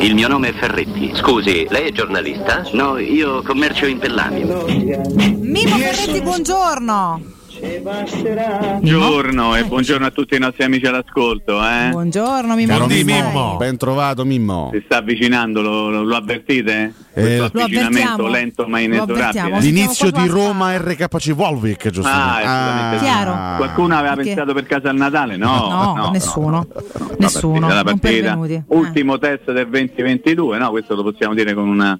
Il 0.00 0.14
mio 0.14 0.28
nome 0.28 0.50
è 0.50 0.52
Ferretti. 0.52 1.10
Scusi, 1.14 1.66
lei 1.68 1.88
è 1.88 1.92
giornalista? 1.92 2.64
No, 2.72 2.98
io 2.98 3.42
commercio 3.42 3.86
in 3.86 3.98
pellamio. 3.98 4.64
Mimo 4.66 5.76
Ferretti, 5.76 6.20
buongiorno. 6.22 7.37
Buongiorno 7.60 9.56
e 9.56 9.64
buongiorno 9.64 10.06
a 10.06 10.10
tutti 10.10 10.36
i 10.36 10.38
nostri 10.38 10.62
amici 10.62 10.86
all'ascolto. 10.86 11.60
Eh? 11.60 11.88
Buongiorno 11.90 12.54
Mimmo. 12.54 12.72
Caro 12.72 12.86
Mimmo, 12.86 13.56
ben 13.56 13.76
trovato 13.76 14.24
Mimmo. 14.24 14.70
Si 14.72 14.82
sta 14.84 14.98
avvicinando, 14.98 15.60
lo, 15.60 15.90
lo- 15.90 16.02
lo 16.04 16.14
avvertite? 16.14 16.92
Eh, 17.14 17.38
avvicinamento 17.38 18.28
lento 18.28 18.66
ma 18.68 18.78
inesorabile. 18.78 19.58
L'inizio 19.58 20.12
di 20.12 20.26
Roma 20.28 20.76
RKC 20.76 21.32
Volvic, 21.32 21.88
giusto? 21.90 22.08
Ah, 22.12 22.92
sì. 22.96 23.04
Chiaro. 23.04 23.56
Qualcuno 23.56 23.96
aveva 23.96 24.14
Perché? 24.14 24.34
pensato 24.34 24.54
per 24.54 24.64
caso 24.66 24.86
al 24.88 24.96
Natale? 24.96 25.36
No, 25.36 25.94
No, 25.96 26.10
nessuno. 26.12 26.66
La 26.70 27.16
Nessuno, 27.18 27.66
partita, 27.66 27.74
la 27.74 27.82
non 27.82 27.98
partita. 27.98 28.38
Eh. 28.46 28.62
Ultimo 28.68 29.18
test 29.18 29.50
del 29.50 29.68
2022, 29.68 30.58
no? 30.58 30.70
Questo 30.70 30.94
lo 30.94 31.02
possiamo 31.02 31.34
dire 31.34 31.54
con 31.54 31.66
una 31.66 31.98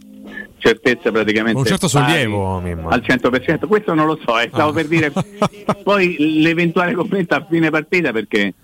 certezza 0.59 1.11
praticamente 1.11 1.59
Un 1.59 1.65
certo 1.67 1.89
sollievo, 1.89 2.59
Mimmo. 2.61 2.89
al 2.89 3.01
100%. 3.05 3.67
Questo 3.67 3.95
non 3.95 4.07
lo 4.07 4.19
so, 4.25 4.39
eh, 4.39 4.49
stavo 4.53 4.71
Ah. 4.71 4.75
per 4.75 4.87
dire 4.87 5.13
poi 5.83 6.17
l'eventuale 6.41 6.93
commento 6.95 7.35
a 7.35 7.47
fine 7.49 7.71
partita 7.71 8.13
perché 8.13 8.55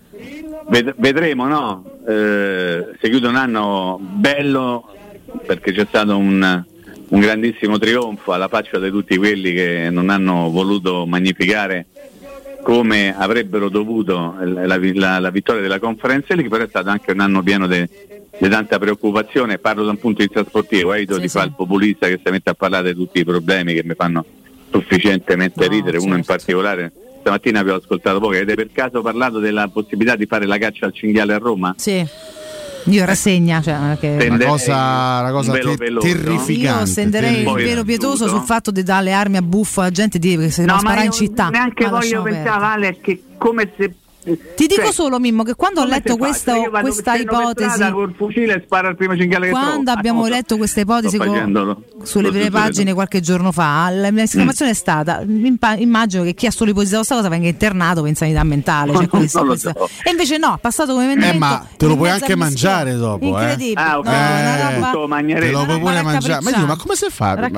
ved- 0.68 0.94
vedremo, 0.98 1.46
no? 1.46 1.84
Eh, 2.06 2.86
si 3.00 3.08
chiude 3.10 3.28
un 3.28 3.36
anno 3.36 3.98
bello 4.00 4.88
perché 5.46 5.72
c'è 5.72 5.84
stato 5.88 6.16
un, 6.16 6.64
un 7.08 7.20
grandissimo 7.20 7.78
trionfo 7.78 8.32
alla 8.32 8.48
faccia 8.48 8.78
di 8.78 8.90
tutti 8.90 9.16
quelli 9.16 9.52
che 9.52 9.88
non 9.90 10.10
hanno 10.10 10.50
voluto 10.50 11.06
magnificare 11.06 11.86
come 12.62 13.14
avrebbero 13.16 13.68
dovuto 13.68 14.36
la, 14.40 14.64
la- 14.78 15.18
la 15.18 15.30
vittoria 15.30 15.60
della 15.60 15.78
conferenza 15.78 16.34
League, 16.34 16.48
però 16.50 16.64
è 16.64 16.68
stato 16.68 16.88
anche 16.88 17.12
un 17.12 17.20
anno 17.20 17.42
pieno 17.42 17.66
di 17.66 17.86
tanta 18.48 18.78
preoccupazione, 18.78 19.58
parlo 19.58 19.84
da 19.84 19.90
un 19.90 19.98
punto 19.98 20.22
di 20.22 20.28
vista 20.32 20.44
sportivo, 20.48 20.92
evito 20.92 21.14
Sì, 21.14 21.20
di 21.20 21.28
sì. 21.28 21.36
fare 21.36 21.48
il 21.48 21.54
populista 21.56 22.06
che 22.08 22.20
si 22.22 22.30
mette 22.30 22.50
a 22.50 22.54
parlare 22.54 22.92
di 22.92 22.98
tutti 22.98 23.18
i 23.20 23.24
problemi 23.24 23.74
che 23.74 23.82
mi 23.84 23.94
fanno 23.96 24.24
sufficientemente 24.70 25.64
No, 25.66 25.70
ridere, 25.72 25.96
uno 25.98 26.16
in 26.16 26.24
certo. 26.24 26.32
particolare. 26.32 26.92
Stamattina 27.20 27.62
vi 27.62 27.70
ho 27.70 27.76
ascoltato 27.76 28.18
poco, 28.18 28.32
avete 28.32 28.54
per 28.54 28.68
caso 28.72 29.00
parlato 29.00 29.38
della 29.38 29.68
possibilità 29.68 30.14
di 30.16 30.26
fare 30.26 30.46
la 30.46 30.58
caccia 30.58 30.86
al 30.86 30.92
cinghiale 30.92 31.32
a 31.32 31.38
Roma? 31.38 31.74
Sì. 31.78 32.04
Io 32.88 33.04
rassegna, 33.06 33.62
cioè, 33.62 33.96
che- 33.98 34.26
Una 34.28 34.44
cosa, 34.44 35.18
una 35.22 35.30
cosa 35.30 35.52
te- 35.52 35.74
peloso. 35.78 36.06
terrificante. 36.06 36.80
io 36.80 36.84
stenderei 36.84 37.40
il 37.42 37.50
velo 37.54 37.82
pietoso 37.82 38.28
sul 38.28 38.42
fatto 38.42 38.70
di 38.70 38.82
dare 38.82 39.04
le 39.04 39.12
armi 39.12 39.38
a 39.38 39.42
buffo 39.42 39.80
alla 39.80 39.90
gente 39.90 40.18
di 40.18 40.36
che 40.36 40.50
se 40.50 40.66
non 40.66 40.80
spara 40.80 41.02
in 41.02 41.10
città. 41.12 41.48
neanche 41.48 41.84
Ma 41.84 41.90
voglio 41.92 42.20
pensare. 42.22 42.60
Vale, 42.60 42.98
che 43.00 43.22
come 43.38 43.72
se... 43.78 43.94
Ti 44.24 44.66
dico 44.66 44.82
cioè, 44.84 44.92
solo 44.92 45.18
Mimmo 45.18 45.42
che 45.42 45.54
quando 45.54 45.82
ho 45.82 45.84
letto 45.84 46.16
questa, 46.16 46.54
questa 46.80 47.14
ipotesi 47.14 47.68
strada 47.70 47.92
col 47.92 48.14
fucile 48.16 48.54
e 48.54 48.62
spara 48.64 48.88
al 48.88 48.96
primo 48.96 49.14
cinghiale 49.16 49.46
che 49.46 49.52
quando 49.52 49.90
abbiamo 49.90 50.24
Ah, 50.24 50.28
letto 50.30 50.56
questa 50.56 50.80
ipotesi 50.80 51.18
co- 51.18 51.82
sulle 52.02 52.30
prime 52.30 52.50
pagine 52.50 52.94
qualche 52.94 53.20
giorno 53.20 53.52
fa, 53.52 53.90
la 53.90 54.10
mia 54.10 54.22
esclamazione 54.22 54.70
è 54.70 54.74
stata: 54.74 55.20
impa- 55.26 55.76
immagino 55.76 56.22
che 56.22 56.32
chi 56.34 56.46
ha 56.46 56.50
solo 56.50 56.70
ipotizzato 56.70 56.98
questa 56.98 57.14
cosa 57.16 57.28
venga 57.28 57.48
internato 57.48 58.00
per 58.00 58.08
insanità 58.08 58.42
mentale. 58.44 58.94
Cioè 58.94 59.08
questo- 59.08 59.44
questo- 59.44 59.72
so. 59.76 59.88
E 60.04 60.10
invece 60.10 60.38
no, 60.38 60.54
è 60.54 60.58
passato 60.58 60.92
come 60.92 61.04
Eh, 61.04 61.12
emendamento. 61.12 61.38
ma 61.44 61.66
te 61.76 61.86
lo 61.86 61.96
puoi 61.96 62.08
anche 62.10 62.34
mangiare 62.34 62.94
dopo, 62.96 63.24
eh. 63.24 63.28
Incredibile. 63.28 63.80
Ah. 63.80 63.92
No, 63.94 64.02
Eh, 64.10 64.74
roba-. 64.74 65.34
Te 65.38 65.50
lo 65.50 65.64
puoi 65.64 65.78
pure 65.80 66.02
mangiare. 66.02 66.42
Ma 66.42 66.50
dico, 66.50 66.66
ma 66.66 66.76
come 66.76 66.94
si 66.94 67.06
fa? 67.10 67.34
Eh, 67.46 67.50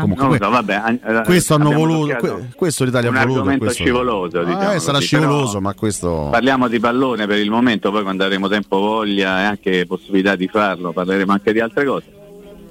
comunque, 0.00 0.38
vabbè. 0.38 1.22
questo 1.24 1.54
hanno 1.54 1.72
voluto, 1.72 2.48
questo 2.56 2.84
l'Italia 2.84 3.10
ha 3.10 3.24
voluto. 3.26 3.56
questo- 3.56 3.82
scivoloso, 3.82 4.38
Ah, 4.40 4.44
diciamo 4.44 4.78
sarà 4.78 4.98
scivoloso, 4.98 5.60
ma 5.60 5.72
questo. 5.74 6.08
Parliamo 6.30 6.68
di 6.68 6.78
pallone 6.78 7.26
per 7.26 7.38
il 7.38 7.50
momento, 7.50 7.90
poi 7.90 8.02
quando 8.02 8.24
avremo 8.24 8.48
tempo, 8.48 8.78
voglia 8.78 9.40
e 9.40 9.44
anche 9.44 9.86
possibilità 9.86 10.36
di 10.36 10.48
farlo, 10.48 10.92
parleremo 10.92 11.32
anche 11.32 11.52
di 11.52 11.60
altre 11.60 11.84
cose. 11.84 12.06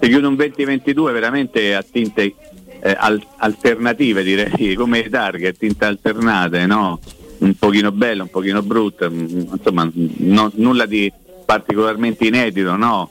Si 0.02 0.08
chiude 0.10 0.28
un 0.28 0.36
2022 0.36 1.12
veramente 1.12 1.76
a 1.76 1.84
tinte 1.84 2.34
eh, 2.82 2.96
al- 2.98 3.22
alternative, 3.38 4.24
direi, 4.24 4.74
come 4.76 5.00
i 5.00 5.10
target, 5.10 5.58
tinte 5.58 5.86
alternate, 5.86 6.66
no? 6.66 7.00
Un 7.40 7.54
pochino 7.58 7.92
bello, 7.92 8.24
un 8.24 8.30
pochino 8.30 8.62
brutto, 8.62 9.10
mm, 9.10 9.26
insomma, 9.54 9.90
no- 9.94 10.52
nulla 10.56 10.86
di 10.86 11.12
particolarmente 11.46 12.26
inedito, 12.26 12.76
no? 12.76 13.10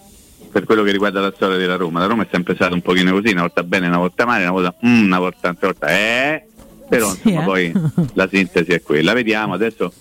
Per 0.50 0.64
quello 0.64 0.82
che 0.82 0.92
riguarda 0.92 1.20
la 1.20 1.32
storia 1.34 1.56
della 1.58 1.76
Roma. 1.76 2.00
La 2.00 2.06
Roma 2.06 2.22
è 2.22 2.28
sempre 2.30 2.54
stata 2.54 2.72
un 2.74 2.80
pochino 2.80 3.12
così, 3.12 3.32
una 3.32 3.42
volta 3.42 3.62
bene, 3.62 3.86
una 3.86 3.98
volta 3.98 4.24
male, 4.24 4.42
una 4.44 4.52
volta, 4.52 4.74
mm, 4.86 5.04
una 5.04 5.18
volta, 5.18 5.38
un'altra 5.42 5.66
volta, 5.68 5.88
eh? 5.90 6.42
Però 6.88 7.10
Sì, 7.10 7.16
insomma 7.28 7.40
eh. 7.42 7.44
poi 7.44 7.72
la 8.14 8.28
sintesi 8.30 8.72
è 8.72 8.80
quella. 8.80 9.12
Vediamo, 9.12 9.52
adesso 9.52 9.92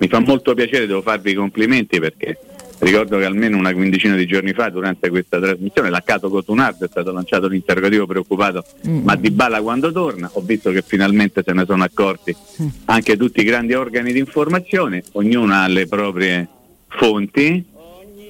mi 0.00 0.08
fa 0.08 0.18
molto 0.20 0.54
piacere, 0.54 0.86
devo 0.86 1.02
farvi 1.02 1.30
i 1.32 1.34
complimenti 1.34 2.00
perché 2.00 2.38
ricordo 2.80 3.18
che 3.18 3.24
almeno 3.26 3.58
una 3.58 3.74
quindicina 3.74 4.16
di 4.16 4.24
giorni 4.26 4.54
fa 4.54 4.70
durante 4.70 5.10
questa 5.10 5.38
trasmissione 5.38 5.90
l'Accato 5.90 6.30
Cotunardo 6.30 6.86
è 6.86 6.88
stato 6.88 7.12
lanciato 7.12 7.46
l'interrogativo 7.48 8.06
preoccupato 8.06 8.64
Mm. 8.88 9.04
ma 9.04 9.14
Di 9.16 9.30
Bala 9.30 9.60
quando 9.60 9.92
torna? 9.92 10.30
Ho 10.32 10.40
visto 10.40 10.70
che 10.70 10.82
finalmente 10.82 11.42
se 11.44 11.52
ne 11.52 11.64
sono 11.66 11.84
accorti 11.84 12.34
anche 12.86 13.16
tutti 13.18 13.40
i 13.40 13.44
grandi 13.44 13.74
organi 13.74 14.12
di 14.12 14.18
informazione, 14.18 15.02
ognuno 15.12 15.52
ha 15.54 15.66
le 15.66 15.86
proprie 15.86 16.48
fonti, 16.88 17.62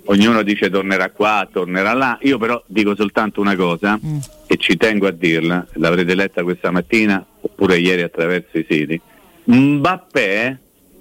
ognuno 0.06 0.42
dice 0.42 0.68
tornerà 0.68 1.10
qua, 1.10 1.48
tornerà 1.50 1.92
là, 1.92 2.18
io 2.22 2.36
però 2.38 2.60
dico 2.66 2.96
soltanto 2.96 3.40
una 3.40 3.54
cosa 3.54 3.98
Mm. 4.04 4.18
e 4.48 4.56
ci 4.56 4.76
tengo 4.76 5.06
a 5.06 5.12
dirla, 5.12 5.64
l'avrete 5.74 6.16
letta 6.16 6.42
questa 6.42 6.72
mattina 6.72 7.24
oppure 7.42 7.78
ieri 7.78 8.02
attraverso 8.02 8.58
i 8.58 8.66
siti. 8.68 9.00
Mbappé, 9.44 10.58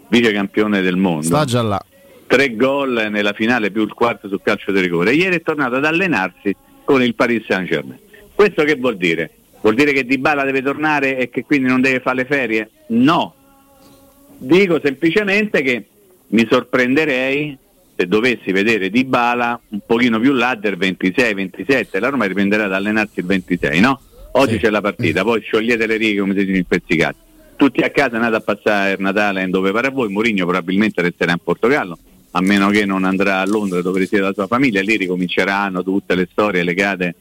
vice 0.09 0.31
campione 0.31 0.81
del 0.81 0.97
mondo, 0.97 1.23
Sta 1.25 1.45
già 1.45 1.61
là. 1.61 1.83
tre 2.27 2.55
gol 2.55 3.07
nella 3.09 3.33
finale 3.33 3.71
più 3.71 3.83
il 3.83 3.93
quarto 3.93 4.27
sul 4.27 4.41
calcio 4.43 4.71
di 4.71 4.81
rigore. 4.81 5.13
Ieri 5.13 5.35
è 5.37 5.41
tornato 5.41 5.75
ad 5.75 5.85
allenarsi 5.85 6.55
con 6.83 7.01
il 7.03 7.15
Paris 7.15 7.45
Saint 7.45 7.67
Germain. 7.67 7.99
Questo 8.33 8.63
che 8.63 8.75
vuol 8.75 8.97
dire? 8.97 9.31
Vuol 9.61 9.75
dire 9.75 9.91
che 9.91 10.05
Dybala 10.05 10.43
deve 10.43 10.61
tornare 10.61 11.17
e 11.17 11.29
che 11.29 11.43
quindi 11.43 11.67
non 11.67 11.81
deve 11.81 11.99
fare 11.99 12.17
le 12.17 12.25
ferie? 12.25 12.69
No. 12.89 13.33
Dico 14.37 14.79
semplicemente 14.81 15.61
che 15.61 15.85
mi 16.27 16.47
sorprenderei 16.49 17.57
se 17.97 18.07
dovessi 18.07 18.53
vedere 18.53 18.89
Dybala 18.89 19.59
un 19.69 19.79
pochino 19.85 20.19
più 20.19 20.31
là 20.31 20.55
del 20.55 20.77
26-27. 20.77 21.99
La 21.99 22.07
Roma 22.09 22.25
riprenderà 22.25 22.65
ad 22.65 22.73
allenarsi 22.73 23.19
il 23.19 23.25
26, 23.25 23.79
no? 23.81 23.99
Oggi 24.33 24.53
Sì. 24.53 24.59
c'è 24.59 24.69
la 24.69 24.79
partita, 24.79 25.23
poi 25.23 25.41
sciogliete 25.41 25.85
le 25.85 25.97
righe 25.97 26.19
come 26.21 26.33
si 26.37 26.45
dice 26.45 26.57
in 26.57 26.65
pezzicati. 26.65 27.17
Tutti 27.59 27.81
a 27.81 27.89
casa 27.89 28.15
andate 28.15 28.37
a 28.37 28.39
passare 28.39 28.91
il 28.93 29.01
Natale 29.01 29.43
in 29.43 29.49
dove 29.51 29.71
pare 29.73 29.87
a 29.87 29.91
voi, 29.91 30.07
Mourinho 30.07 30.45
probabilmente 30.45 31.01
resterà 31.01 31.33
in 31.33 31.39
Portogallo, 31.43 31.97
a 32.31 32.39
meno 32.39 32.69
che 32.69 32.85
non 32.85 33.03
andrà 33.03 33.41
a 33.41 33.45
Londra 33.45 33.81
dove 33.81 33.99
risiede 33.99 34.23
la 34.23 34.31
sua 34.33 34.47
famiglia, 34.47 34.79
lì 34.81 34.95
ricominceranno 34.95 35.83
tutte 35.83 36.15
le 36.15 36.25
storie 36.31 36.63
legate 36.63 37.15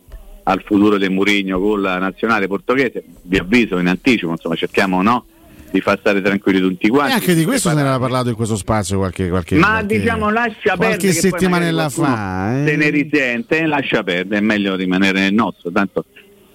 al 0.44 0.62
futuro 0.65 0.97
di 0.97 1.09
Mourinho 1.09 1.59
con 1.59 1.82
la 1.82 1.99
nazionale 1.99 2.47
portoghese. 2.47 3.03
Vi 3.22 3.37
avviso 3.37 3.78
in 3.78 3.88
anticipo, 3.88 4.31
insomma, 4.31 4.54
cerchiamo 4.54 5.03
no, 5.03 5.25
di 5.72 5.81
far 5.81 5.99
stare 5.99 6.22
tranquilli 6.22 6.60
tutti 6.60 6.87
quanti. 6.88 7.10
E 7.10 7.15
anche 7.16 7.34
di 7.34 7.44
questo 7.44 7.70
ne 7.70 7.81
era 7.81 7.81
Prepararvi. 7.88 8.05
parlato 8.05 8.28
in 8.31 8.37
questo 8.37 8.55
spazio 8.56 8.99
qualche, 8.99 9.28
qualche 9.28 9.56
Ma 9.56 9.66
qualche- 9.70 9.99
diciamo 9.99 10.31
lascia 10.31 10.76
qualche 10.76 10.78
perdere 10.78 10.99
che 10.99 11.20
poi 11.20 11.31
settimanella 11.31 11.88
fa. 11.88 12.60
eh. 12.62 12.65
se 12.65 12.76
ne 12.76 12.91
risente, 12.91 13.66
lascia 13.66 14.05
perdere, 14.05 14.37
è 14.41 14.41
meglio 14.41 14.76
rimanere 14.76 15.19
nel 15.19 15.34
nostro, 15.34 15.72
tanto 15.72 16.05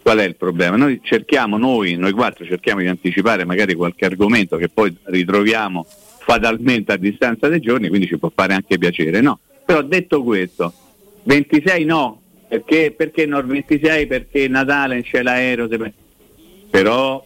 qual 0.04 0.20
è 0.20 0.24
il 0.26 0.36
problema? 0.36 0.76
Noi 0.76 1.00
cerchiamo, 1.02 1.58
noi, 1.58 1.96
noi 1.96 2.12
quattro 2.12 2.46
cerchiamo 2.46 2.82
di 2.82 2.88
anticipare 2.88 3.46
magari 3.46 3.74
qualche 3.74 4.06
argomento 4.06 4.58
che 4.58 4.68
poi 4.68 4.96
ritroviamo 5.06 5.86
fatalmente 6.20 6.92
a 6.92 6.98
distanza 6.98 7.48
dei 7.48 7.62
giorni, 7.62 7.88
quindi 7.88 8.08
ci 8.08 8.18
può 8.18 8.32
fare 8.34 8.54
anche 8.54 8.78
piacere, 8.78 9.22
no? 9.22 9.40
Però 9.66 9.82
detto 9.82 10.22
questo, 10.24 10.74
26 11.24 11.86
no, 11.86 12.22
perché, 12.50 12.94
perché 12.96 13.26
no 13.26 13.40
il 13.40 13.46
26? 13.46 14.06
Perché 14.06 14.48
Natale 14.50 15.04
c'è 15.04 15.24
l'aereo, 15.24 15.70
però 16.70 17.26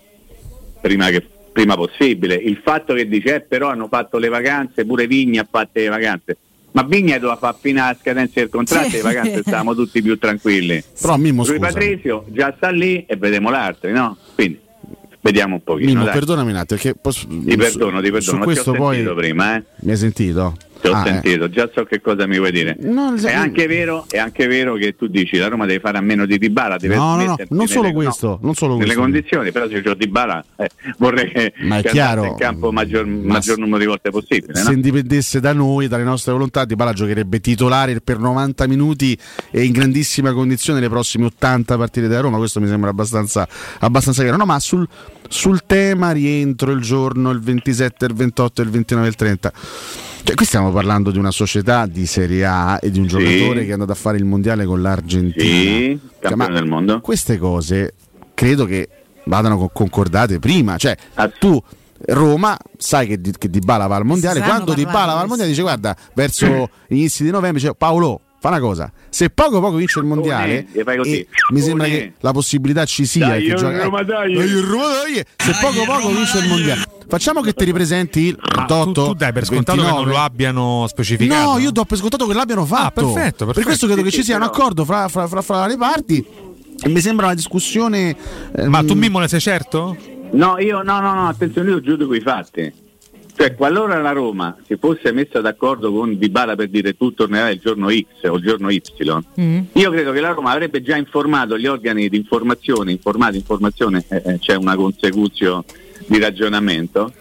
prima, 0.80 1.10
che, 1.10 1.26
prima 1.52 1.76
possibile. 1.76 2.36
Il 2.36 2.62
fatto 2.64 2.94
che 2.94 3.08
dice 3.08 3.36
eh, 3.36 3.42
però 3.42 3.70
hanno 3.70 3.88
fatto 3.88 4.20
le 4.20 4.30
vacanze, 4.30 4.86
pure 4.86 5.08
Vigna 5.08 5.42
ha 5.42 5.48
fatto 5.50 5.80
le 5.80 5.88
vacanze. 5.88 6.38
Ma 6.78 6.84
Vigna 6.84 7.16
doveva 7.18 7.38
fare 7.38 7.58
fino 7.60 7.82
alla 7.84 7.98
scadenza 8.00 8.34
del 8.40 8.50
contratto, 8.50 8.90
Sì. 8.90 8.96
le 8.98 9.02
vacanze 9.02 9.42
stavamo 9.42 9.74
tutti 9.74 10.00
più 10.04 10.16
tranquilli. 10.20 10.84
Però 11.02 11.18
Mimmo 11.18 11.44
scusa. 11.44 11.58
Patrizio 11.58 12.26
già 12.28 12.54
sta 12.56 12.70
lì 12.70 13.04
e 13.08 13.16
vedremo 13.16 13.50
l'altro, 13.50 13.90
no? 13.92 14.16
Quindi 14.36 14.60
vediamo 15.22 15.56
un 15.56 15.64
pochino. 15.64 15.88
Mimmo, 15.90 16.04
dai. 16.04 16.14
perdonami 16.14 16.52
un 16.52 16.58
attimo, 16.58 16.80
perché 16.80 17.00
posso- 17.00 17.26
Ti 17.28 17.56
perdono, 17.58 18.00
ti 18.00 18.06
su 18.08 18.12
perdono, 18.12 18.38
ma 18.38 18.44
questo 18.44 18.72
ti 18.72 18.78
ho 18.78 18.80
poi 18.80 18.96
sentito 18.96 19.16
prima, 19.16 19.56
eh? 19.56 19.64
mi 19.80 19.92
hai 19.92 19.98
sentito? 19.98 20.56
Ti 20.82 20.88
ho 20.88 20.94
Ah, 20.94 21.02
eh. 21.02 21.12
sentito, 21.12 21.50
già 21.50 21.70
so 21.74 21.84
che 21.86 22.02
cosa 22.02 22.26
mi 22.28 22.38
vuoi 22.38 22.52
dire. 22.52 22.76
No, 22.82 23.14
È 23.16 23.34
anche, 23.34 23.68
vero, 23.68 24.06
è 24.10 24.18
anche 24.18 24.48
vero 24.48 24.76
che 24.76 24.96
tu 24.96 25.08
dici 25.08 25.38
la 25.38 25.48
Roma 25.48 25.66
deve 25.66 25.80
fare 25.80 25.98
a 25.98 26.02
meno 26.02 26.26
di 26.26 26.38
Dybala, 26.38 26.78
deve 26.78 26.96
No, 26.96 27.16
no, 27.16 27.24
no, 27.26 27.36
non 27.38 27.38
nelle- 27.50 27.68
solo 27.68 27.92
questo, 27.92 28.40
non 28.42 28.54
solo 28.54 28.74
nelle 28.74 28.86
questo. 28.96 29.02
condizioni, 29.02 29.52
però 29.52 29.68
se 29.68 29.82
c'ho 29.82 29.94
Dybala 29.94 30.44
eh, 30.58 30.70
vorrei 30.98 31.30
che, 31.32 31.54
Ma 31.62 31.78
è 31.78 31.82
che 31.82 31.90
chiaro. 31.90 32.22
andasse 32.22 32.30
in 32.34 32.38
campo 32.50 32.72
maggior, 32.72 33.06
maggior 33.06 33.58
numero 33.58 33.80
di 33.80 33.86
volte 33.86 34.10
possibile. 34.12 34.56
Se 34.56 34.72
no? 34.74 34.80
dipendesse 34.82 35.40
da 35.40 35.54
noi, 35.54 35.88
dalle 35.88 36.04
nostre 36.04 36.32
volontà, 36.32 36.66
Di 36.66 36.76
Bala 36.76 36.94
giocherebbe 36.94 37.40
titolare 37.40 38.00
per 38.02 38.20
90 38.20 38.68
minuti 38.68 39.18
e 39.52 39.64
in 39.64 39.72
grandissima 39.72 40.32
condizione 40.34 40.80
le 40.80 40.90
prossime 40.90 41.26
80 41.26 41.78
partite 41.78 42.08
da 42.08 42.20
Roma. 42.20 42.38
Questo 42.38 42.60
mi 42.60 42.68
sembra 42.68 42.90
abbastanza, 42.90 43.48
abbastanza 43.80 44.22
chiaro. 44.22 44.38
No, 44.38 44.46
ma 44.46 44.60
sul, 44.60 44.88
sul 45.28 45.62
tema 45.66 46.12
rientro 46.12 46.72
il 46.72 46.82
giorno, 46.82 47.32
il 47.32 47.40
27, 47.40 48.06
il 48.06 48.14
28, 48.14 48.62
il 48.62 48.70
29 48.70 49.06
e 49.06 49.10
il 49.10 49.16
30. 49.16 49.52
Cioè, 50.24 50.36
qui 50.36 50.46
stiamo 50.46 50.72
parlando 50.72 51.12
di 51.12 51.18
una 51.18 51.32
società 51.32 51.86
di 51.86 52.06
Serie 52.06 52.46
A 52.46 52.80
e 52.82 52.92
di 52.92 53.00
un 53.00 53.08
Sì. 53.10 53.18
giocatore 53.18 53.64
che 53.64 53.70
è 53.70 53.74
andato 53.74 53.92
a 53.92 53.96
fare 53.96 54.18
il 54.18 54.26
mondiale 54.26 54.66
con 54.66 54.82
l'Argentina. 54.82 55.44
Sì, 55.44 56.00
Cioè, 56.20 56.30
campione 56.30 56.54
del 56.54 56.66
mondo. 56.66 57.00
Queste 57.02 57.38
cose 57.38 57.94
credo 58.34 58.66
che 58.66 58.90
vadano 59.26 59.58
co- 59.58 59.70
concordate 59.70 60.40
prima. 60.40 60.78
Cioè, 60.78 60.96
Ass- 61.16 61.32
tu. 61.40 61.62
Roma, 62.10 62.56
sai 62.78 63.08
che, 63.08 63.20
di, 63.20 63.32
che 63.36 63.50
Dybala 63.50 63.88
va 63.88 63.96
al 63.96 64.06
mondiale. 64.06 64.40
Quando 64.40 64.66
parlando 64.66 64.74
Dybala 64.76 65.14
va 65.14 65.18
al 65.18 65.22
di 65.24 65.28
mondiale, 65.30 65.50
dice: 65.52 65.62
Guarda, 65.64 65.96
verso 66.14 66.70
gli 66.88 66.98
inizi 66.98 67.24
di 67.24 67.32
novembre, 67.32 67.60
dice, 67.60 67.74
Paolo, 67.74 68.22
fa 68.48 68.50
una 68.50 68.60
cosa. 68.60 68.92
Se 69.10 69.30
poco 69.30 69.60
poco 69.60 69.76
vince 69.78 70.00
il 70.00 70.06
mondiale, 70.06 70.68
e 70.72 70.84
fai 70.84 70.98
così. 70.98 71.20
e 71.20 71.28
mi 71.52 71.60
sembraOne. 71.62 71.94
che 71.98 72.14
la 72.20 72.32
possibilità 72.32 72.86
ci 72.86 73.06
sia. 73.06 73.28
Dai, 73.28 73.42
che 73.42 73.48
io 73.50 73.56
gioca- 73.56 73.84
Roma, 73.84 74.04
dai. 74.04 74.32
Io 74.34 74.62
Roma, 74.66 74.84
dai. 75.04 75.24
Se 75.36 75.52
poco 75.62 75.84
poco 75.86 76.08
vince 76.10 76.38
il 76.40 76.48
mondiale, 76.48 76.82
facciamo 77.08 77.42
che 77.42 77.54
ti 77.54 77.66
ripresenti 77.66 78.20
il 78.28 78.38
Ma 78.56 78.66
tu, 78.66 78.74
28, 78.76 79.06
tu 79.06 79.14
dai 79.14 79.34
per 79.34 79.46
scontato 79.46 79.78
che 79.78 79.84
non 79.84 79.96
29. 79.96 80.12
lo 80.18 80.24
abbiano 80.24 80.86
specificato. 80.88 81.52
No, 81.52 81.58
io 81.60 81.72
do 81.72 81.86
per 81.86 81.98
scontato 81.98 82.26
che 82.26 82.34
l'abbiano 82.34 82.66
fatto. 82.66 82.86
Ah, 82.86 82.92
perfetto, 82.92 83.46
Per 83.46 83.46
perfetto. 83.48 83.66
questo 83.66 83.86
credo 83.88 84.02
che 84.02 84.10
Sì, 84.12 84.18
ci 84.18 84.24
sia 84.24 84.36
un 84.38 84.44
accordo 84.44 84.86
fra, 84.86 85.08
fra- 85.08 85.28
fra- 85.28 85.42
fra 85.42 85.68
le 85.68 85.78
parti. 85.78 86.26
E 86.80 86.90
mi 86.90 87.00
sembra 87.02 87.26
una 87.26 87.36
discussione. 87.36 88.16
Ma 88.68 88.82
tu 88.84 88.92
ehm, 88.94 88.98
Mimmo 89.00 89.20
ne 89.20 89.28
sei 89.28 89.40
certo? 89.40 89.96
No, 90.32 90.60
io 90.60 90.82
no, 90.84 91.00
no, 91.00 91.14
no, 91.14 91.28
attenzione, 91.28 91.70
io 91.72 91.82
giudico 91.82 92.14
i 92.14 92.20
fatti. 92.22 92.72
Cioè, 93.40 93.54
qualora 93.54 94.02
la 94.02 94.14
Roma 94.14 94.58
si 94.66 94.78
fosse 94.78 95.12
messa 95.12 95.42
d'accordo 95.42 95.92
con 95.94 96.18
Dybala 96.18 96.56
per 96.56 96.70
dire 96.70 96.98
tu 96.98 97.14
tornerai 97.14 97.54
il 97.54 97.60
giorno 97.60 97.88
X 97.92 98.28
o 98.28 98.36
il 98.38 98.44
giorno 98.44 98.72
Y, 98.72 98.82
Mm. 99.40 99.60
io 99.74 99.92
credo 99.92 100.12
che 100.12 100.20
la 100.20 100.32
Roma 100.32 100.50
avrebbe 100.52 100.82
già 100.82 100.96
informato 100.98 101.56
gli 101.56 101.68
organi 101.68 102.10
di 102.10 102.18
informazione, 102.18 102.92
informati 102.92 103.38
informazione, 103.38 104.04
eh, 104.08 104.22
eh, 104.26 104.40
c'è 104.40 104.56
una 104.56 104.76
consecuzio 104.76 105.64
di 106.08 106.18
ragionamento, 106.18 107.14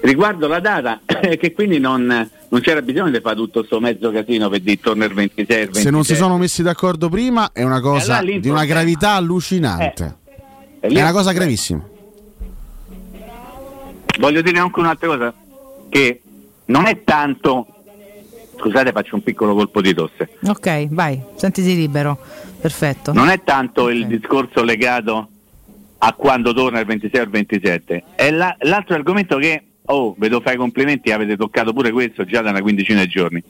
riguardo 0.00 0.48
la 0.48 0.60
data, 0.60 1.00
che 1.04 1.52
quindi 1.52 1.78
non, 1.78 2.06
non 2.06 2.60
c'era 2.62 2.80
bisogno 2.80 3.10
di 3.10 3.20
fare 3.20 3.36
tutto 3.36 3.58
questo 3.58 3.80
mezzo 3.80 4.10
casino 4.10 4.48
per 4.48 4.60
dire 4.60 4.80
torna 4.80 5.04
il 5.04 5.12
26 5.12 5.42
il 5.42 5.64
27. 5.66 5.80
se 5.82 5.90
non 5.90 6.04
si 6.04 6.14
sono 6.14 6.38
messi 6.38 6.62
d'accordo 6.62 7.10
prima 7.10 7.50
è 7.52 7.62
una 7.64 7.80
cosa 7.82 8.16
allora 8.16 8.38
di 8.38 8.48
una 8.48 8.64
gravità 8.64 9.10
allucinante. 9.12 10.16
E 10.80 10.88
È 10.88 11.00
una 11.02 11.12
cosa 11.12 11.32
gravissima. 11.32 11.86
Voglio 14.18 14.42
dire 14.42 14.58
anche 14.58 14.78
un'altra 14.80 15.06
cosa, 15.08 15.34
che 15.90 16.20
non 16.66 16.86
è 16.86 17.02
tanto, 17.04 17.66
scusate 18.56 18.92
faccio 18.92 19.16
un 19.16 19.22
piccolo 19.22 19.54
colpo 19.54 19.82
di 19.82 19.92
tosse, 19.92 20.30
Ok, 20.46 20.86
vai, 20.88 21.20
sentiti 21.36 21.74
libero. 21.76 22.18
Perfetto. 22.60 23.12
non 23.12 23.28
è 23.28 23.42
tanto 23.42 23.88
il 23.90 24.02
Ok. 24.02 24.06
discorso 24.08 24.62
legato 24.62 25.28
a 25.98 26.12
quando 26.14 26.52
torna 26.54 26.78
il 26.80 26.86
26 26.86 27.20
o 27.20 27.24
il 27.24 27.30
27, 27.30 28.04
è 28.14 28.30
la- 28.30 28.54
l'altro 28.60 28.94
argomento 28.94 29.36
che, 29.38 29.62
oh, 29.86 30.14
vedo 30.18 30.40
fai 30.40 30.54
i 30.54 30.58
complimenti, 30.58 31.10
avete 31.10 31.36
toccato 31.36 31.72
pure 31.72 31.90
questo 31.90 32.24
già 32.24 32.40
da 32.42 32.50
una 32.50 32.60
quindicina 32.62 33.02
di 33.02 33.08
giorni. 33.08 33.42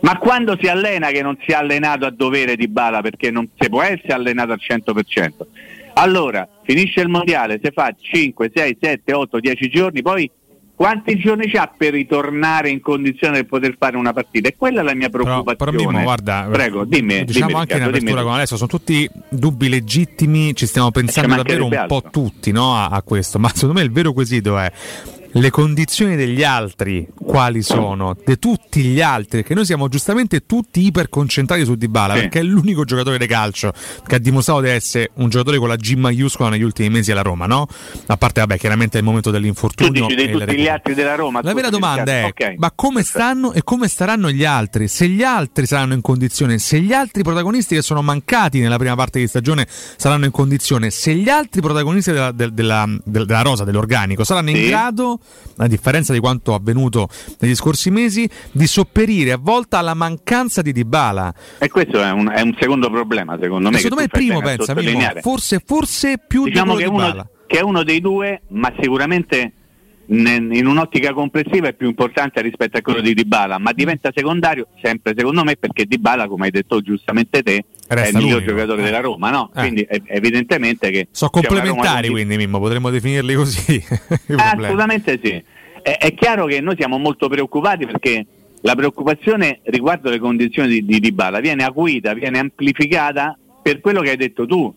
Ma 0.00 0.18
quando 0.18 0.56
si 0.60 0.68
allena 0.68 1.08
che 1.08 1.22
non 1.22 1.36
si 1.44 1.52
è 1.52 1.54
allenato 1.54 2.04
a 2.06 2.10
dovere 2.10 2.56
di 2.56 2.68
bala 2.68 3.00
perché 3.00 3.30
non 3.30 3.48
si 3.58 3.68
può 3.68 3.80
essere 3.82 4.12
allenato 4.12 4.52
al 4.52 4.58
100%. 4.60 5.46
Allora, 5.94 6.46
finisce 6.64 7.00
il 7.00 7.08
mondiale, 7.08 7.58
si 7.62 7.70
fa 7.72 7.94
5, 7.98 8.50
6, 8.54 8.76
7, 8.80 9.12
8, 9.14 9.40
10 9.40 9.68
giorni, 9.68 10.02
poi 10.02 10.30
quanti 10.76 11.16
giorni 11.16 11.48
c'ha 11.50 11.72
per 11.76 11.94
ritornare 11.94 12.68
in 12.70 12.80
condizione 12.80 13.40
di 13.40 13.46
poter 13.46 13.74
fare 13.78 13.96
una 13.96 14.12
partita? 14.12 14.48
E 14.48 14.54
quella 14.56 14.82
è 14.82 14.84
la 14.84 14.94
mia 14.94 15.08
Però, 15.08 15.24
preoccupazione. 15.24 15.72
però 15.72 15.90
Mimmo, 15.90 16.02
guarda, 16.04 16.48
Prego, 16.52 16.84
dimmi. 16.84 17.24
diciamo 17.24 17.46
dimmi, 17.46 17.58
anche 17.60 17.76
in 17.76 17.82
apertura 17.82 18.10
dimmi. 18.12 18.22
con 18.22 18.32
Alessio, 18.34 18.56
sono 18.56 18.68
tutti 18.68 19.10
dubbi 19.30 19.68
legittimi, 19.68 20.54
ci 20.54 20.66
stiamo 20.66 20.90
pensando 20.90 21.34
davvero 21.34 21.64
un 21.64 21.70
mancherebbe 21.70 21.86
po' 21.88 22.04
altro. 22.06 22.10
tutti 22.22 22.52
no, 22.52 22.76
a, 22.76 22.88
a 22.88 23.02
questo, 23.02 23.38
ma 23.38 23.48
secondo 23.52 23.74
me 23.74 23.82
il 23.82 23.90
vero 23.90 24.12
quesito 24.12 24.58
è 24.58 24.70
le 25.32 25.50
condizioni 25.50 26.16
degli 26.16 26.42
altri 26.42 27.06
quali 27.24 27.62
sono, 27.62 28.16
di 28.24 28.38
tutti 28.38 28.82
gli 28.82 29.00
altri, 29.00 29.42
che 29.42 29.54
noi 29.54 29.64
siamo 29.64 29.88
giustamente 29.88 30.46
tutti 30.46 30.84
iperconcentrati 30.84 31.64
su 31.64 31.74
Dybala, 31.74 32.14
Sì. 32.14 32.20
perché 32.20 32.40
è 32.40 32.42
l'unico 32.42 32.84
giocatore 32.84 33.18
di 33.18 33.26
calcio 33.26 33.72
che 34.06 34.14
ha 34.14 34.18
dimostrato 34.18 34.60
di 34.62 34.68
essere 34.68 35.10
un 35.14 35.28
giocatore 35.28 35.58
con 35.58 35.68
la 35.68 35.76
G 35.76 35.94
maiuscola 35.94 36.50
negli 36.50 36.62
ultimi 36.62 36.88
mesi 36.90 37.12
alla 37.12 37.22
Roma, 37.22 37.46
no? 37.46 37.66
A 38.06 38.16
parte, 38.16 38.40
vabbè, 38.40 38.58
chiaramente 38.58 38.96
è 38.96 39.00
il 39.00 39.06
momento 39.06 39.30
Tu 39.30 39.36
dell'infortunio. 39.36 40.06
dici 40.06 40.20
e 40.20 40.26
di 40.26 40.32
tutti 40.32 40.56
gli 40.56 40.68
altri 40.68 40.94
della 40.94 41.14
Roma. 41.14 41.40
La 41.42 41.52
vera 41.54 41.68
domanda 41.70 42.10
è: 42.12 42.24
Riccardo. 42.26 42.54
Ok. 42.54 42.58
ma 42.58 42.72
come 42.74 43.02
stanno 43.02 43.52
e 43.52 43.62
come 43.62 43.88
staranno 43.88 44.30
gli 44.30 44.44
altri? 44.44 44.88
Se 44.88 45.08
gli 45.08 45.22
altri 45.22 45.66
saranno 45.66 45.94
in 45.94 46.00
condizione, 46.00 46.58
se 46.58 46.80
gli 46.80 46.92
altri 46.92 47.22
protagonisti 47.22 47.74
che 47.74 47.82
sono 47.82 48.02
mancati 48.02 48.60
nella 48.60 48.78
prima 48.78 48.94
parte 48.94 49.18
di 49.18 49.26
stagione 49.26 49.66
saranno 49.68 50.24
in 50.24 50.30
condizione, 50.30 50.90
se 50.90 51.14
gli 51.14 51.28
altri 51.28 51.60
protagonisti 51.60 52.12
della, 52.12 52.32
del- 52.32 52.52
della- 52.52 52.86
del- 53.04 53.26
della 53.26 53.42
rosa, 53.42 53.64
dell'organico, 53.64 54.24
saranno 54.24 54.50
in 54.50 54.56
Sì. 54.56 54.62
A 55.56 55.66
differenza 55.66 56.12
di 56.12 56.18
quanto 56.18 56.54
avvenuto 56.54 57.08
negli 57.40 57.54
scorsi 57.54 57.90
mesi, 57.90 58.28
di 58.52 58.66
sopperire 58.66 59.32
a 59.32 59.38
volta 59.40 59.78
alla 59.78 59.94
mancanza 59.94 60.62
di 60.62 60.72
Dybala. 60.72 61.34
E 61.58 61.68
questo 61.68 62.02
è 62.02 62.10
un, 62.10 62.30
è 62.34 62.40
un 62.40 62.54
secondo 62.58 62.90
problema, 62.90 63.38
secondo 63.40 63.70
me. 63.70 63.76
E 63.76 63.80
secondo 63.80 64.02
me 64.02 64.08
che 64.08 64.18
il 64.18 64.24
primo, 64.24 64.40
pensa, 64.40 64.74
Mimmo, 64.74 65.20
forse, 65.20 65.62
forse 65.64 66.18
più 66.26 66.44
diciamo 66.44 66.76
di 66.76 66.82
che 66.82 66.88
quello 66.88 67.02
uno, 67.02 67.12
Dybala. 67.12 67.28
che 67.46 67.58
è 67.58 67.62
uno 67.62 67.82
dei 67.82 68.00
due, 68.00 68.42
ma 68.48 68.72
sicuramente 68.78 69.52
in 70.08 70.66
un'ottica 70.66 71.12
complessiva 71.12 71.68
è 71.68 71.72
più 71.74 71.88
importante 71.88 72.40
rispetto 72.40 72.76
a 72.78 72.80
quello 72.80 73.00
di 73.00 73.12
Dybala, 73.12 73.58
ma 73.58 73.72
diventa 73.72 74.10
secondario 74.14 74.68
sempre 74.80 75.14
secondo 75.16 75.42
me 75.42 75.56
perché 75.56 75.84
Dybala, 75.84 76.28
come 76.28 76.44
hai 76.46 76.52
detto 76.52 76.80
giustamente 76.80 77.42
te, 77.42 77.64
è 77.88 77.92
il 77.94 77.98
Resta 77.98 78.18
miglior 78.18 78.42
giocatore 78.44 78.82
Eh. 78.82 78.84
della 78.84 79.00
Roma, 79.00 79.30
no? 79.30 79.50
Eh. 79.54 79.60
Quindi 79.60 79.86
evidentemente 80.06 80.90
che 80.90 81.08
Sono 81.10 81.30
Roma 81.32 81.46
complementari, 81.48 82.08
condi- 82.08 82.24
quindi, 82.24 82.36
Mimmo, 82.36 82.58
potremmo 82.58 82.90
definirli 82.90 83.34
così. 83.34 83.82
Assolutamente 84.36 85.20
sì. 85.22 85.42
È, 85.82 85.96
è 85.98 86.14
chiaro 86.14 86.46
che 86.46 86.60
noi 86.60 86.74
siamo 86.76 86.98
molto 86.98 87.28
preoccupati 87.28 87.86
perché 87.86 88.26
la 88.62 88.74
preoccupazione 88.74 89.60
riguardo 89.64 90.10
le 90.10 90.18
condizioni 90.18 90.68
di, 90.68 90.84
di 90.84 91.00
Dybala 91.00 91.40
viene 91.40 91.64
acuita, 91.64 92.14
viene 92.14 92.38
amplificata 92.38 93.38
per 93.62 93.80
quello 93.80 94.00
che 94.00 94.10
hai 94.10 94.16
detto 94.16 94.46
tu, 94.46 94.74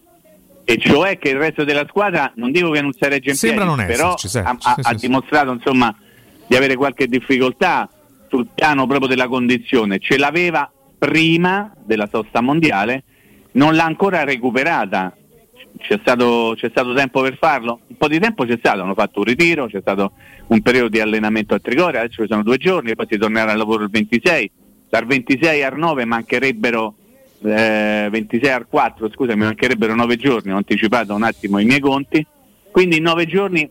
e 0.63 0.77
cioè 0.77 1.17
che 1.17 1.29
il 1.29 1.37
resto 1.37 1.63
della 1.63 1.85
squadra, 1.87 2.31
non 2.35 2.51
dico 2.51 2.69
che 2.69 2.81
non 2.81 2.91
si 2.93 2.99
regge 3.07 3.31
in 3.31 3.35
Sembra 3.35 3.65
piedi, 3.73 3.91
però 3.91 4.13
esserci, 4.13 4.37
ha, 4.37 4.55
ha- 4.61 4.75
ha 4.79 4.93
dimostrato 4.93 5.51
insomma 5.51 5.95
di 6.45 6.55
avere 6.55 6.75
qualche 6.75 7.07
difficoltà 7.07 7.89
sul 8.29 8.47
piano 8.53 8.85
proprio 8.85 9.07
della 9.07 9.27
condizione. 9.27 9.97
Ce 9.99 10.17
l'aveva 10.17 10.71
prima 10.99 11.73
della 11.83 12.07
sosta 12.11 12.41
mondiale, 12.41 13.03
non 13.53 13.73
l'ha 13.73 13.85
ancora 13.85 14.23
recuperata. 14.23 15.15
C'è 15.77 15.97
stato, 16.01 16.53
c'è 16.55 16.69
stato 16.69 16.93
tempo 16.93 17.21
per 17.21 17.37
farlo? 17.37 17.79
Un 17.87 17.95
po' 17.95 18.07
di 18.07 18.19
tempo 18.19 18.45
c'è 18.45 18.57
stato, 18.57 18.81
hanno 18.81 18.93
fatto 18.93 19.19
un 19.19 19.25
ritiro, 19.25 19.67
c'è 19.67 19.79
stato 19.79 20.11
un 20.47 20.61
periodo 20.61 20.89
di 20.89 20.99
allenamento 20.99 21.55
a 21.55 21.59
Trigoria, 21.59 22.01
adesso 22.01 22.21
ci 22.21 22.27
sono 22.29 22.43
due 22.43 22.57
giorni 22.57 22.95
poi 22.95 23.07
si 23.09 23.17
tornerà 23.17 23.51
al 23.51 23.57
lavoro 23.57 23.83
il 23.83 23.89
26. 23.89 24.51
Dal 24.89 25.05
26 25.05 25.63
al 25.63 25.77
9 25.77 26.05
mancherebbero 26.05 26.95
eh, 27.43 28.07
26 28.11 28.49
al 28.49 28.67
4, 28.67 29.09
scusa, 29.11 29.35
mi 29.35 29.43
mancherebbero 29.43 29.95
9 29.95 30.15
giorni, 30.17 30.51
ho 30.51 30.57
anticipato 30.57 31.13
un 31.13 31.23
attimo 31.23 31.59
i 31.59 31.65
miei 31.65 31.79
conti. 31.79 32.25
Quindi 32.71 32.97
in 32.97 33.03
9 33.03 33.25
giorni 33.25 33.69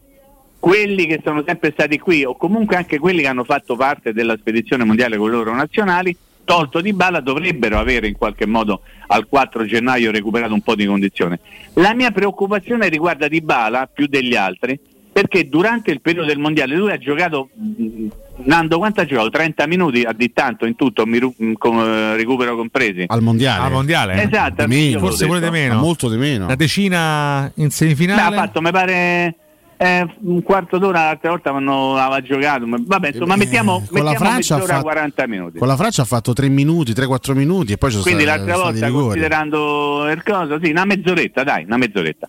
quelli 0.58 1.06
che 1.06 1.20
sono 1.22 1.42
sempre 1.46 1.70
stati 1.72 1.98
qui 1.98 2.24
o 2.24 2.36
comunque 2.36 2.76
anche 2.76 2.98
quelli 2.98 3.20
che 3.20 3.28
hanno 3.28 3.44
fatto 3.44 3.76
parte 3.76 4.12
della 4.12 4.36
spedizione 4.36 4.84
mondiale 4.84 5.16
con 5.16 5.30
loro 5.30 5.54
nazionali, 5.54 6.16
tolto 6.48 6.80
di 6.80 6.94
balla, 6.94 7.20
dovrebbero 7.20 7.78
avere 7.78 8.08
in 8.08 8.16
qualche 8.16 8.46
modo 8.46 8.80
al 9.08 9.26
4 9.28 9.66
gennaio 9.66 10.10
recuperato 10.10 10.54
un 10.54 10.62
po' 10.62 10.74
di 10.74 10.86
condizione. 10.86 11.40
La 11.74 11.92
mia 11.92 12.10
preoccupazione 12.10 12.88
riguarda 12.88 13.28
Di 13.28 13.42
Bala 13.42 13.86
più 13.92 14.06
degli 14.06 14.34
altri 14.34 14.80
perché 15.12 15.46
durante 15.48 15.90
il 15.90 16.00
periodo 16.00 16.26
del 16.28 16.38
mondiale 16.38 16.74
lui 16.76 16.90
ha 16.90 16.96
giocato 16.96 17.50
mh, 17.52 18.06
Nando 18.44 18.78
quanto 18.78 19.00
ha 19.00 19.04
giocato? 19.04 19.30
30 19.30 19.66
minuti 19.66 20.02
a 20.04 20.12
di 20.12 20.32
tanto 20.32 20.64
in 20.64 20.76
tutto, 20.76 21.04
mi 21.06 21.18
ru- 21.18 21.34
mh, 21.36 21.52
con, 21.54 21.76
eh, 21.80 22.16
recupero 22.16 22.54
compresi. 22.56 23.04
Al 23.08 23.20
mondiale. 23.20 23.64
Al 23.66 23.72
mondiale? 23.72 24.22
Esatto, 24.22 24.64
Di 24.64 24.74
meno. 24.74 24.90
io 24.90 24.98
Forse 25.00 25.26
pure 25.26 25.40
di 25.40 25.50
meno. 25.50 25.74
Molto 25.80 26.08
di 26.08 26.16
meno. 26.16 26.44
Una 26.46 26.54
decina 26.54 27.50
in 27.56 27.64
Beh, 27.66 27.70
semifinale. 27.70 28.36
ha 28.36 28.38
fatto, 28.40 28.60
mi 28.62 28.70
pare, 28.70 29.34
eh, 29.80 30.06
un 30.22 30.42
quarto 30.42 30.76
d'ora 30.78 31.04
l'altra 31.04 31.30
volta 31.30 31.50
quando 31.50 31.96
aveva 31.96 32.20
giocato. 32.20 32.66
ma- 32.66 32.76
Vabbè, 32.80 33.08
insomma, 33.12 33.34
Eh, 33.34 33.38
mettiamo, 33.38 33.82
con 33.88 34.02
la 34.02 34.10
mettiamo 34.10 34.30
Francia 34.30 34.54
ha 34.54 34.58
mezz'ora 34.58 34.74
fatto- 34.74 34.86
40 34.86 35.26
minuti. 35.28 35.58
Con 35.58 35.68
la 35.68 35.76
Francia 35.76 36.02
ha 36.02 36.04
fatto 36.04 36.32
3 36.32 36.48
minuti, 36.48 36.92
3-4 36.92 37.34
minuti 37.34 37.72
e 37.72 37.78
poi 37.78 37.90
ci 37.90 37.96
sono 37.98 38.06
Quindi 38.08 38.24
stati, 38.24 38.38
l'altra 38.46 38.62
volta, 38.64 38.90
considerando 38.90 40.10
il 40.10 40.22
coso, 40.22 40.58
sì, 40.62 40.70
una 40.70 40.84
mezz'oretta, 40.84 41.44
dai, 41.44 41.64
una 41.64 41.76
mezz'oretta. 41.76 42.28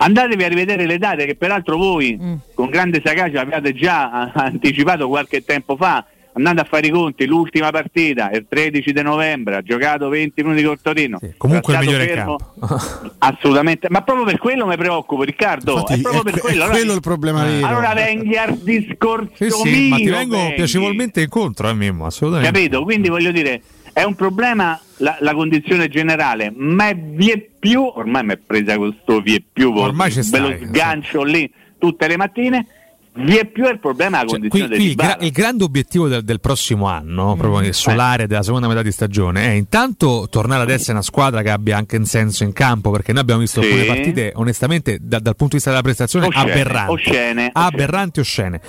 Andatevi 0.00 0.44
a 0.44 0.48
rivedere 0.48 0.86
le 0.86 0.96
date 0.98 1.26
che 1.26 1.34
peraltro 1.34 1.76
voi 1.76 2.16
Mm. 2.20 2.34
con 2.54 2.68
grande 2.70 3.02
sagacia 3.04 3.40
avevate 3.40 3.74
già 3.74 4.30
anticipato 4.32 5.08
qualche 5.08 5.44
tempo 5.44 5.76
fa, 5.76 6.04
andando 6.38 6.62
a 6.62 6.64
fare 6.64 6.86
i 6.86 6.90
conti, 6.90 7.26
l'ultima 7.26 7.70
partita, 7.70 8.30
il 8.30 8.46
13 8.48 8.92
di 8.92 9.02
novembre, 9.02 9.56
ha 9.56 9.62
giocato 9.62 10.08
20 10.08 10.42
minuti 10.42 10.62
col 10.62 10.80
Torino. 10.80 11.18
Sì, 11.20 11.34
comunque 11.36 11.74
il 11.74 11.80
migliore 11.80 12.06
fermo. 12.06 12.36
campo. 12.36 13.12
Assolutamente, 13.18 13.88
ma 13.90 14.02
proprio 14.02 14.24
per 14.24 14.38
quello 14.38 14.66
mi 14.66 14.76
preoccupo 14.76 15.22
Riccardo, 15.22 15.72
Infatti, 15.72 15.92
è 15.94 16.00
proprio 16.00 16.20
è 16.20 16.24
per 16.24 16.32
que- 16.32 16.40
quello. 16.40 16.56
è 16.56 16.62
Allora- 16.64 16.78
quello 16.78 16.94
il 16.94 17.00
problema 17.00 17.44
vero. 17.44 17.66
allora 17.66 17.92
venghi 17.94 18.36
al 18.36 18.56
discorso 18.58 19.30
Sì, 19.34 19.50
sì, 19.50 19.68
mio. 19.70 19.88
ma 19.90 19.96
ti 19.96 20.08
vengo 20.08 20.36
venghi. 20.36 20.54
piacevolmente 20.54 21.20
incontro, 21.20 21.68
eh, 21.68 21.74
Mimmo, 21.74 22.06
assolutamente. 22.06 22.52
Capito? 22.52 22.82
Quindi 22.82 23.08
voglio 23.08 23.30
dire, 23.32 23.60
è 23.92 24.02
un 24.04 24.14
problema 24.14 24.80
la, 24.98 25.16
la 25.20 25.34
condizione 25.34 25.88
generale, 25.88 26.52
ma 26.56 26.88
è 26.88 26.96
vie 26.96 27.50
più, 27.58 27.82
ormai 27.82 28.24
mi 28.24 28.32
è 28.34 28.36
presa 28.38 28.76
questo 28.76 29.20
vie 29.20 29.42
più, 29.52 29.72
Ormai 29.74 30.10
ve 30.10 30.38
lo 30.38 30.56
sgancio 30.66 31.22
lì 31.24 31.50
tutte 31.78 32.06
le 32.08 32.16
mattine, 32.16 32.66
Vi 33.14 33.36
è 33.36 33.46
più 33.46 33.66
il 33.68 33.80
problema 33.80 34.18
della 34.18 34.30
Cioè, 34.30 34.38
qui, 34.38 34.48
condizione 34.48 34.74
qui 34.76 34.84
di 34.84 34.90
il, 34.90 34.94
gra- 34.96 35.16
il 35.20 35.30
grande 35.32 35.64
obiettivo 35.64 36.06
del, 36.08 36.22
del 36.22 36.40
prossimo 36.40 36.86
anno, 36.86 37.34
Mm. 37.34 37.38
proprio 37.38 37.72
solare 37.72 38.26
della 38.28 38.42
seconda 38.44 38.68
metà 38.68 38.82
di 38.82 38.92
stagione, 38.92 39.42
è 39.46 39.50
intanto 39.50 40.28
tornare 40.30 40.62
ad 40.62 40.70
essere 40.70 40.92
una 40.92 41.02
squadra 41.02 41.42
che 41.42 41.50
abbia 41.50 41.76
anche 41.76 41.96
un 41.96 42.04
senso 42.04 42.44
in 42.44 42.52
campo, 42.52 42.90
perché 42.90 43.12
noi 43.12 43.22
abbiamo 43.22 43.40
visto 43.40 43.60
Sì. 43.60 43.66
alcune 43.68 43.84
partite, 43.86 44.32
onestamente, 44.36 44.98
da- 45.00 45.18
dal 45.18 45.34
punto 45.34 45.46
di 45.48 45.54
vista 45.56 45.70
della 45.70 45.82
prestazione, 45.82 46.26
Oscene, 46.26 46.50
aberranti. 46.52 46.92
oscene, 46.92 47.50
aberranti, 47.52 48.20
oscene. 48.20 48.60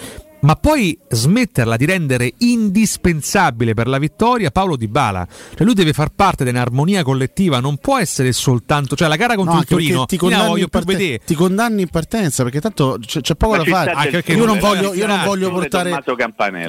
Ma 0.42 0.56
poi 0.56 0.98
smetterla 1.10 1.76
di 1.76 1.86
rendere 1.86 2.34
indispensabile 2.38 3.74
per 3.74 3.88
la 3.88 3.98
vittoria 3.98 4.52
Paolo 4.52 4.78
Di 4.78 4.88
Bala. 4.88 5.28
Cioè 5.54 5.66
lui 5.66 5.74
deve 5.74 5.92
far 5.92 6.12
parte 6.16 6.46
di 6.46 6.50
un'armonia 6.50 7.04
collettiva, 7.04 7.60
non 7.60 7.78
può 7.78 7.98
essere 8.00 8.32
soltanto. 8.32 8.96
Cioè 8.96 9.10
la 9.10 9.18
gara 9.18 9.36
contro 9.36 9.56
No, 9.56 9.60
il 9.60 9.66
perché 9.68 9.84
Torino, 9.84 10.06
ti 10.06 10.18
condanni, 10.18 10.48
voglio 10.48 10.70
vedere. 10.86 11.20
ti 11.26 11.36
condanni 11.36 11.82
in 11.82 11.90
partenza 11.90 12.44
perché 12.44 12.62
tanto 12.62 12.98
c'è, 13.06 13.20
c'è 13.20 13.36
poco 13.36 13.58
Ma 13.58 13.64
da 13.64 13.70
fare. 13.70 13.92
Anche 13.92 14.32
io, 14.32 14.46
non 14.46 14.58
perché 14.60 14.76
voglio, 14.76 14.94
io 14.94 15.08
non 15.08 15.24
voglio 15.26 15.52
portare 15.52 16.04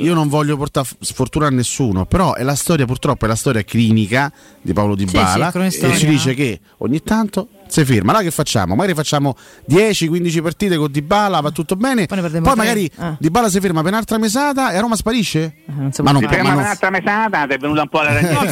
io 0.01 0.15
non 0.15 0.29
voglio 0.29 0.57
portare 0.57 0.89
sfortuna 0.99 1.47
a 1.47 1.51
nessuno, 1.51 2.07
però 2.07 2.35
è 2.35 2.43
la 2.43 2.57
storia 2.57 2.87
purtroppo 2.87 3.27
è 3.27 3.29
la 3.29 3.37
storia 3.37 3.63
clinica 3.63 4.33
di 4.61 4.73
Paolo 4.73 4.97
Di 4.97 5.07
Sì, 5.07 5.15
Bala 5.15 5.47
sì, 5.47 5.51
cronistoria. 5.53 5.95
e 5.95 5.99
ci 5.99 6.07
dice 6.07 6.35
che 6.35 6.61
ogni 6.79 7.03
tanto 7.03 7.49
si 7.71 7.85
ferma. 7.85 8.11
Allora 8.11 8.25
che 8.25 8.31
facciamo? 8.31 8.75
Magari 8.75 8.95
facciamo 8.95 9.37
10-15 9.69 10.43
partite 10.43 10.77
con 10.77 10.91
Di 10.91 11.03
Bala, 11.03 11.41
va 11.41 11.51
tutto 11.51 11.77
bene. 11.77 12.07
Poi 12.07 12.21
Poi, 12.21 12.55
magari 12.57 12.91
Ah. 12.97 13.17
Di 13.19 13.31
Bala 13.31 13.49
si 13.49 13.61
ferma 13.61 13.83
per 13.83 13.93
un'altra 13.93 14.19
mesata 14.19 14.73
e 14.73 14.77
a 14.77 14.81
Roma 14.81 14.97
sparisce? 14.97 15.55
non 15.67 15.93
si 15.93 16.03
ma, 16.03 16.11
non. 16.13 16.21
Ti 16.21 16.27
ma 16.27 16.33
ferma 16.33 16.49
non- 16.51 16.59
un'altra 16.59 16.91
mesata, 16.91 17.47
ti 17.47 17.55
è 17.55 17.59
venuta 17.59 17.83
un 17.83 17.89
po' 17.89 18.03
la 18.03 18.13
ragione. 18.21 18.49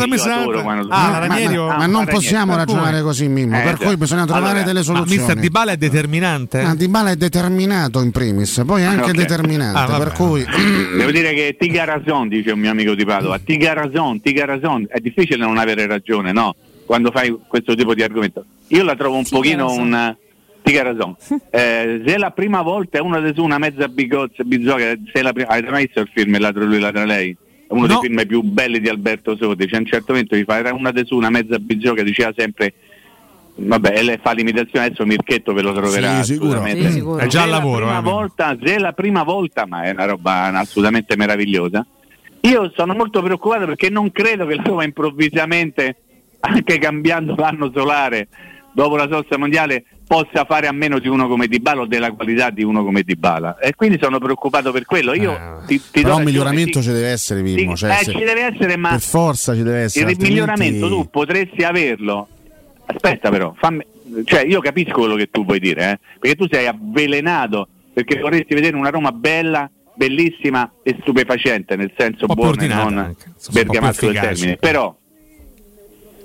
Quando- 0.63 0.89
Ah, 0.91 1.11
ma- 1.11 1.27
ma- 1.27 1.67
ma 1.67 1.77
ma- 1.77 1.87
non 1.87 2.07
possiamo 2.07 2.55
ragionare 2.57 3.03
così, 3.03 3.27
Mimmo. 3.29 3.59
Eh, 3.59 3.63
per 3.63 3.77
cui 3.79 3.97
bisogna 3.97 4.25
trovare 4.25 4.47
Allora, 4.51 4.65
delle 4.65 4.79
Ma 4.81 4.85
soluzioni. 4.85 5.17
mister 5.19 5.37
Di 5.39 5.49
Bala 5.51 5.73
è 5.73 5.77
determinante? 5.77 6.61
Ah, 6.61 6.75
Di 6.75 6.89
Bala 6.89 7.11
è 7.11 7.17
determinato 7.17 8.01
in 8.01 8.11
primis, 8.11 8.63
poi 8.67 8.83
è 8.83 8.85
anche 8.85 9.11
Ok. 9.11 9.17
determinante, 9.17 9.93
Ah, 9.93 9.99
per 9.99 10.13
cui 10.13 10.45
Devo 10.97 11.11
dire 11.11 11.33
che 11.35 11.57
Tiga 11.59 11.85
Razon, 11.85 12.29
dice 12.29 12.51
un 12.53 12.59
mio 12.61 12.71
amico 12.71 12.95
di 12.95 13.05
Padova, 13.05 13.39
Tiga 13.39 13.73
Razon, 13.73 14.21
Tiga 14.21 14.45
Razon, 14.45 14.87
è 14.89 14.99
difficile 15.01 15.45
non 15.45 15.59
avere 15.59 15.87
ragione, 15.87 16.33
no? 16.33 16.55
Quando 16.88 17.11
fai 17.11 17.37
questo 17.47 17.75
tipo 17.75 17.92
di 17.92 18.02
argomento. 18.02 18.47
Io 18.68 18.83
la 18.83 18.97
trovo 18.97 19.16
un 19.16 19.23
Tiga 19.25 19.37
pochino 19.37 19.66
Razon. 19.66 19.83
un... 19.92 20.16
Tiga 20.62 20.83
Razon. 20.85 21.16
Eh, 21.50 22.02
se 22.07 22.16
la 22.16 22.30
prima 22.30 22.62
volta 22.62 22.97
è 22.97 23.00
una 23.02 23.21
di 23.21 23.33
su 23.35 23.45
una 23.45 23.59
mezza 23.59 23.88
bigozza, 23.88 24.42
bizzoca, 24.42 24.95
se 25.12 25.21
la 25.23 25.35
prima... 25.35 25.49
Avete 25.50 25.71
mai 25.71 25.85
visto 25.85 26.00
il 26.00 26.09
film 26.14 26.38
Ladro 26.38 26.64
lui, 26.64 26.78
ladra 26.80 27.04
lei? 27.04 27.37
È 27.68 27.73
uno 27.75 27.83
No. 27.83 27.87
dei 27.88 28.09
film 28.09 28.26
più 28.26 28.40
belli 28.40 28.80
di 28.80 28.88
Alberto 28.88 29.37
Sordi. 29.37 29.66
C'è 29.66 29.76
un 29.76 29.85
certo 29.85 30.12
momento 30.12 30.35
che 30.35 30.45
fa 30.45 30.57
era 30.57 30.73
una 30.73 30.90
su 31.04 31.14
una 31.14 31.28
mezza 31.28 31.59
bizzoca, 31.59 32.02
diceva 32.02 32.33
sempre... 32.35 32.73
Vabbè, 33.61 34.02
lei 34.02 34.18
fa 34.23 34.33
l'imitazione, 34.33 34.87
adesso 34.87 35.04
Mirchetto 35.04 35.52
ve 35.52 35.61
lo 35.62 35.75
troverà 35.75 36.23
Sì, 36.23 36.33
sicuro. 36.35 36.64
Sì, 36.64 36.90
sicuro. 36.90 37.18
È 37.18 37.26
già 37.26 37.38
Se 37.40 37.45
al 37.45 37.50
la 37.50 37.57
lavoro, 37.59 37.85
prima 37.87 37.99
eh. 37.99 38.02
volta, 38.02 38.57
se 38.62 38.75
è 38.76 38.78
la 38.78 38.92
prima 38.92 39.23
volta, 39.25 39.66
ma 39.66 39.83
è 39.83 39.90
una 39.90 40.07
roba 40.07 40.45
assolutamente 40.59 41.16
meravigliosa. 41.16 41.85
Io 42.42 42.73
sono 42.75 42.95
molto 42.95 43.21
preoccupato 43.21 43.66
perché 43.66 43.90
non 43.90 44.11
credo 44.12 44.47
che 44.47 44.54
la 44.54 44.62
Roma 44.62 44.85
improvvisamente, 44.85 45.97
anche 46.40 46.78
cambiando 46.78 47.35
l'anno 47.37 47.71
solare, 47.75 48.28
dopo 48.73 48.97
la 48.97 49.09
sosta 49.11 49.37
mondiale, 49.37 49.85
possa 50.07 50.45
fare 50.47 50.66
a 50.66 50.73
meno 50.73 50.99
di 50.99 51.09
uno 51.09 51.28
come 51.28 51.49
Dybala 51.49 51.83
o 51.83 51.87
della 51.87 52.12
qualità 52.12 52.49
di 52.50 52.62
uno 52.62 52.83
come 52.83 53.02
Dybala. 53.02 53.59
E 53.59 53.75
quindi 53.75 53.99
sono 54.00 54.18
preoccupato 54.18 54.73
per 54.73 54.85
quello. 54.87 55.12
Io 55.14 55.33
Eh, 55.33 55.66
ti, 55.66 55.80
ti 55.90 56.00
però 56.02 56.16
un 56.16 56.23
miglioramento 56.25 56.80
ci 56.80 56.88
deve 56.92 57.09
essere, 57.09 57.45
Sì, 57.47 57.54
Mimmo. 57.54 57.76
Cioè, 57.76 57.90
eh, 57.90 58.04
se- 58.04 58.12
ci 58.12 58.25
deve 58.25 58.45
essere, 58.47 58.76
ma 58.76 58.90
per 58.90 59.00
forza 59.00 59.54
ci 59.54 59.62
deve 59.62 59.80
essere. 59.83 60.04
il 60.04 60.11
altrimenti- 60.11 60.40
miglioramento 60.40 60.88
tu 60.88 61.11
potresti 61.11 61.62
averlo. 61.62 62.28
Aspetta 62.87 63.28
però, 63.28 63.52
fammi- 63.59 63.85
cioè 64.25 64.45
io 64.47 64.61
capisco 64.61 65.00
quello 65.00 65.14
che 65.16 65.28
tu 65.30 65.45
vuoi 65.45 65.61
dire, 65.61 65.90
eh, 65.90 65.99
perché 66.18 66.37
tu 66.37 66.47
sei 66.50 66.66
avvelenato 66.66 67.68
perché 67.92 68.18
vorresti 68.21 68.54
vedere 68.54 68.76
una 68.76 68.88
Roma 68.90 69.12
bella, 69.12 69.68
bellissima 69.95 70.71
e 70.83 70.97
stupefacente, 71.00 71.75
nel 71.76 71.92
senso 71.99 72.26
buono 72.26 72.54
e 72.62 72.66
non 72.68 73.14
bergamasco 73.52 74.07
del 74.07 74.21
termine. 74.21 74.57
Però 74.57 74.97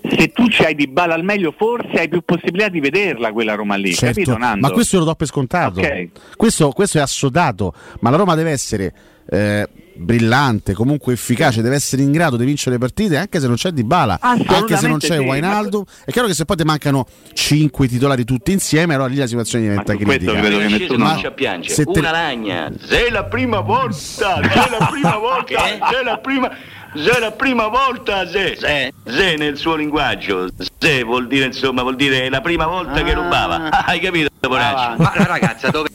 se 0.10 0.32
tu 0.32 0.46
c'hai 0.50 0.76
di 0.76 0.88
balla 0.88 1.14
al 1.14 1.24
meglio, 1.24 1.54
forse 1.58 2.00
hai 2.00 2.10
più 2.10 2.22
possibilità 2.24 2.70
di 2.70 2.80
vederla 2.80 3.32
quella 3.32 3.56
Roma 3.56 3.76
lì, 3.76 3.94
Certo, 3.94 4.06
capito 4.22 4.38
Nando? 4.38 4.68
ma 4.68 4.74
questo 4.74 5.00
lo 5.00 5.06
do 5.06 5.16
per 5.16 5.28
scontato. 5.28 5.80
Ok. 5.80 6.10
Questo, 6.36 6.70
questo 6.72 6.98
è 6.98 7.02
assodato. 7.02 7.74
Ma 8.02 8.10
la 8.10 8.18
Roma 8.18 8.36
deve 8.36 8.52
essere 8.52 8.94
eh, 9.30 9.68
brillante, 9.96 10.74
comunque 10.74 11.14
efficace, 11.14 11.62
deve 11.62 11.76
essere 11.76 12.02
in 12.02 12.12
grado 12.12 12.36
di 12.36 12.44
vincere 12.46 12.72
le 12.72 12.78
partite 12.80 13.16
anche 13.16 13.40
se 13.40 13.48
non 13.48 13.56
c'è 13.56 13.72
Di 13.72 13.84
Bala, 13.86 14.18
anche 14.20 14.76
se 14.76 14.88
non 14.88 14.98
c'è 14.98 15.16
sì, 15.18 15.22
Wijnaldum. 15.24 15.84
È 16.06 16.12
chiaro 16.12 16.28
che 16.28 16.34
se 16.34 16.44
poi 16.46 16.58
ti 16.58 16.64
mancano 16.64 17.06
5 17.32 17.88
titolari 17.88 18.26
tutti 18.26 18.52
insieme, 18.52 18.96
allora 18.96 19.08
lì 19.10 19.16
la 19.18 19.28
situazione 19.28 19.64
diventa 19.66 19.94
Ma 19.94 20.00
su 20.00 20.06
questo 20.06 20.26
critica. 20.32 20.48
credo 20.48 20.58
che 20.60 20.78
nessuno- 20.80 21.06
non 21.08 21.16
c'è 21.22 21.28
a 21.28 21.32
piangere. 21.32 21.74
se 21.74 21.86
te- 21.86 22.00
Una 22.00 22.12
lagna. 22.12 22.72
Se 22.78 23.08
è 23.08 23.10
la 23.10 23.24
prima 23.26 23.60
volta, 23.62 23.94
se 23.96 24.24
è 24.26 24.70
la 24.80 24.88
prima 24.92 25.16
volta, 25.18 25.60
se 25.90 26.00
è 26.00 26.04
la 26.04 26.18
prima, 26.18 26.52
se 26.96 27.10
è 27.12 27.20
la 27.20 27.32
prima 27.32 27.68
volta, 27.68 28.28
se, 28.28 28.56
Se. 28.60 28.94
se 29.06 29.36
nel 29.36 29.58
suo 29.58 29.76
linguaggio, 29.76 30.48
se 30.78 31.04
vuol 31.04 31.28
dire 31.28 31.46
insomma, 31.46 31.82
vuol 31.82 31.96
dire 31.96 32.30
la 32.30 32.42
prima 32.42 32.66
volta 32.66 33.02
che 33.04 33.14
rubava. 33.14 33.70
Hai 33.86 34.00
capito, 34.00 34.30
Poraccio? 34.40 35.02
Ma 35.02 35.14
la 35.16 35.26
ragazza 35.26 35.70
dove... 35.70 35.90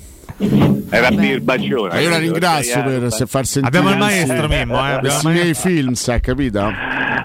Era 0.91 1.11
Birbaccione. 1.11 1.89
Ma 1.95 1.99
io 2.01 2.11
la 2.11 2.19
ringrazio 2.19 2.83
per 2.85 3.05
eh, 3.05 3.11
se 3.11 3.27
far 3.27 3.45
sentire 3.45 3.77
Abbiamo 3.77 3.91
il 3.95 3.99
maestro 3.99 4.47
Mimmo, 4.49 4.77
eh, 4.87 4.91
abbiamo 4.93 5.19
il 5.19 5.27
i 5.29 5.33
miei 5.33 5.45
maestro. 5.47 5.71
films, 5.71 6.09
ha 6.09 6.21
capito? 6.21 6.73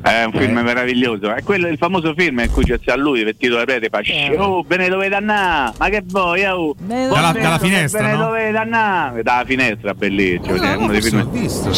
È 0.04 0.24
un 0.26 0.34
film 0.34 0.60
meraviglioso, 0.60 1.34
è 1.34 1.44
quello 1.44 1.68
il 1.70 1.78
famoso 1.78 2.14
film 2.18 2.40
in 2.40 2.52
cui 2.52 2.66
c'è 2.66 2.78
sta 2.82 2.96
lui 2.98 3.24
vestito 3.24 3.56
da 3.56 3.64
prete, 3.64 3.88
fa 3.90 4.00
Eh. 4.00 4.36
oh, 4.38 4.62
bene 4.64 4.90
dove 4.90 5.08
dannà, 5.08 5.72
ma 5.78 5.90
che 5.90 6.04
vuoi, 6.06 6.44
oh? 6.46 6.74
Bene 6.78 7.08
Dalla- 7.08 7.28
dove- 7.28 7.42
dalla 7.42 7.58
finestra, 7.60 8.02
bene 8.02 8.14
no? 8.16 8.24
dove 8.26 8.52
dannà, 8.52 9.14
dalla 9.22 9.46
finestra, 9.46 9.94
bellissimo, 9.94 10.58
cioè, 10.58 10.76
uno 10.76 10.88
dei 10.92 11.02
film 11.02 11.30
visto. 11.30 11.70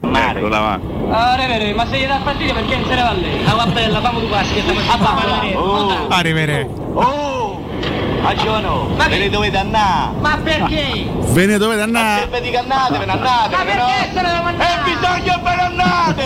Là 0.00 0.48
va. 0.48 0.80
Ah, 1.10 1.36
Revere, 1.36 1.74
ma 1.74 1.86
se 1.86 1.98
gli 1.98 2.06
dà 2.06 2.20
fastidio 2.24 2.54
perché 2.54 2.76
non 2.76 2.88
se 2.88 2.94
ne 2.94 3.02
va 3.02 3.12
lei? 3.12 3.44
Ah, 3.46 3.54
va 3.54 3.66
bella, 3.66 4.00
fammi 4.00 4.20
tu 4.20 4.28
passi 4.28 4.54
che 4.54 4.60
stiamo 4.60 4.80
a 4.80 5.56
Oh, 5.56 6.08
Arriverei. 6.08 6.66
oh, 6.94 7.37
a 8.28 8.34
giovano, 8.34 8.94
ve 8.94 9.30
dove 9.30 9.48
andare? 9.56 10.18
Ma 10.20 10.38
perché? 10.42 11.06
Ve 11.32 11.46
ne 11.46 11.56
dovete 11.56 11.80
andare? 11.80 12.20
Serve 12.20 12.40
di 12.42 12.50
cannate, 12.50 12.98
ve 12.98 13.06
ne 13.06 13.12
andate, 13.12 13.56
Ma 13.56 13.62
perché 13.64 14.10
se 14.12 14.20
ne 14.20 14.28
devo 14.28 14.48
E 14.48 14.50
andare? 14.50 14.82
bisogna 14.84 15.38
ve 15.38 15.54
ne 15.56 15.62
andate! 15.62 16.24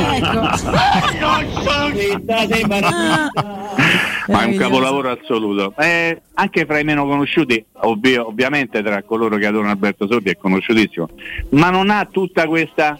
Non 4.26 4.36
Ma 4.36 4.42
è 4.42 4.46
un 4.46 4.56
capolavoro 4.56 5.10
assoluto. 5.10 5.74
Eh, 5.78 6.20
anche 6.34 6.64
fra 6.66 6.80
i 6.80 6.84
meno 6.84 7.06
conosciuti, 7.06 7.64
ovvio- 7.82 8.26
ovviamente 8.26 8.82
tra 8.82 9.00
coloro 9.04 9.36
che 9.36 9.46
adorano 9.46 9.70
Alberto 9.70 10.08
Sordi 10.08 10.30
è 10.30 10.36
conosciutissimo, 10.36 11.08
ma 11.50 11.70
non 11.70 11.88
ha 11.90 12.04
tutta 12.10 12.46
questa, 12.48 12.98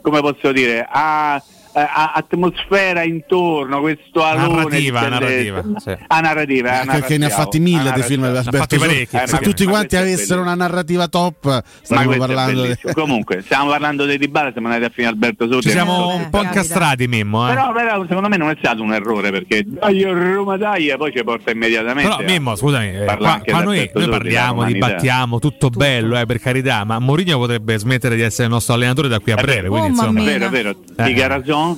come 0.00 0.20
posso 0.20 0.52
dire, 0.52 0.78
eh, 0.80 0.86
ha 0.88 1.42
atmosfera 1.74 3.02
intorno, 3.02 3.80
questo 3.80 4.22
alone 4.22 4.62
Narrativa, 4.62 5.08
narrativa, 5.08 5.62
sì. 5.76 5.96
Ha 6.06 6.20
narrativa, 6.20 6.80
Anche 6.80 6.98
perché 6.98 7.18
ne 7.18 7.26
ha 7.26 7.30
fatti 7.30 7.58
mille 7.58 7.92
film 8.02 8.30
di 8.30 8.42
fatti 8.50 8.74
Alberto 8.76 9.16
Eh, 9.16 9.26
Se 9.26 9.32
ma- 9.32 9.38
tutti 9.38 9.64
quanti 9.64 9.96
è 9.96 9.98
avessero 9.98 10.40
una 10.40 10.54
narrativa 10.54 11.08
top, 11.08 11.62
stiamo 11.82 12.12
è 12.12 12.16
parlando 12.16 12.62
di... 12.64 12.76
Comunque, 12.92 13.42
stiamo 13.42 13.70
parlando 13.70 14.04
dei 14.04 14.18
Di 14.18 14.28
Bala, 14.28 14.52
siamo 14.52 14.68
andati 14.68 14.84
a 14.84 14.92
fine 14.94 15.08
Alberto 15.08 15.46
Sordi. 15.46 15.62
Ci 15.62 15.70
siamo 15.70 16.12
Eh, 16.12 16.14
un 16.14 16.30
po' 16.30 16.42
incastrati, 16.42 17.08
Mimmo. 17.08 17.48
Eh. 17.50 17.54
Però, 17.54 17.72
però 17.72 18.04
secondo 18.06 18.28
me 18.28 18.36
non 18.36 18.50
è 18.50 18.56
stato 18.58 18.82
un 18.82 18.92
errore 18.92 19.30
perché 19.30 19.64
dai 19.66 20.02
Roma 20.04 20.56
dai 20.56 20.88
e 20.88 20.96
poi 20.96 21.12
ci 21.14 21.22
porta 21.24 21.50
immediatamente. 21.50 22.10
Però 22.16 22.22
Mimmo, 22.22 22.54
scusami, 22.56 22.96
eh, 22.96 23.16
qua, 23.16 23.40
qua 23.44 23.62
noi, 23.62 23.90
noi 23.92 24.08
parliamo, 24.08 24.64
dibattiamo, 24.64 25.38
tutto, 25.38 25.70
bello, 25.70 26.18
eh, 26.18 26.26
per 26.26 26.38
carità, 26.38 26.84
ma 26.84 26.98
Mourinho 26.98 27.38
potrebbe 27.38 27.78
smettere 27.78 28.16
di 28.16 28.22
essere 28.22 28.44
il 28.44 28.50
nostro 28.52 28.74
allenatore 28.74 29.08
da 29.08 29.18
qui 29.18 29.32
a 29.32 29.38
Eh, 29.38 29.42
breve, 29.42 29.68
quindi 29.68 29.86
oh, 29.86 29.90
insomma... 29.90 30.10
mamma 30.12 30.24
Vero, 30.24 30.48
vero, 30.50 30.70
Eh. 30.96 31.04
ti 31.04 31.12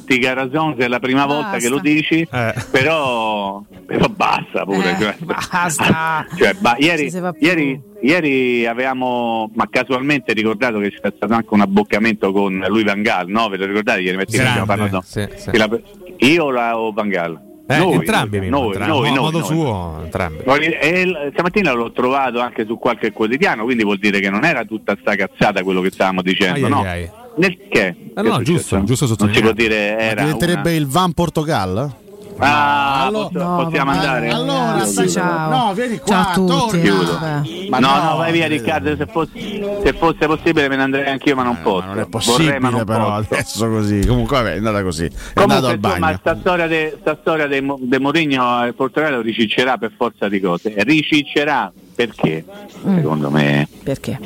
ti 0.05 0.21
ragione 0.25 0.75
se 0.79 0.85
è 0.85 0.89
la 0.89 0.99
prima 0.99 1.27
volta 1.27 1.51
Basta. 1.53 1.59
che 1.59 1.69
lo 1.69 1.79
dici, 1.79 2.27
Eh. 2.31 2.55
però, 2.71 3.63
però 3.87 4.07
basta 4.09 4.65
pure. 4.65 4.91
Eh, 4.93 4.97
cioè, 4.99 5.17
basta. 5.21 6.27
cioè, 6.37 6.55
ba- 6.55 6.77
ieri, 6.79 7.13
ieri, 7.41 7.81
ieri 8.03 8.67
avevamo, 8.67 9.51
ma 9.55 9.67
casualmente 9.71 10.33
ricordato 10.33 10.79
che 10.79 10.91
c'è 10.91 11.13
stato 11.15 11.33
anche 11.33 11.49
un 11.53 11.61
abboccamento 11.61 12.33
con 12.33 12.65
lui 12.69 12.85
Van 12.85 13.03
Gaal, 13.03 13.29
no? 13.29 13.49
Ve 13.49 13.57
lo 13.57 13.67
ricordate? 13.67 14.01
Ieri 14.01 14.17
mattina 14.17 14.43
Grande, 14.45 14.65
parlato. 14.67 15.03
sì, 15.05 15.27
sì. 15.37 15.57
la- 15.57 15.69
io 16.19 16.51
la, 16.51 16.79
o 16.79 16.93
Van 16.93 17.09
Gaal? 17.09 17.45
Eh, 17.69 17.79
Noi, 17.79 17.95
entrambi, 17.95 18.49
noi, 18.49 18.67
entrambi, 18.67 18.93
noi, 18.93 19.09
a 19.09 19.11
noi, 19.11 19.19
modo 19.19 19.39
noi. 19.41 19.47
suo, 19.49 20.01
entrambi. 20.05 20.39
E 20.45 21.05
l- 21.05 21.31
stamattina 21.33 21.73
l'ho 21.73 21.91
trovato 21.91 22.39
anche 22.41 22.65
su 22.65 22.79
qualche 22.79 23.11
quotidiano, 23.11 23.65
quindi 23.65 23.83
vuol 23.83 23.99
dire 23.99 24.21
che 24.21 24.31
non 24.31 24.45
era 24.45 24.65
tutta 24.65 24.97
sta 25.01 25.17
cazzata 25.17 25.65
quello 25.65 25.81
che 25.81 25.91
stavamo 25.91 26.23
dicendo, 26.23 26.59
Ai, 26.59 26.63
ai, 26.65 26.71
no? 26.71 26.81
ai. 26.83 27.11
Nel 27.37 27.57
che? 27.69 27.87
Eh, 27.87 27.95
Che 28.15 28.23
no, 28.23 28.37
è 28.41 28.45
successo? 28.45 28.79
giusto, 28.83 29.07
giusto 29.07 29.25
Non 29.27 29.35
si 29.35 29.41
può 29.43 29.53
dire 29.53 29.99
era 29.99 30.23
Diventerebbe 30.23 30.71
una- 30.71 30.79
il 30.79 30.87
Van 30.87 31.13
Portogal? 31.13 31.95
Ah, 32.39 33.05
Allora- 33.07 33.29
posso- 33.29 33.39
No, 33.45 33.57
possiamo 33.65 33.91
vabbè, 33.93 34.05
andare? 34.07 34.29
Allora, 34.31 34.85
stai- 34.85 35.09
ciao. 35.09 35.49
no, 35.69 35.73
vieni 35.75 35.97
qua, 35.99 36.07
Ciao 36.07 36.29
a 36.31 36.69
tutti. 36.69 37.69
Ma 37.71 37.79
no, 37.79 37.89
no, 37.97 38.11
no, 38.11 38.17
vai 38.19 38.33
via. 38.33 38.47
Riccardo, 38.47 38.95
se 38.95 39.07
fosse, 39.07 39.31
se 39.83 39.93
fosse 39.95 40.27
possibile 40.27 40.69
me 40.69 40.77
ne 40.77 40.83
andrei 40.83 41.07
anch'io 41.07 41.35
ma 41.35 41.43
non 41.45 41.59
posso. 41.63 41.87
Ma 41.87 41.95
non 41.95 41.99
è 42.01 42.07
Vorrei, 42.07 42.09
possibile 42.11 42.59
ma 42.59 42.69
non 42.69 42.85
però 42.85 43.05
posso. 43.17 43.27
adesso 43.33 43.69
così. 43.71 44.07
Comunque 44.07 44.37
vabbè, 44.37 44.53
è 44.53 44.57
andata 44.59 44.83
così. 44.83 45.05
È 45.07 45.11
andato 45.41 45.61
Comunque, 45.63 45.69
al 45.93 45.99
bagno. 45.99 46.17
sta 46.19 46.37
storia 46.39 46.67
de, 46.67 46.97
sta 47.01 47.17
storia 47.23 47.47
de, 47.47 47.65
de 47.81 47.99
Mourinho 48.01 48.45
al 48.45 48.75
Portogallo 48.75 49.21
riciccerà 49.23 49.79
per 49.79 49.93
forza 49.97 50.29
di 50.29 50.39
cose. 50.39 50.75
Riciccerà 50.77 51.73
perché? 51.95 52.45
Mm. 52.87 52.97
Secondo 52.97 53.31
me 53.31 53.67
Perché? 53.83 54.19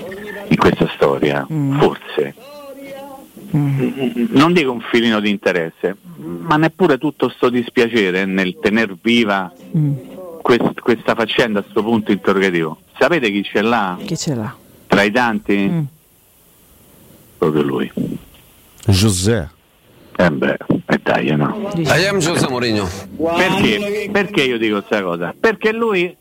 in 0.49 0.57
questa 0.57 0.89
storia, 0.97 1.47
forse, 1.49 2.35
mm, 2.37 2.60
non 3.53 4.53
dico 4.53 4.73
un 4.73 4.81
filino 4.81 5.21
di 5.21 5.31
interesse, 5.31 5.97
ma 6.17 6.57
neppure 6.57 6.99
tutto 6.99 7.29
sto 7.29 7.49
dispiacere 7.49 8.25
nel 8.25 8.57
tener 8.61 8.95
viva 9.01 9.53
quest- 10.43 10.81
questa 10.81 11.15
faccenda 11.15 11.61
a 11.61 11.65
sto 11.69 11.83
punto 11.83 12.13
interrogativo. 12.13 12.79
Sapete 12.99 13.31
chi 13.31 13.43
ce 13.43 13.63
l'ha? 13.63 13.99
Chi 14.05 14.17
ce 14.17 14.35
l'ha? 14.35 14.55
Tra 14.87 15.03
i 15.03 15.11
tanti? 15.11 15.87
Proprio 17.39 17.63
lui. 17.63 17.91
José. 18.87 19.49
Eh 20.17 20.31
beh, 20.31 20.57
e 20.87 21.01
dai, 21.03 21.35
no. 21.35 21.71
I 21.77 22.07
am 22.07 22.19
José 22.19 22.47
Mourinho. 22.49 22.87
Perché? 23.17 24.09
Perché 24.13 24.43
io 24.43 24.59
dico 24.59 24.77
questa 24.79 25.03
cosa? 25.03 25.35
Perché 25.39 25.73
lui 25.73 26.15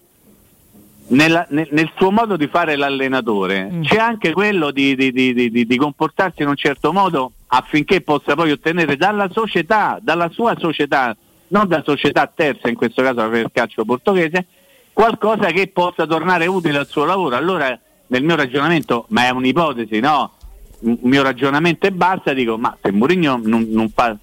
nella- 1.09 1.45
nel, 1.49 1.67
nel 1.71 1.91
suo 1.97 2.11
modo 2.11 2.37
di 2.37 2.47
fare 2.47 2.75
l'allenatore 2.75 3.79
c'è 3.81 3.97
anche 3.97 4.31
quello 4.31 4.71
di, 4.71 4.95
di- 4.95 5.11
di- 5.11 5.65
di- 5.65 5.77
comportarsi 5.77 6.41
in 6.41 6.47
un 6.49 6.55
certo 6.55 6.91
modo 6.93 7.31
affinché 7.47 8.01
possa 8.01 8.35
poi 8.35 8.51
ottenere 8.51 8.95
dalla 8.95 9.27
società, 9.31 9.97
dalla 10.01 10.29
sua 10.29 10.55
società, 10.57 11.15
non 11.49 11.67
da 11.67 11.81
società 11.83 12.31
terza, 12.33 12.69
in 12.69 12.75
questo 12.75 13.01
caso 13.01 13.27
per 13.27 13.41
il 13.41 13.49
calcio 13.51 13.85
portoghese, 13.85 14.45
qualcosa 14.93 15.47
che 15.47 15.67
possa 15.67 16.05
tornare 16.05 16.45
utile 16.45 16.77
al 16.77 16.87
suo 16.87 17.05
lavoro. 17.05 17.35
Allora 17.35 17.77
nel 18.07 18.23
mio 18.23 18.35
ragionamento, 18.35 19.05
ma 19.09 19.25
è 19.25 19.29
un'ipotesi, 19.29 19.99
no? 19.99 20.33
Il 20.81 20.97
mio 21.01 21.23
ragionamento 21.23 21.87
è 21.87 21.91
basta, 21.91 22.33
dico, 22.33 22.57
ma 22.57 22.75
se 22.81 22.91
Mourinho 22.91 23.39
non, 23.43 23.65
non 23.69 23.89
fa, 23.89 24.15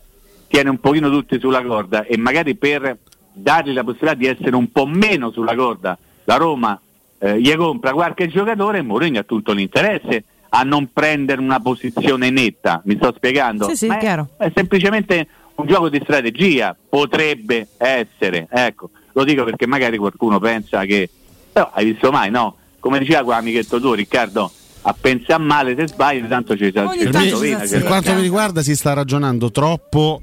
tiene 0.48 0.70
un 0.70 0.78
pochino 0.78 1.10
tutti 1.10 1.38
sulla 1.40 1.62
corda 1.62 2.04
e 2.04 2.16
magari 2.16 2.54
per 2.54 2.96
dargli 3.32 3.72
la 3.72 3.82
possibilità 3.84 4.14
di 4.14 4.26
essere 4.26 4.54
un 4.56 4.70
po' 4.70 4.86
meno 4.86 5.30
sulla 5.32 5.54
corda, 5.54 5.98
la 6.26 6.36
Roma 6.36 6.78
eh, 7.18 7.40
gli 7.40 7.52
compra 7.56 7.92
qualche 7.92 8.28
giocatore, 8.28 8.82
Mourinho 8.82 9.18
ha 9.18 9.22
tutto 9.24 9.52
l'interesse 9.52 10.24
a 10.50 10.62
non 10.62 10.90
prendere 10.92 11.40
una 11.40 11.58
posizione 11.60 12.30
netta, 12.30 12.80
mi 12.84 12.96
sto 12.96 13.12
spiegando? 13.16 13.68
Sì, 13.70 13.74
sì, 13.76 13.86
è- 13.88 13.98
chiaro. 13.98 14.28
è 14.36 14.50
semplicemente 14.54 15.26
un 15.56 15.66
gioco 15.66 15.88
di 15.88 15.98
strategia, 16.02 16.76
potrebbe 16.88 17.68
essere, 17.78 18.46
ecco, 18.50 18.90
lo 19.12 19.24
dico 19.24 19.44
perché 19.44 19.66
magari 19.66 19.96
qualcuno 19.96 20.38
pensa 20.38 20.84
che, 20.84 21.08
però 21.52 21.70
hai 21.72 21.86
visto 21.86 22.10
mai, 22.10 22.30
no? 22.30 22.56
Come 22.78 22.98
diceva 22.98 23.22
quell'amichetto 23.24 23.80
tuo 23.80 23.94
Riccardo, 23.94 24.50
a 24.82 24.94
pensare 24.98 25.42
male 25.42 25.74
se 25.74 25.88
sbagli, 25.88 26.28
tanto 26.28 26.56
ci 26.56 26.70
sa 26.72 26.86
Ogni 26.86 26.98
c'è 26.98 27.10
tanto 27.10 27.18
il 27.18 27.24
ci 27.24 27.30
rovina, 27.32 27.58
sa 27.58 27.64
c'è 27.64 27.70
Per 27.70 27.80
il- 27.80 27.86
quanto 27.86 28.12
mi 28.14 28.20
riguarda 28.20 28.62
si 28.62 28.76
sta 28.76 28.92
ragionando 28.92 29.50
troppo 29.50 30.20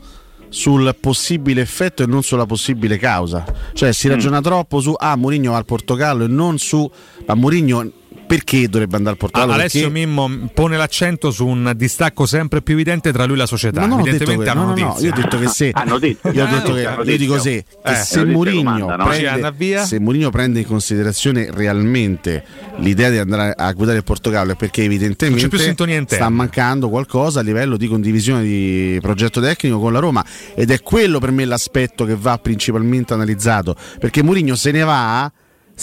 sul 0.54 0.96
possibile 1.00 1.62
effetto 1.62 2.04
e 2.04 2.06
non 2.06 2.22
sulla 2.22 2.46
possibile 2.46 2.98
causa. 2.98 3.44
Cioè 3.74 3.92
si 3.92 4.08
ragiona 4.08 4.40
troppo 4.40 4.80
su 4.80 4.94
ah 4.96 5.16
Mourinho 5.16 5.56
al 5.56 5.66
Portogallo 5.66 6.26
e 6.26 6.28
non 6.28 6.60
su 6.60 6.90
ma 7.26 7.34
Mourinho 7.34 7.92
perché 8.36 8.68
dovrebbe 8.68 8.96
andare 8.96 9.12
al 9.14 9.18
Portogallo? 9.18 9.52
Ah, 9.52 9.56
Alessio 9.56 9.90
Perché- 9.90 10.06
Mimmo 10.06 10.50
pone 10.54 10.76
l'accento 10.76 11.30
su 11.30 11.46
un 11.46 11.72
distacco 11.76 12.26
sempre 12.26 12.64
più 12.64 12.74
evidente 12.74 13.12
tra 13.12 13.26
lui 13.26 13.36
e 13.36 13.38
la 13.38 13.46
società. 13.46 13.82
Ma 13.82 13.86
non 13.86 14.00
ho 14.00 14.04
detto 14.04 14.16
Evidentemente 14.24 14.50
hanno 14.50 14.62
no, 14.62 14.68
no, 14.76 14.94
no, 14.94 14.96
io 15.00 15.12
ho 15.12 15.16
detto 15.16 15.38
che 15.40 15.48
se 15.48 15.70
Hanno 15.74 16.00
detto. 16.00 16.30
io 16.32 16.44
ho 16.44 16.48
detto 16.48 16.74
che 16.74 17.12
io 17.12 17.18
dico 17.18 17.40
se, 17.40 17.64
Eh, 17.84 17.96
se 17.96 18.26
Mourinho 18.26 18.96
no? 18.96 19.06
Prende, 19.06 20.30
prende 20.32 20.60
in 20.60 20.66
considerazione 20.66 21.50
realmente 21.52 22.44
l'idea 22.78 23.10
di 23.10 23.18
andare 23.18 23.54
a 23.56 23.72
guidare 23.74 23.98
il 23.98 24.04
Portogallo 24.04 24.54
è 24.54 24.56
perché 24.56 24.82
Non 24.88 24.94
evidentemente 24.94 26.16
sta 26.16 26.30
mancando 26.30 26.90
qualcosa 26.90 27.40
a 27.42 27.44
livello 27.44 27.78
di 27.78 27.88
condivisione 27.88 28.44
di 28.44 28.98
progetto 29.02 29.42
tecnico 29.42 29.80
con 29.80 29.94
la 29.94 30.00
Roma 30.00 30.26
ed 30.56 30.72
è 30.72 30.82
quello 30.82 31.20
per 31.20 31.32
me 31.32 31.46
l'aspetto 31.46 32.04
che 32.06 32.16
va 32.16 32.38
principalmente 32.38 33.14
analizzato 33.14 33.76
perché 34.00 34.24
Mourinho 34.24 34.56
se 34.56 34.72
ne 34.72 34.84
va 34.84 35.32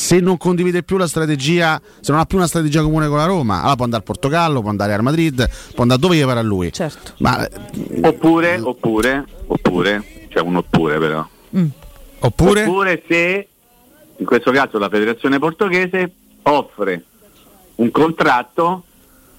se 0.00 0.18
non 0.18 0.38
condivide 0.38 0.82
più 0.82 0.96
la 0.96 1.06
strategia, 1.06 1.78
se 2.00 2.10
non 2.10 2.22
ha 2.22 2.24
più 2.24 2.38
una 2.38 2.46
strategia 2.46 2.80
comune 2.80 3.06
con 3.06 3.18
la 3.18 3.26
Roma, 3.26 3.58
allora 3.60 3.74
può 3.74 3.84
andare 3.84 4.02
al 4.02 4.08
Portogallo, 4.08 4.60
può 4.62 4.70
andare 4.70 4.94
al 4.94 5.02
Madrid, 5.02 5.46
può 5.74 5.82
andare 5.82 6.00
dove 6.00 6.16
gli 6.16 6.24
pare 6.24 6.38
a 6.38 6.42
lui. 6.42 6.72
Certo. 6.72 7.12
Ma 7.18 7.46
eh, 7.46 8.00
Oppure, 8.02 8.58
oppure, 8.58 9.26
oppure, 9.46 10.02
c'è 10.28 10.40
un 10.40 10.56
oppure 10.56 10.98
però. 10.98 11.28
Oppure? 12.20 12.62
Oppure 12.62 13.02
se, 13.06 13.48
in 14.16 14.24
questo 14.24 14.50
caso 14.52 14.78
la 14.78 14.88
federazione 14.88 15.38
portoghese 15.38 16.10
offre 16.44 17.04
un 17.74 17.90
contratto 17.90 18.84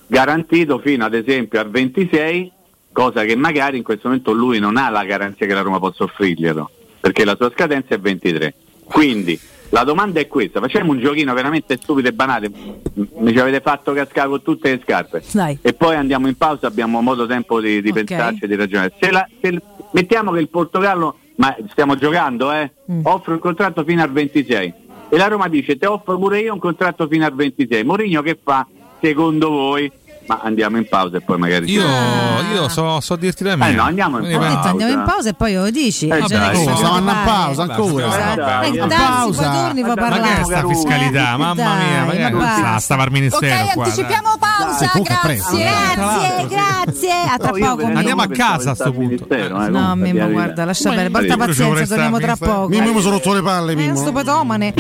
garantito 0.06 0.78
fino 0.78 1.06
ad 1.06 1.16
esempio 1.16 1.60
al 1.60 1.72
26, 1.72 2.52
cosa 2.92 3.24
che 3.24 3.36
magari 3.36 3.78
in 3.78 3.84
questo 3.84 4.10
momento 4.10 4.32
lui 4.32 4.60
non 4.60 4.78
ha 4.78 4.92
la 4.92 5.06
garanzia 5.06 5.48
che 5.48 5.54
la 5.56 5.62
Roma 5.62 5.80
possa 5.80 6.04
offrirglielo, 6.04 6.70
perché 7.00 7.26
la 7.26 7.36
sua 7.36 7.50
scadenza 7.50 7.96
è 7.96 8.00
23. 8.00 8.54
Quindi 8.84 9.40
la 9.72 9.84
domanda 9.84 10.20
è 10.20 10.28
questa, 10.28 10.60
facciamo 10.60 10.92
un 10.92 11.00
giochino 11.00 11.34
veramente 11.34 11.78
stupido 11.82 12.08
e 12.10 12.14
banale, 12.14 12.52
mi 12.94 13.32
ci 13.32 13.40
avete 13.40 13.62
fatto 13.62 13.94
cascare 13.94 14.30
con 14.30 14.42
tutte 14.42 14.70
le 14.72 14.80
scarpe 14.84 15.24
Dai. 15.32 15.58
e 15.62 15.74
poi 15.74 15.96
andiamo 15.96 16.28
in 16.28 16.36
pausa, 16.36 16.68
abbiamo 16.68 17.02
modo 17.02 17.26
tempo 17.26 17.60
di, 17.62 17.82
di 17.82 17.90
Ok. 17.90 18.04
pensarci 18.04 18.44
e 18.44 18.48
di 18.48 18.56
ragionare. 18.56 18.94
Se 19.00 19.12
la- 19.12 19.28
se- 19.42 19.62
mettiamo 19.92 20.32
che 20.32 20.40
il 20.40 20.50
Portogallo, 20.50 21.18
ma 21.36 21.56
stiamo 21.70 21.96
giocando, 21.96 22.52
eh, 22.52 22.72
offre 23.04 23.34
un 23.34 23.40
contratto 23.40 23.84
fino 23.84 24.02
al 24.04 24.12
26 24.12 24.74
e 25.10 25.18
la 25.18 25.28
Roma 25.28 25.48
dice 25.48 25.78
ti 25.78 25.86
offro 25.86 26.18
pure 26.18 26.40
io 26.40 26.54
un 26.54 26.60
contratto 26.60 27.08
fino 27.08 27.26
al 27.26 27.34
26. 27.34 27.84
Mourinho 27.84 28.22
che 28.22 28.38
fa 28.42 28.68
secondo 29.02 29.50
voi? 29.50 29.92
Ma 30.28 30.40
andiamo 30.44 30.78
in 30.78 30.88
pausa 30.88 31.18
e 31.18 31.22
poi 31.22 31.38
magari 31.38 31.66
ci 31.68 31.74
Io, 31.74 31.84
Ah. 31.86 32.54
io 32.54 32.70
so, 32.70 33.00
so 33.02 33.16
dirti 33.16 33.44
la 33.44 33.56
mia. 33.58 33.68
Eh 33.68 33.72
no, 33.74 33.84
andiamo 33.84 34.18
in 34.20 34.32
pausa. 34.32 34.48
detto 34.48 34.68
andiamo 34.68 34.92
in 34.94 35.04
pausa 35.06 35.30
e 35.30 35.34
poi 35.34 35.54
lo 35.56 35.70
dici. 35.72 36.08
Eh, 36.08 36.24
Cioè, 36.28 36.56
oh, 36.56 36.76
stiamo 36.76 36.94
andando 36.94 37.12
in 37.12 37.26
pausa 37.26 37.62
ancora. 37.64 38.08
Dai, 38.36 38.76
Eh, 38.76 38.80
a 38.80 38.88
pausa. 38.88 39.52
torni, 39.52 39.82
Ma 39.84 39.94
che 39.96 40.40
è 40.40 40.44
sta 40.44 40.68
fiscalità? 40.68 41.38
Mamma 41.38 41.54
Dai, 41.54 41.86
mia, 41.90 42.06
ma 42.06 42.12
che 42.12 42.76
è 42.76 42.80
sta, 42.80 42.96
al 42.98 43.12
ministero 43.12 43.56
Ok, 43.64 43.74
qua. 43.74 43.84
anticipiamo 43.86 44.30
pausa, 44.40 44.92
grazie. 45.02 45.64
Grazie, 45.96 46.48
grazie. 46.48 47.12
A 47.30 47.38
tra 47.38 47.52
poco. 47.52 47.86
Andiamo 47.86 48.22
a 48.22 48.28
casa 48.28 48.72
a 48.72 48.76
sto 48.76 48.92
punto. 48.94 49.26
Ministero, 49.28 49.64
eh, 49.66 49.70
No, 49.70 49.96
Mimmo, 49.96 50.30
guarda, 50.30 50.66
lascia 50.66 50.92
bene. 50.92 51.10
Porta 51.10 51.36
pazienza, 51.36 51.86
torniamo 51.88 52.20
tra 52.20 52.36
poco. 52.38 52.68
Mimmo 52.70 52.94
mi 52.94 53.02
sono 53.02 53.16
rotto 53.16 53.34
le 53.34 53.42
palle, 53.42 53.72
Eh, 53.74 53.76
Mimmo. 53.76 53.96
sto 53.98 54.12
petomane. 54.12 54.74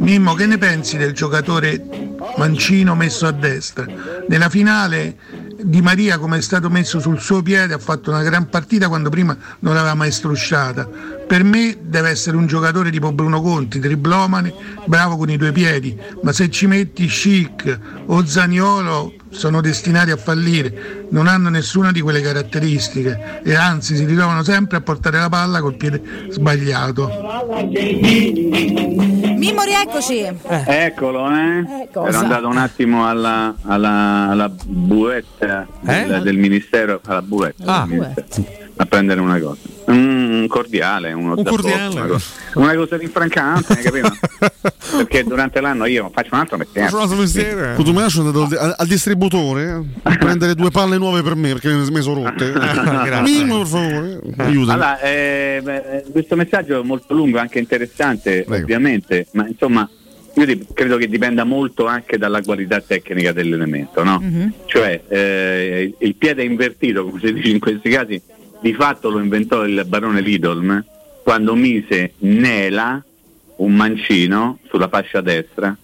Mimmo, 0.00 0.34
che 0.34 0.46
ne 0.46 0.56
pensi 0.56 0.96
del 0.96 1.12
giocatore 1.12 2.16
mancino 2.36 2.94
messo 2.94 3.26
a 3.26 3.32
destra? 3.32 3.86
Nella 4.28 4.48
finale 4.48 5.16
Di 5.62 5.82
Maria, 5.82 6.16
come 6.16 6.38
è 6.38 6.40
stato 6.40 6.70
messo 6.70 7.00
sul 7.00 7.20
suo 7.20 7.42
piede, 7.42 7.74
ha 7.74 7.78
fatto 7.78 8.08
una 8.08 8.22
gran 8.22 8.48
partita 8.48 8.88
quando 8.88 9.10
prima 9.10 9.36
non 9.58 9.74
l'aveva 9.74 9.94
mai 9.94 10.10
strusciata. 10.10 10.88
Per 11.26 11.44
me 11.44 11.76
deve 11.82 12.08
essere 12.08 12.38
un 12.38 12.46
giocatore 12.46 12.90
tipo 12.90 13.12
Bruno 13.12 13.42
Conti, 13.42 13.78
triplomane, 13.78 14.54
bravo 14.86 15.18
con 15.18 15.28
i 15.28 15.36
due 15.36 15.52
piedi, 15.52 15.94
ma 16.22 16.32
se 16.32 16.48
ci 16.48 16.66
metti 16.66 17.06
Chic 17.06 17.78
o 18.06 18.24
Zaniolo 18.24 19.12
sono 19.28 19.60
destinati 19.60 20.10
a 20.10 20.16
fallire, 20.16 21.06
non 21.10 21.26
hanno 21.26 21.50
nessuna 21.50 21.92
di 21.92 22.00
quelle 22.00 22.22
caratteristiche 22.22 23.42
e 23.44 23.54
anzi 23.54 23.96
si 23.96 24.06
ritrovano 24.06 24.42
sempre 24.42 24.78
a 24.78 24.80
portare 24.80 25.18
la 25.18 25.28
palla 25.28 25.60
col 25.60 25.76
piede 25.76 26.02
sbagliato. 26.30 27.10
Mimmo, 29.40 29.62
rieccoci. 29.62 30.18
Eccolo, 30.66 31.30
eh? 31.30 31.88
cosa? 31.90 32.08
Ero 32.10 32.18
andato 32.18 32.46
un 32.48 32.58
attimo 32.58 33.08
alla, 33.08 33.54
alla, 33.64 34.28
alla 34.28 34.50
buvetta 34.50 35.66
Eh? 35.86 36.04
del, 36.06 36.20
del 36.22 36.36
ministero, 36.36 37.00
alla 37.06 37.22
buvetta 37.22 37.64
Ah. 37.64 37.86
del 37.88 37.96
ministero, 37.98 38.46
a 38.76 38.84
prendere 38.84 39.20
una 39.20 39.40
cosa. 39.40 39.60
Un 40.30 40.46
cordiale, 40.46 41.12
uno 41.12 41.34
Un 41.36 41.42
cordiale. 41.44 41.92
una 41.94 42.06
cosa, 42.06 42.24
una 42.54 42.74
cosa 42.74 42.96
rinfrancante, 42.96 43.72
hai 43.72 43.82
capito? 43.82 44.12
Perché 44.98 45.24
durante 45.24 45.60
l'anno 45.60 45.86
io 45.86 46.08
faccio 46.12 46.30
un 46.34 46.40
altro 46.40 46.56
mestiere. 46.56 47.74
Tu 47.76 47.90
mi 47.92 47.98
lascio 47.98 48.20
andato 48.20 48.44
al, 48.56 48.74
al 48.76 48.86
distributore 48.86 49.82
a 50.02 50.16
prendere 50.18 50.54
due 50.54 50.70
palle 50.70 50.98
nuove 50.98 51.22
per 51.22 51.34
me 51.34 51.48
perché 51.52 51.72
mi 51.72 52.00
sono 52.00 52.22
rotte. 52.24 52.52
Mimmo, 53.22 53.58
per 53.58 53.66
favore, 53.66 54.20
aiutami. 54.36 54.70
Allora, 54.72 55.00
eh, 55.00 55.60
beh, 55.62 56.04
questo 56.12 56.36
messaggio 56.36 56.80
è 56.80 56.84
molto 56.84 57.12
lungo, 57.14 57.38
anche 57.38 57.58
interessante, 57.58 58.44
Prego. 58.46 58.62
ovviamente, 58.62 59.26
ma 59.32 59.46
insomma, 59.48 59.88
io 60.34 60.46
di- 60.46 60.64
credo 60.72 60.96
che 60.96 61.08
dipenda 61.08 61.42
molto 61.44 61.86
anche 61.86 62.18
dalla 62.18 62.40
qualità 62.42 62.80
tecnica 62.80 63.32
dell'elemento, 63.32 64.04
no? 64.04 64.22
Cioè, 64.66 65.02
eh, 65.08 65.94
il 65.98 66.14
piede 66.14 66.44
invertito, 66.44 67.04
come 67.04 67.20
si 67.20 67.32
dice 67.32 67.48
in 67.48 67.58
questi 67.58 67.90
casi, 67.90 68.20
di 68.60 68.74
fatto 68.74 69.10
lo 69.10 69.18
inventò 69.18 69.64
il 69.64 69.84
barone 69.86 70.20
Lidolm 70.20 70.84
quando 71.22 71.54
mise 71.54 72.14
Nela, 72.18 73.02
un 73.56 73.74
mancino, 73.74 74.58
sulla 74.68 74.88
fascia 74.88 75.20
destra, 75.20 75.76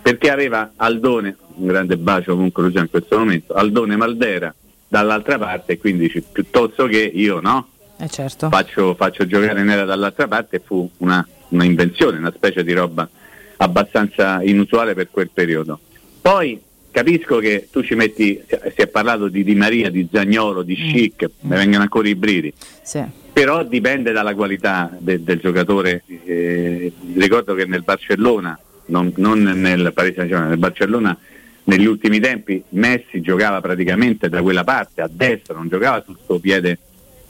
perché 0.00 0.30
aveva 0.30 0.72
Aldone, 0.76 1.36
un 1.56 1.66
grande 1.66 1.96
bacio 1.96 2.34
comunque 2.34 2.62
lo 2.64 2.70
c'è 2.70 2.80
in 2.80 2.90
questo 2.90 3.18
momento, 3.18 3.54
Aldone 3.54 3.96
Maldera 3.96 4.54
dall'altra 4.88 5.38
parte, 5.38 5.72
e 5.72 5.78
quindi 5.78 6.08
piuttosto 6.32 6.86
che 6.86 7.00
io, 7.00 7.40
no? 7.40 7.68
Eh 7.98 8.08
certo. 8.08 8.48
faccio, 8.50 8.94
faccio 8.94 9.26
giocare 9.26 9.62
Nera 9.62 9.84
dall'altra 9.84 10.26
parte 10.26 10.60
fu 10.64 10.88
una, 10.98 11.26
una 11.48 11.64
invenzione, 11.64 12.18
una 12.18 12.32
specie 12.34 12.64
di 12.64 12.72
roba 12.72 13.08
abbastanza 13.56 14.42
inusuale 14.42 14.94
per 14.94 15.08
quel 15.10 15.30
periodo. 15.32 15.78
Poi 16.20 16.60
capisco 16.98 17.38
che 17.38 17.66
tu 17.72 17.82
ci 17.82 17.96
metti, 17.96 18.40
si 18.46 18.80
è 18.80 18.86
parlato 18.86 19.26
di 19.26 19.42
Di 19.42 19.56
Maria, 19.56 19.90
di 19.90 20.06
Zagnolo, 20.10 20.62
di 20.62 20.76
Chic, 20.76 21.28
mi 21.40 21.56
vengono 21.56 21.82
ancora 21.82 22.06
i 22.08 22.14
brividi, 22.14 22.52
Sì. 22.82 23.02
però 23.32 23.64
dipende 23.64 24.12
dalla 24.12 24.32
qualità 24.36 24.96
de- 24.96 25.22
del 25.24 25.40
giocatore. 25.40 26.04
Eh, 26.24 26.92
ricordo 27.16 27.54
che 27.54 27.64
nel 27.66 27.82
Barcellona 27.82 28.56
non, 28.86 29.12
non 29.16 29.42
nel 29.42 29.90
Paris 29.92 30.14
Saint-Germain, 30.14 30.50
nel 30.50 30.58
Barcellona 30.58 31.18
negli 31.64 31.86
ultimi 31.86 32.20
tempi 32.20 32.62
Messi 32.70 33.20
giocava 33.20 33.60
praticamente 33.60 34.28
da 34.28 34.40
quella 34.40 34.62
parte, 34.62 35.00
a 35.00 35.10
destra, 35.12 35.54
non 35.54 35.68
giocava 35.68 36.00
sul 36.06 36.16
suo 36.24 36.38
piede 36.38 36.78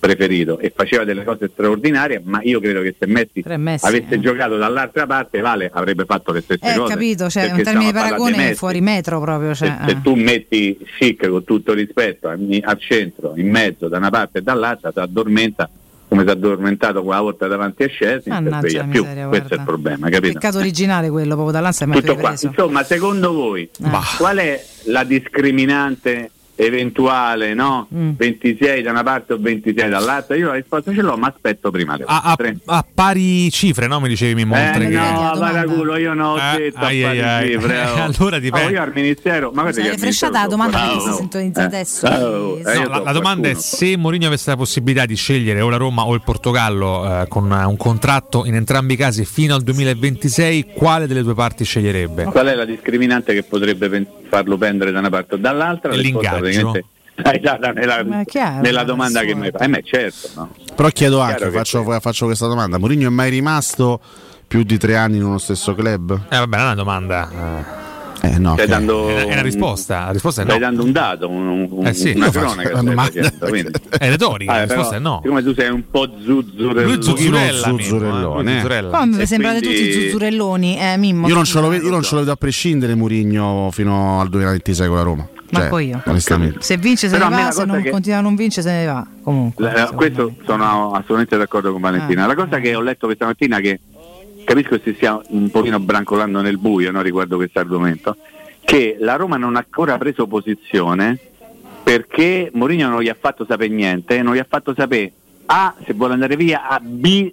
preferito 0.04 0.58
e 0.58 0.72
faceva 0.74 1.04
delle 1.04 1.24
cose 1.24 1.48
straordinarie, 1.52 2.20
ma 2.24 2.40
io 2.42 2.60
credo 2.60 2.82
che 2.82 2.94
se 2.98 3.06
Messi, 3.06 3.42
Messi, 3.56 3.86
avesse 3.86 4.14
eh. 4.14 4.20
giocato 4.20 4.56
dall'altra 4.56 5.06
parte, 5.06 5.40
Vale 5.40 5.70
avrebbe 5.72 6.04
fatto 6.04 6.32
le 6.32 6.42
stesse 6.42 6.72
Eh, 6.72 6.76
cose. 6.76 6.92
capito, 6.92 7.30
cioè 7.30 7.50
un 7.50 7.62
termine 7.62 7.86
di 7.92 7.98
paragone 7.98 8.36
Messi. 8.36 8.54
fuori 8.54 8.80
metro 8.80 9.20
proprio. 9.20 9.54
Cioè, 9.54 9.76
Se, 9.80 9.84
se 9.86 9.90
eh. 9.92 10.02
tu 10.02 10.14
metti 10.14 10.78
Chic 10.98 11.26
con 11.28 11.44
tutto 11.44 11.72
rispetto 11.72 12.28
al, 12.28 12.76
centro, 12.78 13.32
in 13.36 13.48
mezzo, 13.50 13.88
da 13.88 13.96
una 13.98 14.10
parte 14.10 14.38
e 14.38 14.42
dall'altra, 14.42 14.92
ti 14.92 14.98
addormenta 14.98 15.68
come 16.06 16.22
si 16.22 16.28
è 16.28 16.32
addormentato 16.32 17.02
quella 17.02 17.22
volta 17.22 17.46
davanti 17.48 17.82
a 17.82 17.88
Chelsea, 17.88 18.38
non 18.38 18.52
si 18.62 18.68
sveglia 18.68 18.84
più. 18.84 19.00
miseria, 19.02 19.26
Questo 19.26 19.54
è 19.54 19.56
il 19.56 19.62
problema, 19.64 20.08
capito? 20.10 20.32
Peccato 20.34 20.58
originale 20.58 21.08
quello, 21.10 21.32
proprio 21.34 21.50
dall'ansia 21.52 21.86
Tutto 21.86 22.16
qua. 22.16 22.34
Insomma, 22.40 22.84
secondo 22.84 23.32
voi, 23.32 23.68
Bah. 23.78 24.02
qual 24.18 24.36
è 24.36 24.64
la 24.84 25.02
discriminante 25.02 26.30
eventuale, 26.56 27.54
no? 27.54 27.88
Mm. 27.94 28.10
26 28.16 28.82
da 28.82 28.90
una 28.90 29.02
parte 29.02 29.32
o 29.34 29.38
26 29.38 29.88
dall'altra? 29.88 30.36
Io 30.36 30.48
la 30.48 30.54
risposta 30.54 30.92
ce 30.92 31.02
l'ho, 31.02 31.16
ma 31.16 31.28
aspetto 31.28 31.70
prima 31.70 31.96
le 31.96 32.04
A, 32.06 32.20
a- 32.22 32.36
a 32.66 32.84
pari 32.94 33.50
cifre, 33.50 33.86
no? 33.86 34.00
Mi 34.00 34.08
dicevi 34.08 34.34
Mimmo, 34.34 34.56
Eh, 34.56 34.66
oltre 34.68 34.88
che- 34.88 34.94
no, 34.96 35.32
paraculo, 35.38 35.96
io 35.96 36.12
non 36.14 36.26
ho 36.32 36.36
Eh, 36.38 36.58
detto 36.58 36.78
ai, 36.84 37.02
a 37.04 37.08
ai, 37.10 37.18
fare 37.18 37.28
ai. 37.30 37.50
cifre, 37.50 37.80
oh. 37.86 38.02
Allora 38.18 38.38
dipende. 38.38 38.66
Oh, 38.66 38.70
io 38.70 38.82
al 38.82 38.92
ministero, 38.94 39.50
ma 39.52 39.62
guarda 39.62 39.82
che 39.82 39.96
ministero 39.98 40.32
la 40.32 40.46
domanda 40.46 40.78
perché 40.78 41.00
si 41.00 41.12
sintonizza 41.12 41.60
Eh. 41.60 41.64
adesso. 41.64 42.06
Oh, 42.06 42.58
eh, 42.58 42.78
No, 42.78 42.88
la, 42.88 42.98
la 43.00 43.12
domanda 43.12 43.48
è 43.48 43.54
se 43.54 43.96
Mourinho 43.96 44.26
avesse 44.26 44.50
la 44.50 44.56
possibilità 44.56 45.06
di 45.06 45.14
scegliere 45.16 45.60
o 45.60 45.68
la 45.68 45.76
Roma 45.76 46.04
o 46.06 46.14
il 46.14 46.22
Portogallo 46.24 47.22
eh, 47.22 47.28
con 47.28 47.50
un 47.50 47.76
contratto 47.76 48.44
in 48.46 48.54
entrambi 48.54 48.94
i 48.94 48.96
casi 48.96 49.24
fino 49.24 49.54
al 49.54 49.62
2026, 49.62 50.66
quale 50.74 51.06
delle 51.06 51.22
due 51.22 51.34
parti 51.34 51.64
sceglierebbe? 51.64 52.24
Qual 52.24 52.46
è 52.46 52.54
la 52.54 52.64
discriminante 52.64 53.32
che 53.34 53.42
potrebbe 53.42 53.88
pen- 53.88 54.06
farlo 54.28 54.56
pendere 54.56 54.90
da 54.92 54.98
una 54.98 55.10
parte 55.10 55.34
o 55.34 55.38
dall'altra? 55.38 55.92
L'ingaggio. 55.94 56.43
Praticamente 57.14 57.80
nella, 58.60 58.78
ma 58.78 58.84
domanda 58.84 59.20
che 59.22 59.34
mi 59.34 59.50
fai. 59.50 59.66
Eh, 59.66 59.68
beh, 59.70 59.82
certo, 59.84 60.28
no? 60.34 60.50
Però 60.74 60.88
chiedo 60.88 61.20
anche, 61.20 61.44
che 61.44 61.50
faccio, 61.50 61.82
faccio 62.00 62.26
questa 62.26 62.46
domanda: 62.46 62.78
Mourinho 62.78 63.06
è 63.06 63.10
mai 63.10 63.30
rimasto 63.30 64.00
più 64.46 64.62
di 64.62 64.76
tre 64.78 64.96
anni 64.96 65.16
in 65.16 65.24
uno 65.24 65.38
stesso 65.38 65.74
club? 65.74 66.12
Eh, 66.30 66.36
vabbè, 66.38 66.56
non 66.56 66.60
è 66.64 66.66
una 66.66 66.74
domanda. 66.74 67.82
Eh 68.22 68.38
no. 68.38 68.52
Stai 68.54 68.64
ok. 68.64 68.70
dando 68.70 69.08
È 69.08 69.12
una, 69.12 69.20
è 69.20 69.24
una 69.26 69.34
un- 69.36 69.42
risposta. 69.42 70.04
La 70.06 70.10
risposta 70.12 70.40
è 70.40 70.44
Stai 70.44 70.58
no. 70.58 70.64
dando 70.64 70.82
un 70.82 70.92
dato, 70.92 71.28
un, 71.28 71.68
un- 71.70 71.86
Eh 71.86 71.92
sì. 71.92 72.12
una 72.16 72.30
cronaca. 72.30 72.78
stai. 72.78 73.60
È 73.98 74.08
retorica, 74.08 74.50
Ah, 74.52 74.56
la 74.56 74.62
risposta 74.62 74.96
però, 74.96 74.96
è 74.96 75.02
no. 75.02 75.20
Siccome 75.22 75.42
tu 75.42 75.54
sei 75.54 75.68
un 75.70 75.82
po' 75.90 76.08
zuzzurello, 76.24 76.82
Lui 76.90 77.02
zuzzurella, 77.02 77.66
Uno 77.68 77.76
Mimmo, 77.76 77.82
zuzzurellone, 77.82 79.18
eh, 79.18 79.22
eh. 79.22 79.26
sembrate 79.26 79.58
quindi- 79.60 79.76
tutti 79.90 80.02
zuzzurelloni, 80.04 80.78
eh, 80.80 80.96
Mimmo. 80.96 81.28
Io 81.28 81.34
non, 81.34 81.44
ce 81.44 81.60
lo 81.60 81.68
vedo, 81.68 81.84
io 81.84 81.90
non 81.90 82.02
ce 82.02 82.14
lo 82.14 82.20
vedo 82.20 82.32
a 82.32 82.36
prescindere 82.36 82.94
Mourinho 82.94 83.68
fino 83.72 84.20
al 84.20 84.28
2026 84.30 84.86
con 84.88 84.96
la 84.96 85.02
Roma. 85.02 85.28
Manco 85.58 85.76
Cioè, 85.76 85.84
io. 85.84 86.02
Onestamente. 86.04 86.58
Se 86.60 86.76
vince 86.76 87.08
se 87.08 87.16
Però 87.16 87.28
ne 87.28 87.42
va, 87.44 87.50
se 87.50 87.64
non 87.64 87.82
che- 87.82 87.90
continua 87.90 88.18
a 88.18 88.22
non 88.22 88.34
vincere 88.34 88.68
se 88.68 88.72
ne 88.74 88.86
va. 88.86 89.06
Comunque. 89.22 89.64
La- 89.72 89.90
questo 89.94 90.34
me. 90.36 90.44
sono 90.44 90.92
assolutamente 90.92 91.36
d'accordo 91.36 91.72
con 91.72 91.80
Valentina. 91.80 92.24
Ah. 92.24 92.26
La 92.26 92.34
cosa 92.34 92.58
che 92.58 92.74
ho 92.74 92.80
letto 92.80 93.06
questa 93.06 93.26
mattina 93.26 93.60
che 93.60 93.80
capisco 94.44 94.78
si 94.82 94.92
stia 94.94 95.20
un 95.28 95.50
pochino 95.50 95.78
brancolando 95.80 96.40
nel 96.42 96.58
buio 96.58 96.90
no, 96.90 97.00
riguardo 97.02 97.36
questo 97.36 97.58
argomento, 97.60 98.16
che 98.64 98.96
la 99.00 99.16
Roma 99.16 99.36
non 99.36 99.56
ha 99.56 99.60
ancora 99.60 99.96
preso 99.98 100.26
posizione 100.26 101.18
perché 101.82 102.50
Mourinho 102.54 102.88
non 102.88 103.02
gli 103.02 103.08
ha 103.08 103.16
fatto 103.18 103.44
sapere 103.46 103.72
niente, 103.72 104.22
non 104.22 104.34
gli 104.34 104.38
ha 104.38 104.46
fatto 104.48 104.74
sapere 104.74 105.12
A 105.46 105.74
se 105.84 105.92
vuole 105.92 106.14
andare 106.14 106.36
via, 106.36 106.66
a 106.68 106.80
B 106.80 107.30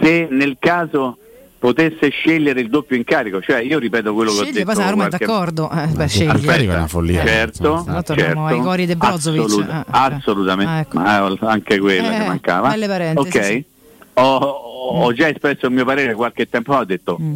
se 0.00 0.26
nel 0.30 0.56
caso 0.58 1.18
potesse 1.64 2.10
scegliere 2.10 2.60
il 2.60 2.68
doppio 2.68 2.94
incarico, 2.94 3.40
cioè 3.40 3.60
io 3.60 3.78
ripeto 3.78 4.12
quello 4.12 4.30
che 4.32 4.36
ho 4.38 4.42
Sceglie, 4.42 4.64
detto 4.64 4.78
la 4.78 4.90
Roma 4.90 5.06
è 5.06 5.08
d'accordo. 5.08 5.70
Eh, 5.70 5.86
beh, 5.86 6.08
sceglie. 6.08 6.32
incarico 6.38 6.72
è 6.72 6.76
una 6.76 6.86
follia. 6.86 7.24
Certo. 7.24 7.84
No, 7.86 8.02
torniamo 8.02 8.46
ai 8.48 8.60
cori 8.60 8.84
di 8.84 8.94
Brozovic. 8.96 9.44
assolut- 9.44 9.70
Eh, 9.70 9.78
eh. 9.78 9.82
assolutamente, 9.88 10.70
Ah, 10.72 10.78
ecco. 10.80 10.98
ma 10.98 11.26
eh, 11.26 11.36
anche 11.40 11.78
quella 11.78 12.14
Eh, 12.14 12.18
che 12.20 12.26
mancava. 12.26 12.68
belle 12.68 12.86
parentesi, 12.86 13.36
ok, 13.38 13.44
sì. 13.44 13.64
ho, 14.12 14.36
ho 14.36 15.12
già 15.14 15.28
espresso 15.28 15.64
il 15.64 15.72
mio 15.72 15.86
parere 15.86 16.12
qualche 16.12 16.46
tempo 16.50 16.72
fa, 16.72 16.80
ho 16.80 16.84
detto 16.84 17.16
Mm. 17.18 17.34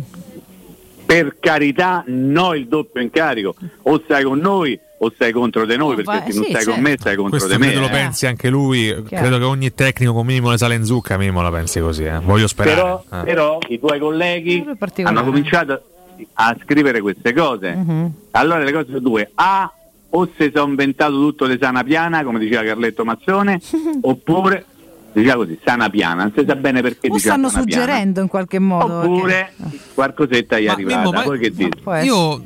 per 1.07 1.37
carità 1.41 2.05
no 2.09 2.53
il 2.53 2.67
doppio 2.69 3.01
incarico, 3.01 3.55
o 3.85 4.03
stai 4.05 4.25
con 4.25 4.39
noi 4.41 4.79
o 5.01 5.11
stai 5.15 5.33
contro 5.33 5.65
di 5.65 5.77
noi, 5.77 5.93
Oh, 5.93 5.97
perché 5.97 6.11
vai- 6.11 6.33
se 6.33 6.35
non 6.39 6.45
sì, 6.45 6.51
stai 6.51 6.65
con 6.65 6.75
certo. 6.75 6.89
me 6.89 6.97
stai 6.99 7.15
contro 7.17 7.31
Questo 7.39 7.49
di 7.57 7.59
me. 7.59 7.67
credo 7.67 7.81
lo 7.81 7.87
eh. 7.87 7.91
pensi 7.91 8.27
anche 8.27 8.49
lui. 8.49 9.03
Credo 9.09 9.39
che 9.39 9.45
ogni 9.45 9.73
tecnico 9.75 10.13
con 10.13 10.27
Mimmo 10.27 10.51
le 10.51 10.59
sale 10.59 10.75
in 10.75 10.85
zucca, 10.85 11.17
Mimmo 11.17 11.41
la 11.43 11.51
pensi 11.51 11.81
così. 11.81 12.05
eh. 12.05 12.19
Voglio 12.19 12.47
sperare. 12.49 12.75
Però, 12.77 13.05
Eh. 13.21 13.25
però 13.25 13.59
i 13.69 13.79
tuoi 13.79 13.99
colleghi 13.99 14.65
hanno 15.03 15.25
cominciato 15.25 15.83
a 16.35 16.57
scrivere 16.65 17.01
queste 17.01 17.33
cose. 17.33 17.75
Mhm. 17.75 18.13
Allora 18.33 18.59
le 18.65 18.73
cose 18.73 18.87
sono 18.87 18.99
due. 18.99 19.31
A, 19.35 19.73
o 20.11 20.29
se 20.37 20.51
sono 20.55 20.69
inventato 20.71 21.13
tutto 21.13 21.47
di 21.47 21.59
sana 21.61 21.85
piana, 21.85 22.25
come 22.25 22.39
diceva 22.41 22.63
Carletto 22.65 23.05
Mazzone, 23.05 23.61
oppure, 24.03 24.65
diceva 25.21 25.37
così, 25.37 25.59
sana 25.65 25.89
piana, 25.91 26.23
non 26.23 26.33
si 26.37 26.45
sa 26.47 26.55
bene 26.57 26.81
perché 26.83 27.09
O 27.09 27.15
diceva 27.15 27.35
stanno 27.35 27.49
sana 27.49 27.65
piana. 27.65 27.83
suggerendo 27.83 28.21
in 28.21 28.29
qualche 28.29 28.59
modo. 28.59 28.99
Oppure 29.01 29.53
qualcosetta 29.95 30.59
gli 30.59 30.65
è 30.65 30.67
Ma, 30.67 30.73
arrivata. 30.73 31.11
Ma- 31.11 31.23
essere. 31.23 32.05
Io 32.05 32.43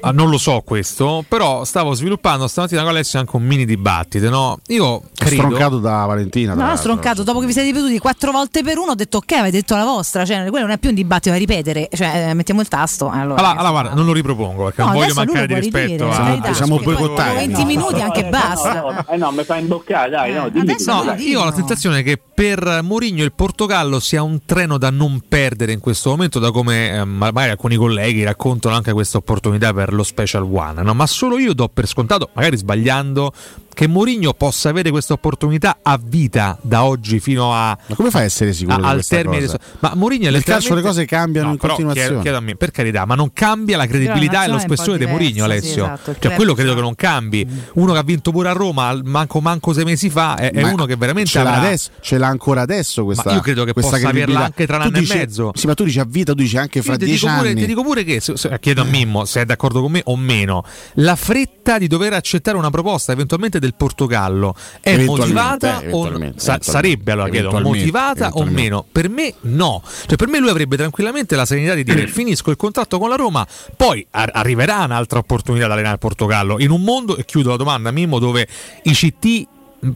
ah, 0.00 0.10
non 0.12 0.30
lo 0.30 0.38
so 0.38 0.62
questo, 0.64 1.24
però 1.26 1.64
stavo 1.64 1.92
sviluppando 1.94 2.46
stamattina 2.46 2.80
con 2.82 2.90
Alessio 2.90 3.18
anche 3.18 3.36
un 3.36 3.42
mini 3.42 3.64
dibattito, 3.64 4.28
no? 4.28 4.58
Io 4.68 5.02
credo 5.14 5.34
Stroncato 5.42 5.78
da 5.78 6.04
Valentina. 6.04 6.52
No, 6.54 6.60
l'altro. 6.60 6.76
stroncato. 6.78 7.22
Dopo 7.22 7.40
che 7.40 7.46
vi 7.46 7.52
siete 7.52 7.68
ripetuti 7.70 7.98
quattro 7.98 8.30
volte 8.32 8.62
per 8.62 8.78
uno, 8.78 8.92
ho 8.92 8.94
detto 8.94 9.18
ok, 9.18 9.32
avete 9.32 9.56
detto 9.58 9.74
la 9.76 9.84
vostra. 9.84 10.24
Cioè, 10.24 10.48
quello 10.48 10.66
non 10.66 10.74
è 10.74 10.78
più 10.78 10.88
un 10.90 10.94
dibattito 10.94 11.30
da 11.30 11.36
ripetere. 11.38 11.88
Cioè, 11.92 12.28
eh, 12.30 12.34
mettiamo 12.34 12.60
il 12.60 12.68
tasto. 12.68 13.08
Allora, 13.08 13.34
Allora, 13.36 13.50
allora, 13.50 13.70
guarda, 13.70 13.94
non 13.94 14.06
lo 14.06 14.12
ripropongo 14.12 14.64
perché 14.64 14.82
No, 14.82 14.88
non 14.88 14.96
voglio 14.96 15.14
mancare 15.14 15.46
di 15.46 15.54
lo 15.54 15.58
rispetto 15.60 15.86
ridire, 15.86 16.08
a- 16.10 16.16
carità, 16.16 16.52
siamo 16.54 16.76
perché 16.76 16.84
poi 16.92 16.94
boicottati. 17.00 17.28
dopo 17.28 17.38
20 17.40 17.60
No, 17.60 17.66
minuti 17.66 18.00
anche 18.02 18.26
eh, 18.26 18.30
basta. 18.30 19.06
eh, 19.08 19.16
no, 19.16 19.30
mi 19.32 19.44
fa 19.44 19.56
imboccare, 19.56 20.10
dai, 20.10 20.32
no, 20.34 20.46
Eh, 20.46 20.50
dimmi 20.52 20.70
adesso 20.70 21.02
dai. 21.04 21.28
io 21.28 21.40
ho 21.40 21.44
la 21.44 21.52
sensazione 21.52 21.95
che 22.02 22.20
per 22.34 22.80
Mourinho 22.82 23.22
il 23.22 23.32
Portogallo 23.32 24.00
sia 24.00 24.22
un 24.22 24.44
treno 24.44 24.78
da 24.78 24.90
non 24.90 25.22
perdere 25.28 25.72
in 25.72 25.80
questo 25.80 26.10
momento, 26.10 26.38
da 26.38 26.50
come 26.50 26.90
eh, 26.90 27.04
ma- 27.04 27.30
magari 27.30 27.50
alcuni 27.50 27.76
colleghi 27.76 28.22
raccontano 28.24 28.74
anche 28.74 28.92
questa 28.92 29.18
opportunità 29.18 29.72
per 29.72 29.92
lo 29.92 30.02
Special 30.02 30.42
One, 30.42 30.82
no? 30.82 30.94
ma 30.94 31.06
solo 31.06 31.38
io 31.38 31.54
do 31.54 31.68
per 31.68 31.86
scontato, 31.86 32.30
magari 32.34 32.56
sbagliando, 32.56 33.32
che 33.76 33.86
Mourinho 33.86 34.32
possa 34.32 34.70
avere 34.70 34.88
questa 34.90 35.12
opportunità 35.12 35.80
a 35.82 36.00
vita 36.02 36.56
da 36.62 36.84
oggi 36.84 37.20
fino 37.20 37.52
a, 37.52 37.76
Ma 37.88 37.94
come 37.94 38.08
fai 38.08 38.22
a 38.22 38.24
essere 38.24 38.54
sicuro 38.54 38.76
a- 38.76 38.80
di 38.80 38.84
al 38.86 39.06
termine 39.06 39.44
cosa? 39.44 39.58
ma 39.80 39.92
Mourinho 39.94 40.28
è 40.28 40.30
Nel 40.30 40.42
calcio 40.42 40.74
le 40.74 40.80
letteralmente- 40.80 40.88
cose 40.88 41.04
cambiano 41.04 41.46
No, 41.48 41.52
in 41.52 41.58
però 41.58 41.74
continuazione. 41.74 42.30
a 42.30 42.40
me, 42.40 42.56
per 42.56 42.70
carità, 42.70 43.04
ma 43.04 43.14
non 43.14 43.34
cambia 43.34 43.76
la 43.76 43.86
credibilità 43.86 44.44
e 44.44 44.48
lo 44.48 44.58
spessore 44.58 44.96
di 44.96 45.04
Mourinho, 45.04 45.44
diversa, 45.44 45.60
sì, 45.66 45.78
Alessio. 45.78 45.84
esatto, 45.84 46.16
cioè, 46.18 46.34
quello 46.34 46.54
credo 46.54 46.74
che 46.74 46.80
non 46.80 46.94
cambi. 46.94 47.46
Uno 47.74 47.92
che 47.92 47.98
ha 47.98 48.02
vinto 48.02 48.30
pure 48.30 48.48
a 48.48 48.52
Roma, 48.52 48.98
manco, 49.04 49.40
manco 49.42 49.74
sei 49.74 49.84
mesi 49.84 50.08
fa, 50.08 50.36
è, 50.36 50.50
è 50.52 50.62
uno 50.62 50.86
che 50.86 50.96
veramente 50.96 51.28
ce 51.28 51.42
l'ha, 51.42 51.50
avrà- 51.52 51.66
adesso, 51.66 51.90
ce 52.00 52.16
l'ha 52.16 52.28
ancora 52.28 52.62
adesso 52.62 53.04
questa 53.04 53.24
Ma 53.26 53.34
io 53.34 53.40
credo 53.42 53.64
che 53.64 53.74
questa 53.74 53.90
possa 53.92 54.08
averla 54.08 54.24
credibilità. 54.24 54.44
anche 54.46 54.66
tra 54.66 54.76
un 54.76 54.82
anno 54.84 54.96
e 54.96 55.00
dici- 55.00 55.16
mezzo. 55.18 55.50
Sì, 55.54 55.66
ma 55.66 55.74
tu 55.74 55.84
dici 55.84 56.00
a 56.00 56.04
vita, 56.08 56.32
tu 56.32 56.38
dici 56.42 56.56
anche 56.56 56.80
fra 56.80 56.96
dieci 56.96 57.12
dico, 57.26 57.26
pure, 57.36 57.50
anni. 57.50 57.60
ti 57.60 57.66
dico 57.66 57.82
pure 57.82 58.04
che, 58.04 58.20
se- 58.20 58.38
se- 58.38 58.58
chiedo 58.58 58.80
a 58.80 58.84
Mimmo 58.84 59.26
se 59.26 59.42
è 59.42 59.44
d'accordo 59.44 59.82
con 59.82 59.90
me 59.92 60.00
o 60.06 60.16
meno, 60.16 60.64
la 60.94 61.14
fretta 61.14 61.76
di 61.76 61.88
dover 61.88 62.14
accettare 62.14 62.56
una 62.56 62.70
proposta 62.70 63.12
eventualmente 63.12 63.58
del 63.66 63.74
Portogallo 63.74 64.54
è 64.80 64.96
motivata 65.04 65.82
o 65.90 66.32
sa- 66.36 66.58
sarebbe 66.60 67.12
allora 67.12 67.28
chiedo, 67.28 67.60
motivata 67.60 68.30
o 68.32 68.44
meno? 68.44 68.84
Per 68.90 69.08
me 69.08 69.34
no. 69.42 69.82
Cioè 70.06 70.16
per 70.16 70.28
me 70.28 70.38
lui 70.38 70.48
avrebbe 70.48 70.76
tranquillamente 70.76 71.36
la 71.36 71.44
serenità 71.44 71.74
di 71.74 71.84
dire 71.84 72.06
finisco 72.08 72.50
il 72.50 72.56
contratto 72.56 72.98
con 72.98 73.08
la 73.08 73.16
Roma, 73.16 73.46
poi 73.76 74.06
ar- 74.10 74.30
arriverà 74.32 74.84
un'altra 74.84 75.18
opportunità 75.18 75.66
da 75.66 75.74
allenare 75.74 75.94
il 75.94 76.00
Portogallo 76.00 76.58
in 76.60 76.70
un 76.70 76.82
mondo 76.82 77.16
e 77.16 77.24
chiudo 77.24 77.50
la 77.50 77.56
domanda 77.56 77.90
Mimmo 77.90 78.18
dove 78.18 78.46
i 78.84 78.92
CT 78.92 79.46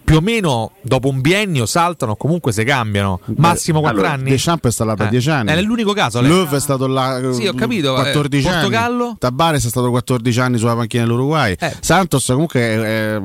più 0.03 0.17
o 0.17 0.21
meno 0.21 0.73
dopo 0.83 1.09
un 1.09 1.21
biennio 1.21 1.67
saltano 1.67 2.17
comunque 2.17 2.53
se 2.53 2.65
cambiano 2.65 3.21
massimo 3.37 3.81
4 3.81 3.99
Allora, 3.99 4.15
anni 4.15 4.31
Deschamps 4.31 4.67
è 4.69 4.71
stato 4.73 4.91
là 4.91 4.97
da 4.97 5.07
Eh, 5.07 5.11
10 5.11 5.31
anni. 5.31 5.51
è 5.53 5.61
l'unico 5.63 5.93
caso 5.93 6.19
Alessio. 6.19 6.37
Löw 6.45 6.55
è 6.55 6.61
stato 6.61 6.87
là 6.87 7.19
eh, 7.19 7.33
Sì, 7.33 7.47
ho 7.47 7.55
capito, 7.55 7.93
eh, 7.93 7.95
14 8.03 8.47
anni. 8.49 8.55
Portogallo? 8.61 9.17
Tabares 9.19 9.65
è 9.65 9.69
stato 9.69 9.91
14 9.91 10.41
anni 10.41 10.59
sulla 10.59 10.75
panchina 10.75 11.03
dell'Uruguay. 11.05 11.55
Eh. 11.59 11.77
Santos 11.81 12.27
comunque 12.27 12.61
eh, 12.61 13.21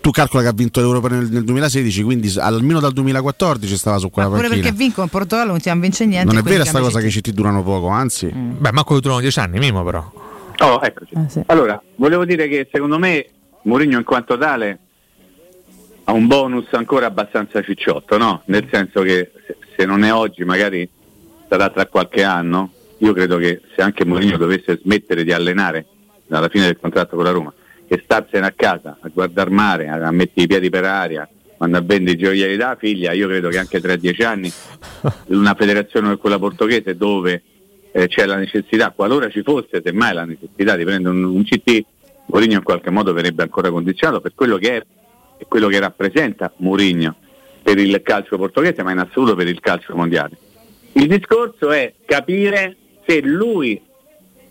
tu 0.00 0.10
calcola 0.10 0.42
che 0.42 0.48
ha 0.48 0.52
vinto 0.52 0.80
l'Europa 0.80 1.08
nel, 1.08 1.28
nel 1.30 1.44
2016, 1.44 2.02
quindi 2.02 2.32
almeno 2.38 2.80
dal 2.80 2.92
2014 2.92 3.76
stava 3.76 3.98
su 3.98 4.10
quella 4.10 4.28
Ma 4.28 4.34
pure 4.36 4.48
panchina. 4.48 4.68
perché 4.70 4.84
vinco 4.84 5.02
in 5.02 5.08
Portogallo 5.08 5.50
non 5.50 5.60
ti 5.60 5.70
vince 5.78 6.06
niente. 6.06 6.26
non 6.32 6.38
è 6.38 6.42
vera 6.42 6.62
sta 6.64 6.72
cambia 6.72 6.90
cosa 6.90 7.00
che 7.00 7.06
i 7.06 7.10
CT. 7.20 7.30
Durano 7.30 7.62
poco, 7.62 7.88
anzi. 7.88 8.26
Beh, 8.28 8.72
manco 8.72 8.94
che 8.94 9.00
durano 9.00 9.20
10 9.20 9.38
anni, 9.38 9.58
Mimmo 9.58 9.82
però. 9.84 10.10
Oh, 10.62 10.78
eccoci. 10.82 11.14
Eh, 11.14 11.28
sì. 11.28 11.42
Allora, 11.46 11.80
volevo 11.96 12.24
dire 12.26 12.46
che 12.48 12.68
secondo 12.70 12.98
me 12.98 13.24
Mourinho 13.62 13.96
in 13.98 14.04
quanto 14.04 14.36
tale 14.36 14.78
ha 16.10 16.12
un 16.12 16.26
bonus 16.26 16.66
ancora 16.72 17.06
abbastanza 17.06 17.62
cicciotto, 17.62 18.18
no? 18.18 18.42
Nel 18.46 18.66
senso 18.70 19.02
che 19.02 19.30
se, 19.76 19.84
non 19.84 20.02
è 20.02 20.12
oggi, 20.12 20.44
magari 20.44 20.88
sarà 21.48 21.70
tra 21.70 21.86
qualche 21.86 22.24
anno. 22.24 22.72
Io 22.98 23.12
credo 23.12 23.36
che 23.36 23.60
se 23.76 23.82
anche 23.82 24.04
Mourinho 24.04 24.36
dovesse 24.36 24.80
smettere 24.82 25.22
di 25.22 25.32
allenare 25.32 25.86
alla 26.30 26.48
fine 26.48 26.66
del 26.66 26.78
contratto 26.78 27.14
con 27.14 27.24
la 27.24 27.30
Roma 27.30 27.52
e 27.86 28.00
starsene 28.02 28.44
a 28.44 28.52
casa 28.54 28.98
a 29.00 29.08
guardare 29.08 29.50
mare, 29.50 29.88
a, 29.88 30.06
a 30.06 30.10
mettere 30.10 30.42
i 30.42 30.46
piedi 30.48 30.68
per 30.68 30.84
aria, 30.84 31.28
quando 31.56 31.78
a 31.78 31.80
vendere 31.80 32.16
i 32.16 32.20
gioielli 32.20 32.56
da 32.56 32.76
figlia, 32.78 33.12
io 33.12 33.28
credo 33.28 33.48
che 33.48 33.58
anche 33.58 33.80
tra 33.80 33.94
dieci 33.94 34.22
anni 34.22 34.52
una 35.28 35.54
federazione 35.54 36.06
come 36.06 36.18
quella 36.18 36.38
portoghese 36.38 36.96
dove 36.96 37.42
eh, 37.92 38.08
c'è 38.08 38.26
la 38.26 38.36
necessità, 38.36 38.90
qualora 38.90 39.30
ci 39.30 39.42
fosse 39.42 39.80
semmai 39.82 40.12
la 40.12 40.24
necessità 40.24 40.74
di 40.74 40.84
prendere 40.84 41.14
un, 41.14 41.22
un 41.24 41.44
CT, 41.44 41.84
Mourinho 42.26 42.54
in 42.54 42.62
qualche 42.64 42.90
modo 42.90 43.12
verrebbe 43.12 43.42
ancora 43.42 43.70
condizionato 43.70 44.20
per 44.20 44.32
quello 44.34 44.56
che 44.56 44.76
è 44.76 44.84
e 45.40 45.46
quello 45.48 45.68
che 45.68 45.80
rappresenta 45.80 46.52
Mourinho 46.56 47.16
per 47.62 47.78
il 47.78 48.02
calcio 48.02 48.36
portoghese, 48.36 48.82
ma 48.82 48.92
in 48.92 48.98
assoluto 48.98 49.34
per 49.34 49.48
il 49.48 49.58
calcio 49.58 49.96
mondiale. 49.96 50.36
Il 50.92 51.06
discorso 51.06 51.70
è 51.70 51.94
capire 52.04 52.76
se 53.06 53.22
lui 53.22 53.80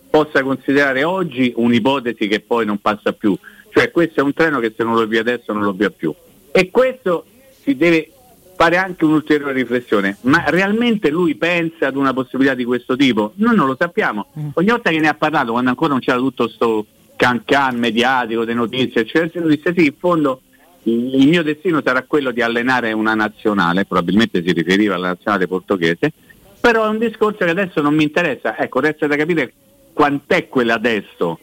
possa 0.09 0.41
considerare 0.41 1.03
oggi 1.03 1.53
un'ipotesi 1.55 2.27
che 2.27 2.39
poi 2.39 2.65
non 2.65 2.79
passa 2.79 3.13
più, 3.13 3.37
cioè 3.71 3.91
questo 3.91 4.21
è 4.21 4.23
un 4.23 4.33
treno 4.33 4.59
che 4.59 4.73
se 4.75 4.83
non 4.83 4.95
lo 4.95 5.05
via 5.05 5.21
adesso 5.21 5.53
non 5.53 5.61
lo 5.61 5.73
via 5.73 5.91
più. 5.91 6.11
E 6.51 6.71
questo 6.71 7.25
si 7.61 7.75
deve 7.75 8.11
fare 8.55 8.77
anche 8.77 9.05
un'ulteriore 9.05 9.53
riflessione, 9.53 10.17
ma 10.21 10.45
realmente 10.47 11.11
lui 11.11 11.35
pensa 11.35 11.87
ad 11.87 11.95
una 11.95 12.13
possibilità 12.13 12.55
di 12.55 12.65
questo 12.65 12.95
tipo? 12.95 13.33
Noi 13.35 13.55
non 13.55 13.67
lo 13.67 13.75
sappiamo. 13.77 14.27
Ogni 14.55 14.69
volta 14.69 14.89
che 14.89 14.99
ne 14.99 15.07
ha 15.07 15.13
parlato, 15.13 15.51
quando 15.51 15.69
ancora 15.69 15.91
non 15.91 15.99
c'era 15.99 16.17
tutto 16.17 16.45
questo 16.45 16.85
can 17.15 17.43
can 17.45 17.77
mediatico, 17.77 18.43
le 18.43 18.53
notizie, 18.53 19.01
eccetera, 19.01 19.45
lui 19.45 19.57
disse 19.57 19.73
sì, 19.75 19.85
in 19.85 19.93
fondo 19.97 20.41
il 20.83 21.27
mio 21.27 21.43
destino 21.43 21.81
sarà 21.83 22.03
quello 22.03 22.31
di 22.31 22.41
allenare 22.41 22.91
una 22.93 23.13
nazionale, 23.13 23.85
probabilmente 23.85 24.41
si 24.43 24.51
riferiva 24.51 24.95
alla 24.95 25.09
nazionale 25.09 25.47
portoghese, 25.47 26.11
però 26.59 26.85
è 26.85 26.89
un 26.89 26.97
discorso 26.97 27.45
che 27.45 27.49
adesso 27.49 27.81
non 27.81 27.93
mi 27.95 28.03
interessa. 28.03 28.57
Ecco, 28.57 28.79
resta 28.79 29.07
da 29.07 29.15
capire 29.15 29.53
quant'è 29.93 30.47
quella 30.47 30.75
adesso. 30.75 31.39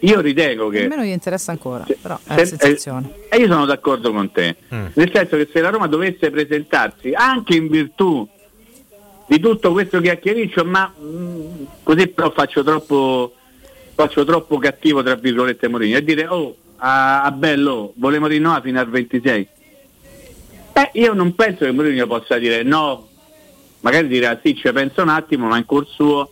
Io 0.00 0.20
ritengo 0.20 0.68
che... 0.68 0.82
Almeno 0.82 1.02
gli 1.02 1.08
interessa 1.08 1.50
ancora, 1.52 1.86
però 2.00 2.18
è 2.26 2.34
la 2.34 2.44
Se- 2.44 2.56
sensazione. 2.56 3.10
eh, 3.30 3.36
e 3.36 3.40
io 3.40 3.46
sono 3.46 3.64
d'accordo 3.64 4.12
con 4.12 4.30
te, 4.30 4.56
nel 4.68 5.10
senso 5.12 5.36
che 5.36 5.48
se 5.50 5.60
la 5.62 5.70
Roma 5.70 5.86
dovesse 5.86 6.30
presentarsi 6.30 7.12
anche 7.14 7.54
in 7.54 7.68
virtù 7.68 8.28
di 9.26 9.40
tutto 9.40 9.72
questo 9.72 10.02
chiacchiericcio, 10.02 10.62
ma 10.66 10.92
mm, 11.00 11.64
così 11.82 12.06
però 12.08 12.30
faccio 12.32 12.62
troppo, 12.62 13.34
faccio 13.94 14.24
troppo 14.26 14.58
cattivo 14.58 15.02
tra 15.02 15.14
virgolette 15.14 15.68
Mourinho, 15.68 15.96
e 15.96 16.04
dire 16.04 16.26
oh 16.26 16.54
a, 16.84 17.22
a 17.22 17.30
Bello 17.32 17.94
volevamo 17.96 18.28
rinnovare 18.28 18.62
fino 18.62 18.78
al 18.78 18.88
26. 18.88 19.48
Eh, 20.74 20.90
io 20.94 21.14
non 21.14 21.34
penso 21.34 21.64
che 21.64 21.72
Mourinho 21.72 22.06
possa 22.06 22.36
dire 22.36 22.62
no, 22.62 23.08
magari 23.80 24.06
dirà 24.06 24.38
sì, 24.42 24.54
ci 24.54 24.70
penso 24.72 25.02
un 25.02 25.08
attimo, 25.08 25.48
ma 25.48 25.56
in 25.56 25.64
cuor 25.64 25.86
suo 25.86 26.30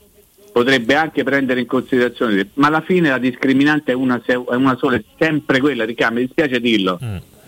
potrebbe 0.53 0.95
anche 0.95 1.23
prendere 1.23 1.61
in 1.61 1.67
considerazione, 1.67 2.51
ma 2.55 2.67
alla 2.67 2.83
fine 2.83 3.09
la 3.09 3.19
discriminante 3.19 3.93
è 3.93 3.95
una, 3.95 4.21
è 4.25 4.35
una 4.35 4.77
sola, 4.77 4.97
è 4.97 5.05
sempre 5.19 5.61
quella, 5.61 5.85
Riccardo, 5.85 6.17
mi 6.17 6.27
dispiace 6.27 6.61
dirlo. 6.61 6.99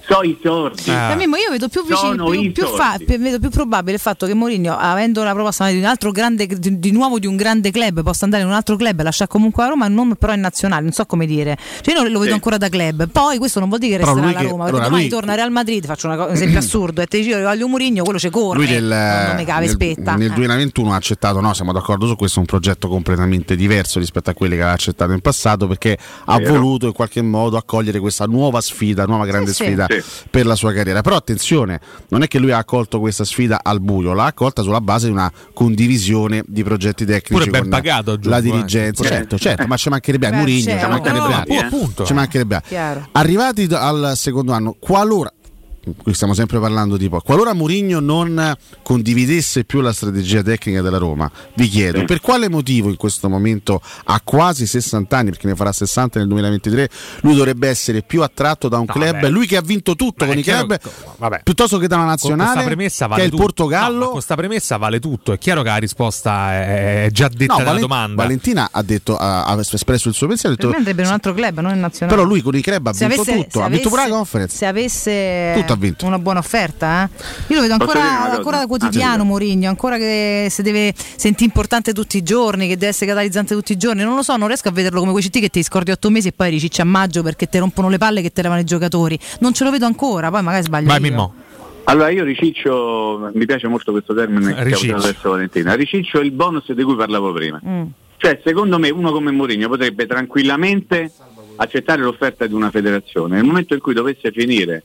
So 0.06 0.20
i 0.22 0.38
sordi. 0.42 0.82
Mimmo, 1.16 1.36
io 1.36 1.50
vedo 1.50 1.68
più, 1.68 1.82
vicino, 1.86 2.26
più, 2.28 2.52
più 2.52 2.66
fa- 2.66 2.96
più- 2.98 3.18
vedo 3.18 3.38
più 3.38 3.48
probabile 3.48 3.94
il 3.94 4.00
fatto 4.00 4.26
che 4.26 4.34
Mourinho, 4.34 4.76
avendo 4.76 5.22
la 5.22 5.32
proposta 5.32 5.66
di 5.68 5.78
un 5.78 5.84
altro 5.84 6.10
grande, 6.10 6.46
di, 6.46 6.78
di 6.78 6.90
nuovo 6.92 7.18
di 7.18 7.26
un 7.26 7.36
grande 7.36 7.70
club, 7.70 8.02
possa 8.02 8.24
andare 8.24 8.42
in 8.42 8.48
un 8.48 8.54
altro 8.54 8.76
club 8.76 9.00
e 9.00 9.02
lasciare 9.02 9.30
comunque 9.30 9.62
la 9.62 9.70
Roma, 9.70 9.88
non 9.88 10.14
però 10.16 10.34
in 10.34 10.40
nazionale, 10.40 10.82
non 10.82 10.92
so 10.92 11.06
come 11.06 11.24
dire. 11.26 11.56
Cioè, 11.80 11.94
io 11.94 12.02
non 12.02 12.10
lo 12.10 12.18
vedo 12.18 12.30
Sì. 12.30 12.34
ancora 12.34 12.58
da 12.58 12.68
club. 12.68 13.08
Poi 13.08 13.38
questo 13.38 13.60
non 13.60 13.68
vuol 13.68 13.80
dire 13.80 13.96
che 13.96 14.02
Però 14.02 14.12
resterà 14.14 14.30
alla 14.30 14.40
che- 14.40 14.50
Roma. 14.50 14.64
Perché 14.64 14.70
allora, 14.76 14.88
domani 14.90 15.08
lui- 15.08 15.12
torna 15.18 15.32
a 15.32 15.36
Real 15.36 15.50
Madrid, 15.50 15.86
faccio 15.86 16.08
un 16.08 16.26
esempio 16.30 16.58
assurdo, 16.64 17.00
e 17.00 17.06
te 17.06 17.20
dico 17.20 17.36
io 17.38 17.44
voglio 17.44 17.68
Mourinho, 17.68 18.02
quello 18.04 18.18
ci 18.18 18.28
corre. 18.30 18.58
Lui 18.58 18.68
nel, 18.68 18.84
non 18.84 19.36
mi 19.36 19.44
cave 19.46 19.60
nel- 19.66 19.70
spetta. 19.74 20.14
nel 20.16 20.30
Eh. 20.30 20.34
2021 20.34 20.92
ha 20.92 20.96
accettato, 20.96 21.40
no, 21.40 21.54
siamo 21.54 21.72
d'accordo 21.72 22.06
su 22.06 22.14
questo, 22.16 22.40
un 22.40 22.46
progetto 22.46 22.88
completamente 22.88 23.56
diverso 23.56 23.98
rispetto 23.98 24.28
a 24.28 24.34
quelli 24.34 24.54
che 24.56 24.60
aveva 24.60 24.74
accettato 24.76 25.12
in 25.12 25.20
passato 25.20 25.66
perché 25.66 25.96
ha 26.26 26.38
voluto 26.40 26.86
in 26.86 26.92
qualche 26.92 27.22
modo 27.22 27.56
accogliere 27.56 27.98
questa 28.00 28.26
nuova 28.26 28.60
sfida, 28.60 29.06
nuova 29.06 29.24
grande 29.24 29.52
Sì, 29.52 29.54
sì. 29.54 29.64
sfida 29.64 29.86
Sì. 29.88 29.93
Per 30.30 30.46
la 30.46 30.54
sua 30.54 30.72
carriera. 30.72 31.00
Però 31.02 31.16
attenzione, 31.16 31.80
non 32.08 32.22
è 32.22 32.28
che 32.28 32.38
lui 32.38 32.50
ha 32.52 32.58
accolto 32.58 33.00
questa 33.00 33.24
sfida 33.24 33.60
al 33.62 33.80
buio, 33.80 34.12
l'ha 34.14 34.26
accolta 34.26 34.62
sulla 34.62 34.80
base 34.80 35.06
di 35.06 35.12
una 35.12 35.30
condivisione 35.52 36.42
di 36.46 36.62
progetti 36.62 37.04
tecnici 37.04 37.48
Pure 37.48 37.60
ben 37.60 37.68
pagato, 37.68 38.12
aggiungo, 38.12 38.28
la 38.30 38.38
eh. 38.38 38.42
dirigenza. 38.42 39.02
Pure- 39.02 39.14
Certo, 39.14 39.38
certo, 39.38 39.66
ma 39.66 39.76
ci 39.76 39.88
mancherebbe 39.88 40.30
Mourinho, 40.32 40.78
ci 40.78 40.86
mancherebbe 40.86 41.18
No, 41.28 41.34
a- 41.34 41.64
appunto, 41.64 42.04
ci 42.04 42.12
mancherebbe 42.14 42.54
a- 42.56 42.62
Chiaro. 42.66 43.08
Arrivati 43.12 43.68
al 43.70 44.12
secondo 44.16 44.52
anno, 44.52 44.76
qualora 44.78 45.32
stiamo 46.12 46.34
sempre 46.34 46.58
parlando 46.60 46.96
di 46.96 47.08
poi, 47.08 47.20
qualora 47.24 47.52
Mourinho 47.54 48.00
non 48.00 48.56
condividesse 48.82 49.64
più 49.64 49.80
la 49.80 49.92
strategia 49.92 50.42
tecnica 50.42 50.82
della 50.82 50.98
Roma, 50.98 51.30
vi 51.54 51.68
chiedo 51.68 51.98
Sì. 52.00 52.04
per 52.04 52.20
quale 52.20 52.48
motivo 52.48 52.88
in 52.88 52.96
questo 52.96 53.28
momento 53.28 53.80
a 54.04 54.20
quasi 54.22 54.66
60 54.66 55.16
anni, 55.16 55.30
perché 55.30 55.46
ne 55.46 55.54
farà 55.54 55.72
60 55.72 56.18
nel 56.18 56.28
2023, 56.28 56.88
lui 57.22 57.34
dovrebbe 57.34 57.68
essere 57.68 58.02
più 58.02 58.22
attratto 58.22 58.68
da 58.68 58.78
un 58.78 58.84
No, 58.86 58.92
club, 58.92 59.20
beh. 59.20 59.28
lui 59.28 59.46
che 59.46 59.56
ha 59.56 59.62
vinto 59.62 59.96
tutto 59.96 60.24
Ma 60.24 60.30
con 60.30 60.38
i 60.38 60.42
chiaro 60.42 60.66
club, 60.66 60.80
che- 60.80 60.90
vabbè. 61.18 61.40
piuttosto 61.42 61.78
che 61.78 61.86
da 61.88 61.96
una 61.96 62.04
nazionale 62.06 62.50
questa 62.52 62.64
premessa 62.66 63.04
che 63.04 63.10
vale 63.10 63.22
è 63.22 63.24
il 63.24 63.30
tutto. 63.30 63.42
Portogallo. 63.42 64.04
No, 64.04 64.10
questa 64.10 64.34
premessa 64.36 64.76
vale 64.76 65.00
tutto. 65.00 65.32
È 65.32 65.38
chiaro 65.38 65.62
che 65.62 65.68
la 65.68 65.76
risposta 65.76 66.52
è 66.54 67.08
già 67.12 67.28
detta 67.28 67.52
No, 67.52 67.58
nella 67.58 67.64
Valen- 67.70 67.80
domanda. 67.80 68.22
Valentina 68.22 68.68
ha, 68.70 68.82
detto, 68.82 69.16
ha, 69.16 69.44
ha 69.44 69.58
espresso 69.60 70.08
il 70.08 70.14
suo 70.14 70.26
pensiero, 70.26 70.54
ha 70.54 70.56
Per 70.58 70.66
me 70.66 70.72
detto, 70.72 70.78
andrebbe 70.78 71.02
in 71.02 71.08
un 71.08 71.14
altro 71.14 71.34
club, 71.34 71.60
non 71.60 71.74
in 71.74 71.80
nazionale. 71.80 72.16
però 72.16 72.26
lui 72.28 72.40
con 72.42 72.54
i 72.54 72.60
club 72.60 72.86
ha 72.86 72.92
Se 72.92 73.06
vinto 73.06 73.22
avesse- 73.22 73.36
tutto, 73.44 73.58
se 73.58 73.64
ha 73.64 73.68
vinto 73.68 73.88
pure 73.88 73.96
la 74.00 74.02
avesse- 74.06 74.16
conference. 74.18 74.56
Se 74.56 74.66
avesse 74.66 75.52
Tutto 75.56 75.72
ha 75.74 75.78
vinto. 75.78 76.06
una 76.06 76.18
buona 76.18 76.38
offerta, 76.38 77.04
eh. 77.04 77.08
io 77.48 77.56
lo 77.56 77.60
vedo 77.62 77.74
ancora, 77.74 78.32
ancora 78.32 78.56
da 78.58 78.62
Ah, 78.62 78.66
quotidiano 78.66 79.22
sì. 79.22 79.28
Mourinho, 79.28 79.68
ancora 79.68 79.96
che 79.98 80.46
si 80.50 80.62
deve 80.62 80.92
sentire 80.96 81.44
importante 81.44 81.92
tutti 81.92 82.16
i 82.16 82.22
giorni, 82.22 82.66
che 82.66 82.74
deve 82.76 82.88
essere 82.88 83.06
catalizzante 83.10 83.54
tutti 83.54 83.72
i 83.72 83.76
giorni. 83.76 84.02
Non 84.02 84.14
lo 84.16 84.22
so, 84.22 84.36
non 84.36 84.46
riesco 84.48 84.68
a 84.68 84.72
vederlo 84.72 85.00
come 85.00 85.12
quei 85.12 85.22
CT 85.22 85.40
che 85.40 85.48
ti 85.48 85.62
scordi 85.62 85.90
otto 85.90 86.10
mesi 86.10 86.28
e 86.28 86.32
poi 86.32 86.50
ricicci 86.50 86.80
a 86.80 86.84
maggio 86.84 87.22
perché 87.22 87.48
ti 87.48 87.58
rompono 87.58 87.88
le 87.88 87.98
palle 87.98 88.22
che 88.22 88.30
te 88.32 88.42
levano 88.42 88.60
i 88.60 88.64
giocatori. 88.64 89.18
Non 89.40 89.52
ce 89.52 89.64
lo 89.64 89.70
vedo 89.70 89.86
ancora, 89.86 90.30
poi 90.30 90.42
magari 90.42 90.62
sbaglio. 90.64 90.86
Vai 90.88 90.96
io. 90.96 91.02
Mimmo. 91.02 91.34
Allora 91.86 92.08
io 92.08 92.24
riciccio, 92.24 93.30
mi 93.34 93.44
piace 93.44 93.68
molto 93.68 93.92
questo 93.92 94.14
termine 94.14 94.54
che 94.54 94.60
ha 94.60 94.62
Riciccio. 94.62 94.94
usato 94.94 95.08
adesso 95.10 95.30
Valentina, 95.30 95.74
riciccio 95.74 96.20
il 96.20 96.30
bonus 96.30 96.72
di 96.72 96.82
cui 96.82 96.96
parlavo 96.96 97.30
prima. 97.32 97.60
Mm. 97.66 97.82
Cioè 98.16 98.40
secondo 98.42 98.78
me 98.78 98.88
uno 98.88 99.12
come 99.12 99.30
Mourinho 99.32 99.68
potrebbe 99.68 100.06
tranquillamente 100.06 101.12
accettare 101.56 102.00
l'offerta 102.00 102.46
di 102.46 102.54
una 102.54 102.70
federazione. 102.70 103.36
Nel 103.36 103.44
momento 103.44 103.74
in 103.74 103.80
cui 103.80 103.92
dovesse 103.92 104.32
finire 104.32 104.82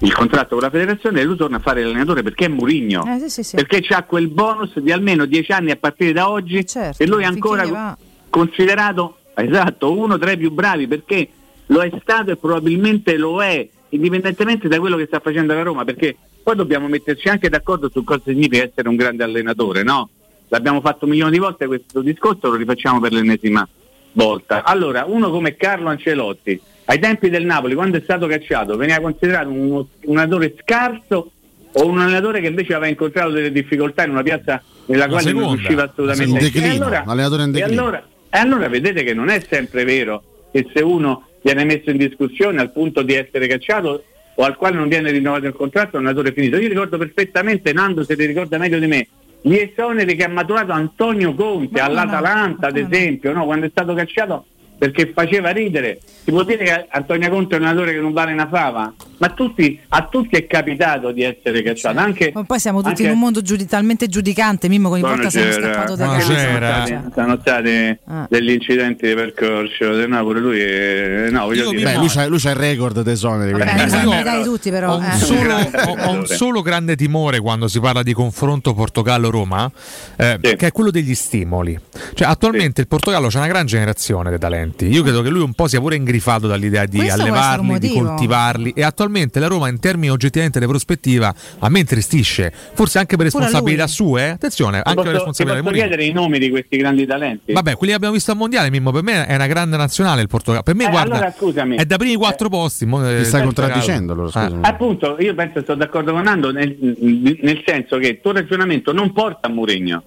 il 0.00 0.12
contratto 0.12 0.54
con 0.54 0.62
la 0.62 0.70
federazione 0.70 1.22
lui 1.24 1.36
torna 1.36 1.56
a 1.56 1.60
fare 1.60 1.82
l'allenatore 1.82 2.22
perché 2.22 2.46
è 2.46 2.48
Mourinho. 2.48 3.04
Eh, 3.06 3.18
sì, 3.20 3.28
sì, 3.30 3.42
sì. 3.42 3.56
Perché 3.56 3.80
c'ha 3.82 4.04
quel 4.04 4.28
bonus 4.28 4.78
di 4.78 4.92
almeno 4.92 5.24
dieci 5.24 5.52
anni 5.52 5.70
a 5.70 5.76
partire 5.76 6.12
da 6.12 6.30
oggi 6.30 6.66
certo, 6.66 7.02
e 7.02 7.06
lui 7.06 7.22
è 7.22 7.26
ancora 7.26 7.96
considerato 8.28 9.18
esatto, 9.34 9.92
uno 9.92 10.18
tra 10.18 10.32
i 10.32 10.36
più 10.36 10.50
bravi 10.50 10.86
perché 10.86 11.28
lo 11.66 11.80
è 11.80 11.90
stato 12.00 12.30
e 12.30 12.36
probabilmente 12.36 13.16
lo 13.16 13.42
è, 13.42 13.66
indipendentemente 13.90 14.68
da 14.68 14.78
quello 14.78 14.96
che 14.96 15.06
sta 15.06 15.20
facendo 15.20 15.54
la 15.54 15.62
Roma, 15.62 15.84
perché 15.84 16.16
poi 16.42 16.54
dobbiamo 16.54 16.86
metterci 16.88 17.28
anche 17.28 17.48
d'accordo 17.48 17.90
su 17.90 18.04
cosa 18.04 18.22
significa 18.24 18.62
essere 18.62 18.88
un 18.88 18.96
grande 18.96 19.24
allenatore, 19.24 19.82
no? 19.82 20.10
L'abbiamo 20.48 20.80
fatto 20.80 21.06
milioni 21.06 21.32
di 21.32 21.38
volte 21.38 21.66
questo 21.66 22.02
discorso, 22.02 22.48
lo 22.48 22.54
rifacciamo 22.54 23.00
per 23.00 23.12
l'ennesima 23.12 23.66
volta. 24.12 24.62
Allora, 24.62 25.04
uno 25.06 25.30
come 25.30 25.56
Carlo 25.56 25.88
Ancelotti, 25.88 26.60
ai 26.86 26.98
tempi 26.98 27.28
del 27.30 27.44
Napoli, 27.44 27.74
quando 27.74 27.96
è 27.98 28.00
stato 28.00 28.26
cacciato, 28.26 28.76
veniva 28.76 29.00
considerato 29.00 29.50
uno- 29.50 29.88
un 30.04 30.16
allenatore 30.18 30.54
scarso 30.62 31.30
o 31.72 31.86
un 31.86 31.98
allenatore 32.00 32.40
che 32.40 32.46
invece 32.46 32.72
aveva 32.74 32.88
incontrato 32.88 33.30
delle 33.30 33.52
difficoltà 33.52 34.04
in 34.04 34.10
una 34.10 34.22
piazza 34.22 34.62
nella 34.86 35.04
La 35.06 35.10
quale 35.10 35.30
non 35.32 35.40
seconda. 35.40 35.56
riusciva 35.58 35.82
assolutamente 35.84 36.38
a 36.38 36.40
declino, 36.40 36.66
E 36.66 36.70
allora- 36.76 37.04
allenatore 37.06 37.42
in 37.42 37.48
e 37.48 37.52
declino. 37.52 37.80
allora, 37.82 38.06
e 38.30 38.38
allora 38.38 38.68
vedete 38.68 39.02
che 39.02 39.14
non 39.14 39.28
è 39.28 39.44
sempre 39.48 39.84
vero 39.84 40.22
che 40.52 40.66
se 40.72 40.82
uno 40.82 41.26
viene 41.42 41.64
messo 41.64 41.90
in 41.90 41.96
discussione 41.96 42.60
al 42.60 42.72
punto 42.72 43.02
di 43.02 43.14
essere 43.14 43.46
cacciato 43.46 44.04
o 44.38 44.42
al 44.44 44.56
quale 44.56 44.76
non 44.76 44.88
viene 44.88 45.10
rinnovato 45.10 45.46
il 45.46 45.52
contratto 45.54 45.96
è 45.96 45.98
un 46.00 46.06
allenatore 46.06 46.32
finito. 46.32 46.56
Io 46.56 46.68
ricordo 46.68 46.98
perfettamente, 46.98 47.72
Nando 47.72 48.04
se 48.04 48.14
li 48.14 48.26
ricorda 48.26 48.58
meglio 48.58 48.78
di 48.78 48.86
me, 48.86 49.08
gli 49.42 49.54
esoneri 49.54 50.14
che 50.16 50.24
ha 50.24 50.28
maturato 50.28 50.72
Antonio 50.72 51.34
Conte 51.34 51.80
Ma 51.80 51.86
all'Atalanta, 51.86 52.68
ad 52.68 52.76
no, 52.76 52.80
no. 52.82 52.88
esempio, 52.88 53.32
no? 53.32 53.44
quando 53.44 53.66
è 53.66 53.68
stato 53.70 53.92
cacciato 53.94 54.46
perché 54.78 55.10
faceva 55.12 55.50
ridere. 55.50 55.98
Si 56.26 56.32
può 56.32 56.42
dire 56.42 56.64
che 56.64 56.86
Antonio 56.90 57.30
Conte 57.30 57.54
è 57.54 57.58
un 57.60 57.66
allenatore 57.66 57.92
che 57.94 58.00
non 58.00 58.12
vale 58.12 58.32
una 58.32 58.48
fava? 58.48 58.92
Ma 59.18 59.28
tutti, 59.28 59.78
a 59.90 60.08
tutti 60.10 60.34
è 60.34 60.44
capitato 60.48 61.12
di 61.12 61.22
essere 61.22 61.62
cacciato. 61.62 62.00
Anche, 62.00 62.32
Ma 62.34 62.42
poi 62.42 62.58
siamo 62.58 62.78
tutti 62.78 62.88
anche- 62.90 63.04
in 63.04 63.10
un 63.10 63.18
mondo 63.20 63.42
giudi- 63.42 63.64
talmente 63.64 64.08
giudicante, 64.08 64.68
Mimmo, 64.68 64.88
che 64.88 64.94
ogni 64.94 65.02
volta 65.02 65.30
siamo 65.30 65.52
scappato 65.52 65.94
da 65.94 66.06
casa. 66.08 66.20
Sono 66.36 66.56
stati, 66.56 66.98
sono 67.14 67.38
stati 67.40 67.98
Ah. 68.06 68.26
degli 68.28 68.50
incidenti 68.50 69.06
di 69.06 69.14
percorso 69.14 69.94
del 69.94 70.08
Napoli, 70.08 70.40
lui 70.40 70.60
è, 70.60 71.28
no, 71.30 71.44
voglio 71.44 71.62
Io 71.62 71.70
dire, 71.78 71.92
Beh, 71.92 71.96
lui 71.98 72.08
c'ha, 72.08 72.26
lui 72.26 72.38
c'ha 72.40 72.50
il 72.50 72.56
record 72.56 73.02
dei 73.02 73.12
esoneri. 73.12 73.52
Vabbè, 73.52 74.42
tutti, 74.42 74.70
però. 74.70 74.94
Ho 74.94 74.96
un, 74.96 75.04
eh. 75.04 75.16
solo, 75.18 75.40
Grande 75.46 75.80
ho- 75.82 75.96
ho 76.06 76.10
un 76.10 76.26
solo 76.26 76.62
grande 76.62 76.96
timore 76.96 77.38
quando 77.38 77.68
si 77.68 77.78
parla 77.78 78.02
di 78.02 78.12
confronto 78.12 78.74
Portogallo-Roma, 78.74 79.70
eh, 80.16 80.38
Sì. 80.42 80.56
che 80.56 80.66
è 80.66 80.72
quello 80.72 80.90
degli 80.90 81.14
stimoli. 81.14 81.78
Cioè, 82.14 82.26
attualmente 82.28 82.80
il 82.80 82.88
Portogallo 82.88 83.28
c'è 83.28 83.38
una 83.38 83.46
gran 83.46 83.64
generazione 83.64 84.30
di 84.32 84.38
talenti. 84.38 84.86
Io 84.88 85.02
credo 85.02 85.22
che 85.22 85.28
lui 85.30 85.42
un 85.42 85.54
po' 85.54 85.68
sia 85.68 85.78
pure 85.80 85.94
ingrifato 86.16 86.46
dall'idea 86.46 86.86
di 86.86 86.98
Questo 86.98 87.22
allevarli, 87.22 87.78
di 87.78 87.88
coltivarli. 87.90 88.72
E 88.74 88.82
attualmente 88.82 89.38
la 89.38 89.46
Roma, 89.46 89.68
in 89.68 89.78
termini 89.78 90.10
oggettivamente 90.10 90.58
di 90.58 90.66
prospettiva, 90.66 91.32
a 91.58 91.68
me 91.68 91.80
intristisce. 91.80 92.52
Forse 92.74 92.98
anche 92.98 93.16
per 93.16 93.26
responsabilità 93.26 93.86
sue. 93.86 94.26
eh. 94.26 94.28
Attenzione, 94.30 94.82
ti 94.82 94.88
anche 94.88 95.02
per 95.02 95.04
posso, 95.04 95.10
ti 95.10 95.12
responsabilità 95.12 95.60
posso 95.62 95.72
di 95.74 95.78
Mourinho. 95.80 95.96
chiedere 95.96 96.04
i 96.04 96.12
nomi 96.12 96.38
di 96.38 96.50
questi 96.50 96.76
grandi 96.76 97.06
talenti? 97.06 97.52
Vabbè, 97.52 97.74
quelli 97.76 97.90
che 97.92 97.96
abbiamo 97.96 98.14
visto 98.14 98.30
al 98.32 98.36
mondiale, 98.36 98.70
Mimmo, 98.70 98.90
per 98.90 99.02
me 99.02 99.26
è 99.26 99.34
una 99.34 99.46
grande 99.46 99.76
nazionale 99.76 100.22
il 100.22 100.28
Portogallo. 100.28 100.62
Per 100.62 100.74
me, 100.74 100.86
Eh, 100.86 100.90
guarda, 100.90 101.14
allora, 101.14 101.34
scusami. 101.36 101.76
è 101.76 101.84
da 101.84 101.96
primi 101.96 102.14
quattro 102.16 102.48
posti. 102.48 102.86
mo- 102.86 103.02
Ti 103.02 103.14
eh, 103.14 103.24
stai 103.24 103.40
il 103.40 103.46
contraddicendo 103.46 104.12
allora, 104.12 104.30
scusami. 104.30 104.60
Appunto, 104.62 105.16
io 105.20 105.34
penso 105.34 105.60
sto 105.60 105.74
d'accordo 105.74 106.12
con 106.12 106.22
Nando 106.22 106.50
nel, 106.50 106.76
nel 106.78 107.62
senso 107.66 107.98
che 107.98 108.08
il 108.08 108.20
tuo 108.20 108.32
ragionamento 108.32 108.92
non 108.92 109.12
porta 109.12 109.48
a 109.48 109.50
Mourinho. 109.50 110.02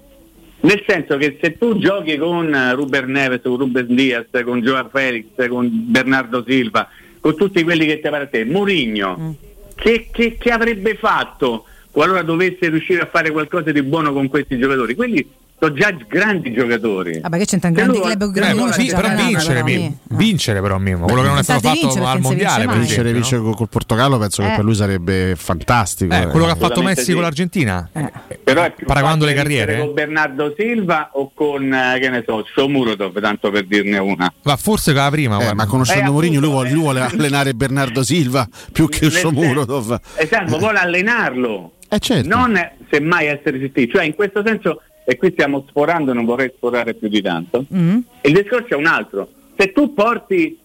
Nel 0.62 0.84
senso 0.86 1.16
che 1.18 1.38
se 1.42 1.58
tu 1.58 1.78
giochi 1.78 2.18
con 2.18 2.54
eh, 2.54 2.74
Ruben 2.74 3.06
Neves, 3.12 3.42
con 3.42 3.58
Ruben 3.58 3.88
Diaz, 3.96 4.26
con 4.44 4.62
Joao 4.62 4.90
Felix, 4.92 5.26
con 5.48 5.70
Bernardo 5.72 6.44
Silva, 6.46 6.88
con 7.22 7.36
tutti 7.36 7.64
quelli 7.64 7.86
che 7.86 8.00
ti 8.02 8.10
pare 8.10 8.26
a 8.26 8.28
te, 8.28 8.44
Murigno, 8.46 9.36
che, 9.76 10.10
che- 10.12 10.36
che 10.38 10.52
avrebbe 10.52 10.96
fatto 10.96 11.66
qualora 11.92 12.22
dovesse 12.24 12.70
riuscire 12.70 13.02
a 13.02 13.06
fare 13.10 13.32
qualcosa 13.32 13.72
di 13.72 13.82
buono 13.82 14.12
con 14.12 14.28
questi 14.28 14.58
giocatori? 14.60 14.96
Quelli 14.96 15.26
sono 15.60 15.74
già 15.74 15.92
grandi 16.08 16.54
giocatori. 16.54 17.20
Vabbè, 17.20 17.38
che 17.38 17.46
c'entra 17.46 17.70
un 17.70 17.76
grande 17.76 17.98
lui- 17.98 18.02
club 18.06 18.22
Eh, 18.22 18.32
grande 18.32 18.54
però, 18.56 18.66
cosa 18.68 18.82
vi- 18.82 18.88
però 18.90 19.08
vincere, 19.16 19.54
però, 19.54 19.66
Mimmo. 19.66 19.98
sì. 20.08 20.16
vincere 20.16 20.62
però 20.62 20.78
Mimmo, 20.78 21.06
quello 21.06 21.22
che 21.22 21.28
non 21.28 21.38
è 21.38 21.44
stato 21.44 21.60
fatto 21.68 22.04
al 22.06 22.20
mondiale. 22.22 22.64
vince. 22.66 22.80
Vincere, 22.80 23.12
vincere 23.14 23.42
no? 23.42 23.54
col, 23.54 23.68
Portogallo 23.70 24.18
penso 24.18 24.42
Eh. 24.42 24.48
che 24.48 24.56
per 24.56 24.64
lui 24.64 24.76
sarebbe 24.76 25.34
fantastico. 25.38 26.14
Eh, 26.14 26.28
quello 26.28 26.46
che 26.46 26.52
ha 26.52 26.56
fatto 26.56 26.66
Assolutamente 26.80 26.90
Messi 27.00 27.04
sì. 27.06 27.14
con 27.14 27.22
l'Argentina. 27.22 27.90
Però 28.44 28.64
è 28.64 28.72
più 28.72 28.86
Paragonando 28.86 29.26
le 29.26 29.34
carriere? 29.34 29.66
vincere 29.76 29.86
con 29.86 29.94
Bernardo 29.94 30.54
Silva 30.58 31.10
o 31.14 31.32
con, 31.34 31.74
eh, 31.74 32.00
che 32.00 32.10
ne 32.10 32.24
so, 32.26 32.46
Shomurodov, 32.54 33.20
tanto 33.20 33.52
per 33.52 33.66
dirne 33.66 33.98
una. 33.98 34.34
Ma 34.44 34.56
forse 34.56 34.94
la 34.94 35.10
prima. 35.10 35.40
Eh, 35.50 35.54
ma 35.54 35.66
conoscendo 35.66 36.10
Eh, 36.10 36.12
Mourinho 36.14 36.40
lui 36.40 36.50
vuole, 36.50 36.70
lui 36.72 36.82
vuole 36.82 37.00
eh. 37.02 37.04
allenare 37.04 37.54
Bernardo 37.54 38.02
Silva 38.04 38.48
più 38.72 38.88
che 38.90 39.10
senso- 39.10 39.32
Esatto, 40.16 40.58
vuole 40.58 40.80
allenarlo. 40.80 41.74
Eh 41.90 42.00
certo. 42.00 42.28
Non 42.28 42.60
semmai 42.92 43.28
essere 43.28 43.60
gestiti. 43.60 43.90
Cioè, 43.92 44.04
in 44.06 44.14
questo 44.16 44.44
senso, 44.46 44.82
e 45.10 45.18
qui 45.18 45.32
stiamo 45.32 45.66
sforando, 45.68 46.14
non 46.14 46.24
vorrei 46.24 46.52
sforare 46.56 46.94
più 46.94 47.08
di 47.08 47.20
tanto. 47.20 47.66
Mm. 47.74 47.98
Il 48.22 48.34
discorso 48.34 48.76
è 48.76 48.76
un 48.76 48.86
altro. 48.86 49.28
Se 49.58 49.72
tu 49.72 49.92
porti 49.96 50.56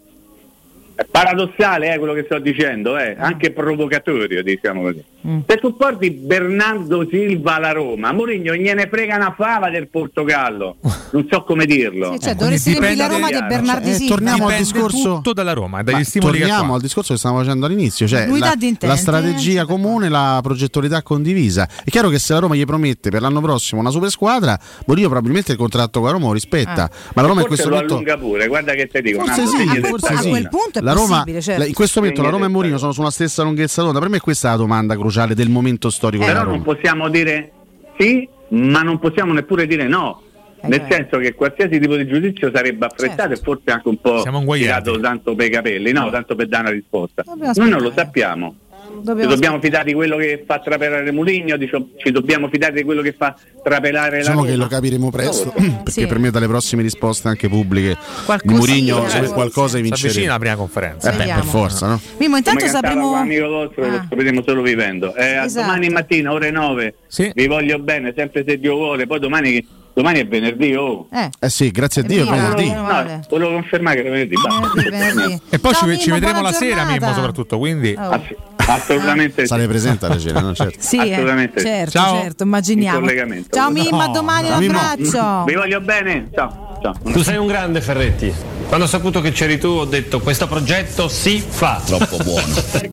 è 0.95 1.05
paradossale 1.11 1.95
eh, 1.95 1.99
quello 1.99 2.13
che 2.13 2.25
sto 2.25 2.39
dicendo, 2.39 2.99
eh, 2.99 3.17
anche 3.19 3.53
provocatorio, 3.53 4.43
diciamo 4.43 4.83
così. 4.83 5.03
Mm. 5.27 5.39
Se 5.49 5.57
tu 5.57 5.75
porti 5.75 6.11
Bernardo 6.11 7.07
Silva 7.11 7.55
alla 7.55 7.73
Roma, 7.73 8.13
Mourinho 8.13 8.55
gliene 8.55 8.89
frega 8.89 9.17
una 9.17 9.33
fava 9.35 9.71
del 9.71 9.89
Portogallo. 9.89 10.77
Non 11.13 11.27
so 11.31 11.45
come 11.45 11.65
dirlo. 11.65 12.13
Sì, 12.13 12.21
cioè, 12.21 12.35
dovresti 12.35 12.71
riempire 12.71 12.95
la 12.95 13.07
Roma 13.07 13.31
di 13.31 13.39
Bernardi 13.49 13.91
Eh, 13.91 13.95
Silva. 13.95 14.15
torniamo 14.17 14.47
al 14.49 14.51
Dipende 14.57 14.63
discorso 14.65 15.15
tutto 15.15 15.33
dalla 15.33 15.55
Roma, 15.55 15.83
dagli 15.83 15.95
Ma 15.95 16.05
stimoli 16.05 16.39
torniamo 16.39 16.75
al 16.75 16.81
discorso 16.83 17.15
che 17.15 17.19
stavamo 17.19 17.41
facendo 17.41 17.65
all'inizio, 17.65 18.07
cioè 18.07 18.27
la, 18.27 18.55
la 18.81 18.97
strategia 18.97 19.63
eh. 19.63 19.65
comune, 19.65 20.11
la 20.11 20.41
progettualità 20.43 21.01
condivisa. 21.03 21.67
È 21.83 21.89
chiaro 21.89 22.11
che 22.11 22.19
se 22.19 22.35
la 22.35 22.41
Roma 22.41 22.55
gli 22.55 22.65
promette 22.67 23.09
per 23.09 23.23
l'anno 23.23 23.41
prossimo 23.41 23.81
una 23.81 23.91
super 23.91 24.11
squadra, 24.11 24.59
Mourinho 24.85 25.09
probabilmente 25.09 25.53
il 25.53 25.59
contratto 25.59 26.01
con 26.01 26.09
la 26.09 26.15
Roma 26.15 26.27
lo 26.27 26.33
rispetta, 26.35 26.91
ma 27.15 27.23
la 27.23 27.29
Roma 27.29 27.41
in 27.41 27.47
questo 27.47 27.71
lo 27.71 27.77
momento 27.77 27.95
allunga 27.95 28.19
pure, 28.19 28.47
guarda 28.47 28.75
che 28.75 28.89
te 28.89 29.01
dico. 29.01 29.25
Forse 29.25 29.47
sì, 29.47 29.81
forse 29.81 30.17
sì. 30.19 30.27
a 30.27 30.31
quel 30.31 30.49
punto 30.51 30.81
è 30.81 30.83
la 30.83 30.93
Roma, 30.93 31.15
possibile, 31.15 31.41
certo. 31.41 31.61
la- 31.61 31.67
in 31.67 31.73
questo 31.75 32.01
momento 32.01 32.21
la 32.21 32.29
Roma 32.29 32.45
e 32.45 32.49
Mourinho 32.49 32.77
sono 32.77 32.93
sulla 32.93 33.11
stessa 33.11 33.43
lunghezza 33.43 33.81
d'onda. 33.81 34.01
Per 34.01 34.09
me 34.11 34.21
questa 34.21 34.49
è 34.49 34.51
la 34.51 34.57
domanda 34.59 34.95
cruciale 34.95 35.13
del 35.35 35.49
momento 35.51 35.91
storico 35.91 36.25
della 36.25 36.41
Però 36.41 36.51
non 36.51 36.63
possiamo 36.63 37.09
dire 37.09 37.53
sì, 37.99 38.29
ma 38.49 38.83
non 38.83 38.99
possiamo 38.99 39.33
neppure 39.33 39.67
dire 39.67 39.87
no. 39.87 40.23
Eh, 40.61 40.69
Nel 40.69 40.81
certo. 40.81 40.95
senso 40.95 41.19
che 41.19 41.35
qualsiasi 41.35 41.79
tipo 41.79 41.95
di 41.97 42.07
giudizio 42.07 42.51
sarebbe 42.53 42.87
affrettato 42.87 43.35
Certo. 43.35 43.41
e 43.41 43.45
forse 43.45 43.71
anche 43.71 43.89
un 43.89 44.01
po' 44.01 44.23
tirato 44.55 44.99
tanto 44.99 45.35
per 45.35 45.47
i 45.47 45.51
capelli, 45.51 45.93
no, 45.93 46.11
tanto 46.11 46.35
per 46.35 46.49
dare 46.49 46.63
una 46.65 46.73
risposta. 46.73 47.23
Noi 47.27 47.69
non 47.69 47.83
lo 47.83 47.93
aspettare. 47.93 48.55
Sappiamo. 48.95 49.01
Ci 49.01 49.05
Dobbiamo 49.05 49.31
dobbiamo 49.35 49.61
fidare 49.61 49.85
di 49.85 49.93
quello 49.95 50.17
che 50.17 50.45
fa 50.47 50.59
trapelare 50.61 51.11
Mourinho, 51.13 51.57
dicio- 51.57 51.89
ci 51.97 52.11
dobbiamo 52.11 52.49
fidare 52.49 52.73
di 52.73 52.83
quello 52.83 53.03
che 53.03 53.13
fa 53.17 53.35
trapelare 53.63 54.19
Diciamo 54.19 54.37
la 54.37 54.41
Roma. 54.43 54.53
che 54.53 54.57
lo 54.63 54.67
capiremo 54.69 55.11
presto, 55.11 55.53
perché 55.57 55.91
Sì. 55.91 56.07
per 56.07 56.19
me 56.19 56.31
dalle 56.31 56.47
prossime 56.47 56.83
risposte 56.83 57.29
anche 57.29 57.49
pubbliche 57.49 57.97
Qualcosina, 58.25 58.53
di 58.53 58.59
Mourinho 58.59 58.97
qualcosa. 58.97 59.25
su 59.27 59.33
qualcosa 59.33 59.69
Si 59.69 59.77
avvicina 59.79 59.97
vinceremo. 60.09 60.33
la 60.33 60.39
prima 60.39 60.57
conferenza. 60.57 61.13
Eh 61.13 61.17
beh, 61.17 61.25
per 61.35 61.45
forza, 61.45 61.87
no? 61.87 62.01
Mimmo, 62.19 62.25
Come 62.35 62.39
intanto 62.39 62.67
sapremo. 62.67 63.15
amico 63.15 63.49
vostro, 63.49 63.89
lo 63.89 63.97
Ah. 63.97 64.05
scopriremo 64.07 64.43
solo 64.47 64.63
vivendo. 64.63 65.15
Eh, 65.15 65.43
Esatto. 65.45 65.67
domani 65.67 65.89
mattina, 65.89 66.33
ore 66.33 66.51
9, 66.51 66.95
Sì. 67.07 67.31
vi 67.35 67.47
voglio 67.47 67.79
bene, 67.79 68.13
sempre 68.17 68.45
se 68.47 68.59
Dio 68.59 68.75
vuole. 68.75 69.07
Poi 69.07 69.19
domani, 69.19 69.67
domani 69.95 70.19
è 70.21 70.27
venerdì, 70.27 70.75
oh. 70.75 71.07
Eh, 71.13 71.31
Eh 71.39 71.49
sì, 71.51 71.71
grazie 71.71 72.03
a 72.03 72.05
Dio, 72.05 72.27
è 72.27 72.29
venerdì. 72.31 72.71
No, 72.71 73.21
volevo 73.29 73.53
confermare 73.53 73.97
che 73.97 74.01
era 74.03 74.11
venerdì. 74.11 74.35
basta. 74.35 74.71
venerdì, 74.75 74.91
venerdì. 75.15 75.41
E 75.51 75.59
poi 75.59 75.73
Ciao, 75.73 75.81
ci, 75.83 75.87
Mimmo, 75.89 76.01
ci 76.01 76.11
vedremo 76.11 76.43
la 76.43 76.53
sera, 76.53 76.75
giornata. 76.83 77.01
Mimmo, 77.01 77.15
soprattutto. 77.15 77.59
Quindi 77.59 77.95
Oh. 77.97 78.11
Ass- 78.11 78.35
assolutamente 78.67 79.43
sì. 79.43 79.47
Sarei 79.49 79.67
presente 79.69 80.07
alla 80.07 80.19
cena, 80.19 80.41
no? 80.41 80.55
Certo. 80.55 80.79
Sì, 80.81 80.97
eh, 80.97 81.13
Assolutamente 81.13 81.61
sì. 81.61 81.67
certo, 81.67 81.91
Ciao. 81.91 82.21
certo, 82.21 82.43
immaginiamo. 82.43 83.07
Ciao 83.51 83.71
Mimmo, 83.71 84.01
a 84.01 84.09
domani, 84.09 84.49
no, 84.49 84.57
un 84.59 84.65
abbraccio. 84.75 85.45
Vi 85.45 85.55
voglio 85.55 85.81
bene. 85.81 86.29
Ciao. 86.35 86.79
Ciao. 86.83 86.95
Tu 87.13 87.23
sei 87.23 87.37
un 87.37 87.47
grande 87.47 87.81
Ferretti. 87.81 88.33
Quando 88.67 88.87
ho 88.87 88.89
saputo 88.89 89.21
che 89.21 89.31
c'eri 89.31 89.59
tu 89.59 89.69
ho 89.69 89.85
detto 89.85 90.21
questo 90.21 90.47
progetto 90.49 91.09
si 91.09 91.39
fa. 91.47 91.81
Troppo 91.85 92.17
buono. 92.19 92.47